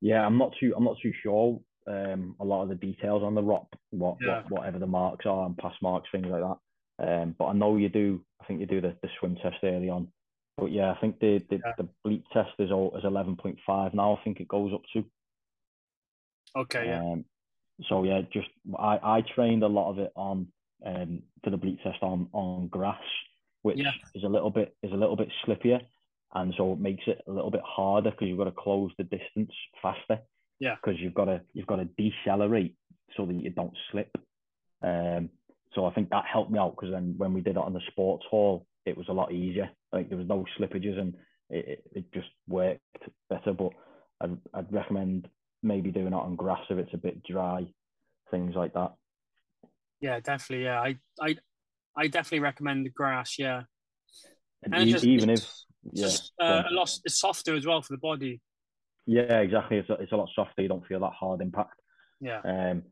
Yeah, 0.00 0.24
I'm 0.24 0.38
not 0.38 0.52
too 0.58 0.72
I'm 0.76 0.84
not 0.84 0.96
too 1.02 1.12
sure. 1.22 1.60
Um, 1.88 2.34
a 2.40 2.44
lot 2.44 2.62
of 2.62 2.68
the 2.68 2.74
details 2.74 3.22
on 3.22 3.36
the 3.36 3.42
ROP, 3.42 3.66
what, 3.90 4.16
yeah. 4.20 4.42
what 4.42 4.50
whatever 4.50 4.78
the 4.78 4.86
marks 4.86 5.24
are 5.24 5.46
and 5.46 5.56
pass 5.56 5.74
marks, 5.80 6.08
things 6.10 6.26
like 6.28 6.42
that. 6.42 6.56
Um, 6.98 7.34
but 7.38 7.46
I 7.46 7.52
know 7.52 7.76
you 7.76 7.88
do. 7.88 8.22
I 8.40 8.44
think 8.44 8.60
you 8.60 8.66
do 8.66 8.80
the, 8.80 8.96
the 9.02 9.08
swim 9.18 9.36
test 9.36 9.56
early 9.62 9.88
on. 9.88 10.08
But 10.56 10.72
yeah, 10.72 10.90
I 10.90 11.00
think 11.00 11.20
the 11.20 11.42
the, 11.50 11.56
yeah. 11.56 11.72
the 11.76 11.88
bleep 12.06 12.24
test 12.32 12.50
is 12.58 12.72
all 12.72 12.96
is 12.96 13.04
eleven 13.04 13.36
point 13.36 13.58
five 13.66 13.92
now. 13.92 14.16
I 14.16 14.24
think 14.24 14.40
it 14.40 14.48
goes 14.48 14.72
up 14.72 14.82
to. 14.94 15.04
Okay. 16.56 16.86
Yeah. 16.86 17.00
Um, 17.00 17.24
so 17.88 18.04
yeah, 18.04 18.22
just 18.32 18.48
I 18.78 18.98
I 19.02 19.22
trained 19.34 19.62
a 19.62 19.68
lot 19.68 19.90
of 19.90 19.98
it 19.98 20.12
on 20.16 20.48
um 20.84 21.22
for 21.44 21.50
the 21.50 21.58
bleep 21.58 21.82
test 21.82 21.98
on 22.02 22.28
on 22.32 22.68
grass, 22.68 23.02
which 23.66 23.78
yeah. 23.78 23.90
is 24.14 24.22
a 24.22 24.28
little 24.28 24.50
bit 24.50 24.76
is 24.84 24.92
a 24.92 24.96
little 24.96 25.16
bit 25.16 25.28
slippier, 25.44 25.80
and 26.34 26.54
so 26.56 26.72
it 26.72 26.78
makes 26.78 27.02
it 27.08 27.20
a 27.26 27.32
little 27.32 27.50
bit 27.50 27.62
harder 27.64 28.12
because 28.12 28.28
you've 28.28 28.38
got 28.38 28.44
to 28.44 28.52
close 28.52 28.92
the 28.96 29.02
distance 29.02 29.50
faster. 29.82 30.20
Yeah. 30.60 30.76
Because 30.76 31.00
you've 31.00 31.14
got 31.14 31.24
to 31.24 31.40
you've 31.52 31.66
got 31.66 31.76
to 31.76 31.88
decelerate 31.98 32.76
so 33.16 33.26
that 33.26 33.34
you 33.34 33.50
don't 33.50 33.76
slip. 33.90 34.16
Um. 34.82 35.30
So 35.74 35.84
I 35.84 35.92
think 35.92 36.10
that 36.10 36.24
helped 36.32 36.52
me 36.52 36.60
out 36.60 36.76
because 36.76 36.92
then 36.92 37.14
when 37.18 37.34
we 37.34 37.40
did 37.40 37.56
it 37.56 37.62
on 37.62 37.74
the 37.74 37.80
sports 37.90 38.24
hall, 38.30 38.66
it 38.86 38.96
was 38.96 39.08
a 39.08 39.12
lot 39.12 39.32
easier. 39.32 39.68
Like 39.92 40.08
there 40.08 40.16
was 40.16 40.28
no 40.28 40.46
slippages 40.58 40.98
and 40.98 41.14
it, 41.50 41.68
it, 41.68 41.84
it 41.92 42.12
just 42.14 42.28
worked 42.48 42.80
better. 43.28 43.52
But 43.52 43.72
I'd, 44.22 44.38
I'd 44.54 44.72
recommend 44.72 45.28
maybe 45.62 45.90
doing 45.90 46.06
it 46.06 46.14
on 46.14 46.36
grass 46.36 46.64
if 46.70 46.78
it's 46.78 46.94
a 46.94 46.98
bit 46.98 47.22
dry, 47.24 47.66
things 48.30 48.54
like 48.54 48.72
that. 48.74 48.94
Yeah, 50.00 50.20
definitely. 50.20 50.64
Yeah, 50.64 50.80
I 50.80 50.98
I 51.20 51.36
I 51.96 52.08
definitely 52.08 52.40
recommend 52.40 52.86
the 52.86 52.90
grass. 52.90 53.38
Yeah, 53.38 53.62
and, 54.62 54.74
and 54.74 54.90
just, 54.90 55.04
even 55.04 55.30
if 55.30 55.48
yeah, 55.92 56.02
just, 56.02 56.32
uh, 56.40 56.62
a 56.68 56.72
lot 56.72 56.90
it's 57.04 57.20
softer 57.20 57.54
as 57.54 57.66
well 57.66 57.82
for 57.82 57.92
the 57.92 57.98
body. 57.98 58.40
Yeah, 59.06 59.40
exactly. 59.40 59.78
It's 59.78 59.88
a, 59.88 59.94
it's 59.94 60.12
a 60.12 60.16
lot 60.16 60.28
softer. 60.34 60.62
You 60.62 60.68
don't 60.68 60.86
feel 60.86 61.00
that 61.00 61.12
hard 61.12 61.40
impact. 61.40 61.80
Yeah. 62.20 62.40
Um, 62.44 62.82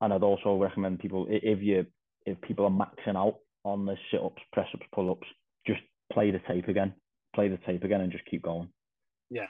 and 0.00 0.12
I'd 0.12 0.22
also 0.22 0.56
recommend 0.56 0.98
people 0.98 1.26
if 1.28 1.62
you 1.62 1.86
if 2.24 2.40
people 2.40 2.64
are 2.64 2.70
maxing 2.70 3.16
out 3.16 3.36
on 3.64 3.84
the 3.84 3.96
sit 4.10 4.22
ups, 4.22 4.42
press 4.52 4.68
ups, 4.74 4.86
pull 4.94 5.10
ups, 5.10 5.26
just 5.66 5.80
play 6.12 6.30
the 6.30 6.40
tape 6.48 6.68
again, 6.68 6.94
play 7.34 7.48
the 7.48 7.58
tape 7.58 7.84
again, 7.84 8.00
and 8.00 8.12
just 8.12 8.24
keep 8.26 8.42
going. 8.42 8.68
Yeah, 9.30 9.46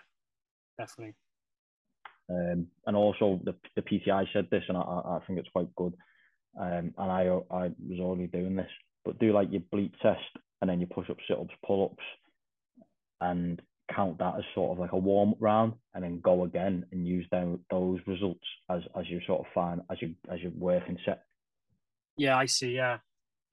definitely. 0.79 1.15
Um, 2.29 2.67
and 2.87 2.97
also 2.97 3.41
the 3.45 3.55
the 3.77 3.83
PTI 3.83 4.27
said 4.33 4.49
this, 4.51 4.65
and 4.69 4.77
I, 4.77 4.81
I 4.81 5.19
think 5.27 5.39
it's 5.39 5.51
quite 5.51 5.75
good. 5.77 5.95
Um, 6.59 6.95
and 6.99 7.11
I 7.11 7.23
I 7.51 7.71
was 7.89 8.01
already 8.01 8.27
doing 8.27 8.57
this, 8.57 8.71
but 9.05 9.19
do 9.19 9.33
like 9.33 9.51
your 9.51 9.63
bleep 9.73 9.93
test, 10.03 10.21
and 10.61 10.69
then 10.71 10.81
your 10.81 10.89
push 10.89 11.09
ups, 11.11 11.23
sit 11.27 11.39
ups, 11.39 11.55
pull 11.67 11.87
ups, 11.87 12.05
and 13.21 13.61
count 13.95 14.19
that 14.19 14.35
as 14.39 14.45
sort 14.55 14.73
of 14.73 14.79
like 14.79 14.93
a 14.93 14.99
warm 14.99 15.31
up 15.31 15.37
round, 15.41 15.75
and 15.95 16.05
then 16.05 16.21
go 16.21 16.45
again 16.45 16.87
and 16.93 17.07
use 17.07 17.27
them 17.31 17.65
those 17.71 18.01
results 18.07 18.45
as 18.71 18.83
as 18.99 19.09
you 19.09 19.21
sort 19.27 19.41
of 19.41 19.47
find 19.55 19.81
as 19.91 19.99
you 20.01 20.15
as 20.31 20.41
you 20.41 20.53
work 20.57 20.85
and 20.89 20.99
set. 21.05 21.25
Yeah, 22.17 22.37
I 22.37 22.47
see. 22.47 22.73
Yeah. 22.73 22.99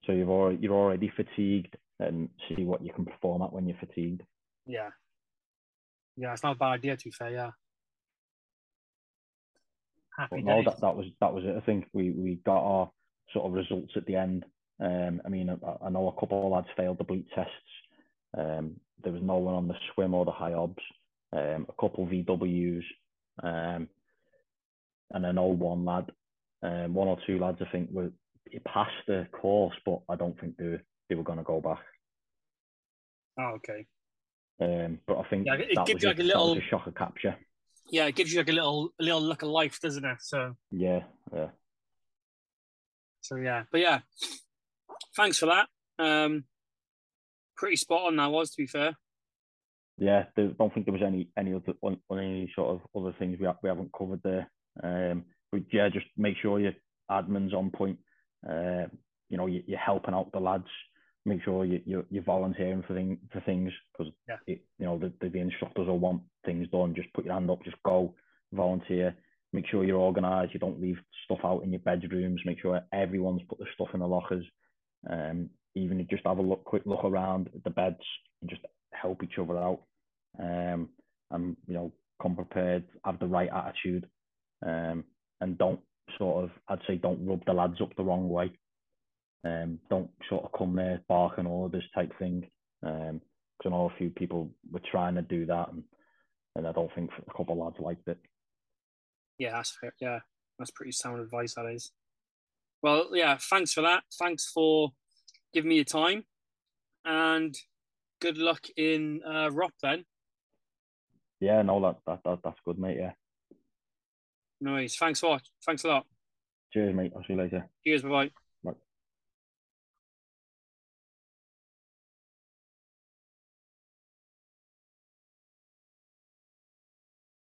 So 0.06 0.12
you've 0.12 0.30
already 0.30 0.60
you're 0.62 0.74
already 0.74 1.12
fatigued, 1.16 1.76
and 2.00 2.30
see 2.48 2.64
what 2.64 2.84
you 2.84 2.94
can 2.94 3.06
perform 3.06 3.42
at 3.42 3.54
when 3.54 3.68
you're 3.68 3.78
fatigued. 3.78 4.24
Yeah. 4.66 4.90
Yeah, 6.16 6.34
it's 6.34 6.44
not 6.44 6.56
a 6.56 6.60
bad 6.60 6.74
idea 6.74 6.98
to 6.98 7.06
be 7.06 7.12
fair. 7.12 7.32
Yeah. 7.32 7.52
Happy 10.20 10.42
no, 10.42 10.62
that, 10.66 10.82
that 10.82 10.98
was 10.98 11.06
that 11.22 11.34
was 11.34 11.46
it. 11.46 11.56
I 11.56 11.66
think 11.66 11.86
we 11.94 12.12
we 12.12 12.40
got 12.46 12.62
our 12.62 12.92
sort 13.32 13.46
of 13.46 13.54
results 13.54 13.94
at 13.96 14.06
the 14.06 14.18
end. 14.18 14.44
Um, 14.82 15.22
I 15.26 15.30
mean, 15.30 15.50
I, 15.50 15.86
I 15.86 15.90
know 15.90 16.10
a 16.10 16.20
couple 16.20 16.46
of 16.46 16.52
lads 16.52 16.68
failed 16.76 16.98
the 16.98 17.06
bleep 17.06 17.26
tests. 17.34 17.54
Um, 18.38 18.76
there 19.02 19.14
was 19.14 19.22
no 19.24 19.38
one 19.38 19.56
on 19.56 19.70
the 19.70 19.76
swim 19.94 20.14
or 20.14 20.26
the 20.26 20.32
high 20.32 20.54
obs. 20.54 20.84
Um, 21.32 21.68
a 21.70 21.82
couple 21.82 22.06
VWs, 22.06 22.84
um, 23.44 23.88
and 25.12 25.26
an 25.26 25.38
old 25.38 25.60
one 25.60 25.86
lad. 25.86 26.12
Um, 26.64 26.94
one 26.94 27.08
or 27.08 27.18
two 27.26 27.40
lads, 27.40 27.60
I 27.62 27.72
think, 27.72 27.90
were 27.92 28.12
passed 28.66 28.92
the 29.08 29.26
course, 29.32 29.76
but 29.86 30.02
I 30.10 30.18
don't 30.18 30.38
think 30.42 30.58
they 30.58 30.80
they 31.08 31.16
were 31.16 31.24
going 31.24 31.38
to 31.38 31.46
go 31.46 31.62
back. 31.62 31.80
Oh, 33.40 33.58
okay. 33.58 33.86
Um, 34.60 35.00
but 35.08 35.20
I 35.20 35.30
think 35.30 35.46
yeah, 35.46 35.54
it 35.54 35.86
gives 35.86 36.04
you 36.04 36.10
like 36.10 36.20
a, 36.20 36.24
a 36.24 36.24
little 36.24 36.58
a 36.58 36.62
shock 36.70 36.88
of 36.88 36.96
capture. 36.96 37.38
Yeah, 37.92 38.06
it 38.06 38.16
gives 38.16 38.32
you 38.32 38.40
like 38.40 38.50
a 38.50 38.54
little 38.54 38.90
a 39.00 39.04
little 39.04 39.22
look 39.22 39.42
of 39.42 39.50
life, 39.50 39.80
doesn't 39.82 40.06
it? 40.06 40.18
So 40.22 40.56
yeah, 40.72 41.04
yeah. 41.34 41.48
So 43.22 43.36
yeah, 43.36 43.64
but 43.72 43.82
yeah, 43.82 44.00
thanks 45.16 45.38
for 45.38 45.48
that. 45.48 45.68
Um, 45.98 46.46
pretty 47.56 47.76
spot 47.76 48.08
on 48.08 48.16
that 48.18 48.32
was, 48.32 48.52
to 48.52 48.58
be 48.58 48.68
fair. 48.68 48.96
Yeah, 49.98 50.26
I 50.38 50.42
don't 50.58 50.74
think 50.74 50.86
there 50.86 50.94
was 50.94 51.04
any 51.06 51.30
any 51.38 51.54
other 51.54 51.74
any 52.12 52.52
sort 52.56 52.70
of 52.76 52.82
other 52.96 53.14
things 53.20 53.38
we 53.40 53.48
we 53.62 53.70
haven't 53.70 53.92
covered 53.98 54.22
there. 54.24 54.50
Um, 54.82 55.26
but 55.52 55.62
yeah, 55.72 55.90
just 55.90 56.06
make 56.16 56.36
sure 56.42 56.60
your 56.60 56.74
admin's 57.12 57.54
on 57.54 57.72
point. 57.72 58.00
Uh, 58.48 58.86
you 59.30 59.38
know, 59.38 59.48
you, 59.48 59.62
are 59.74 59.78
helping 59.78 60.14
out 60.14 60.32
the 60.32 60.40
lads. 60.40 60.70
Make 61.26 61.44
sure 61.44 61.66
you, 61.66 61.82
you 61.86 62.06
you're 62.10 62.24
volunteering 62.24 62.84
for 62.88 62.96
thing, 62.96 63.18
for 63.32 63.42
things 63.42 63.72
because 63.92 64.12
yeah. 64.28 64.38
you 64.48 64.60
know 64.80 64.98
the, 64.98 65.12
the, 65.22 65.30
the 65.30 65.40
instructors 65.40 65.88
will 65.88 66.00
want 66.00 66.22
things 66.46 66.68
done. 66.70 66.96
Just 66.96 67.14
put 67.14 67.26
your 67.26 67.34
hand 67.34 67.50
up, 67.50 67.64
just 67.64 67.78
go 67.84 68.14
volunteer. 68.54 69.16
Make 69.52 69.66
sure 69.68 69.84
you're 69.84 70.00
organised. 70.00 70.54
You 70.54 70.60
don't 70.60 70.82
leave 70.82 70.98
stuff 71.26 71.40
out 71.44 71.64
in 71.64 71.72
your 71.72 71.82
bedrooms. 71.82 72.42
Make 72.46 72.62
sure 72.62 72.82
everyone's 72.94 73.42
put 73.50 73.60
the 73.60 73.66
stuff 73.74 73.90
in 73.94 74.00
the 74.00 74.08
lockers. 74.08 74.46
Um, 75.10 75.50
even 75.76 76.06
just 76.10 76.26
have 76.26 76.38
a 76.38 76.42
look, 76.42 76.64
quick 76.64 76.84
look 76.86 77.04
around 77.04 77.50
the 77.64 77.70
beds 77.70 78.04
and 78.42 78.50
just 78.50 78.62
help 78.94 79.24
each 79.24 79.40
other 79.40 79.58
out. 79.58 79.82
Um, 80.40 80.90
and 81.32 81.56
you 81.68 81.74
know, 81.74 81.92
come 82.22 82.36
prepared, 82.36 82.86
have 83.06 83.20
the 83.20 83.28
right 83.28 83.50
attitude, 83.54 84.08
um, 84.66 85.04
and 85.42 85.58
don't 85.58 85.80
sort 86.18 86.44
of, 86.44 86.52
I'd 86.68 86.80
say, 86.88 86.96
don't 86.96 87.26
rub 87.26 87.46
the 87.46 87.54
lads 87.54 87.82
up 87.82 87.96
the 87.96 88.04
wrong 88.04 88.30
way. 88.30 88.52
Um, 89.46 89.80
don't 89.90 90.10
sort 90.30 90.44
of 90.44 90.52
come 90.58 90.76
there 90.76 91.02
barking 91.08 91.46
orders 91.46 91.86
type 91.96 92.12
thing. 92.20 92.50
Um, 92.84 93.22
because 93.58 93.74
I 93.74 93.76
know 93.76 93.92
a 93.94 93.98
few 93.98 94.10
people 94.10 94.52
were 94.72 94.82
trying 94.90 95.16
to 95.16 95.22
do 95.22 95.46
that, 95.48 95.70
and, 95.72 95.84
and 96.56 96.66
I 96.66 96.72
don't 96.72 96.94
think 96.96 97.10
a 97.18 97.38
couple 97.38 97.54
of 97.54 97.66
lads 97.66 97.76
liked 97.80 98.08
it. 98.08 98.18
Yeah, 99.38 99.52
that's 99.52 99.78
fair. 99.80 99.94
Yeah, 100.00 100.20
that's 100.58 100.72
pretty 100.72 100.94
sound 100.94 101.20
advice. 101.20 101.56
That 101.56 101.66
is. 101.66 101.92
Well, 102.82 103.10
yeah. 103.14 103.38
Thanks 103.38 103.74
for 103.74 103.82
that. 103.82 104.04
Thanks 104.18 104.50
for 104.50 104.92
giving 105.54 105.70
me 105.70 105.76
your 105.76 105.86
time, 105.86 106.24
and 107.04 107.56
good 108.22 108.38
luck 108.38 108.66
in 108.78 109.22
uh, 109.26 109.50
ROP 109.50 109.72
then. 109.82 110.06
Yeah, 111.42 111.62
no, 111.62 111.82
that, 111.82 111.98
that, 112.06 112.20
that 112.26 112.40
that's 112.44 112.60
good, 112.66 112.80
mate. 112.80 112.98
Yeah. 113.00 113.12
Nice. 114.62 114.96
Thanks 114.96 115.22
a 115.22 115.28
lot. 115.28 115.42
Thanks 115.66 115.84
a 115.84 115.88
lot. 115.88 116.06
Cheers, 116.74 116.96
mate. 116.96 117.14
I'll 117.16 117.24
see 117.24 117.34
you 117.34 117.40
later. 117.40 117.70
Cheers. 117.86 118.04
Bye 118.04 118.10
bye. 118.10 118.32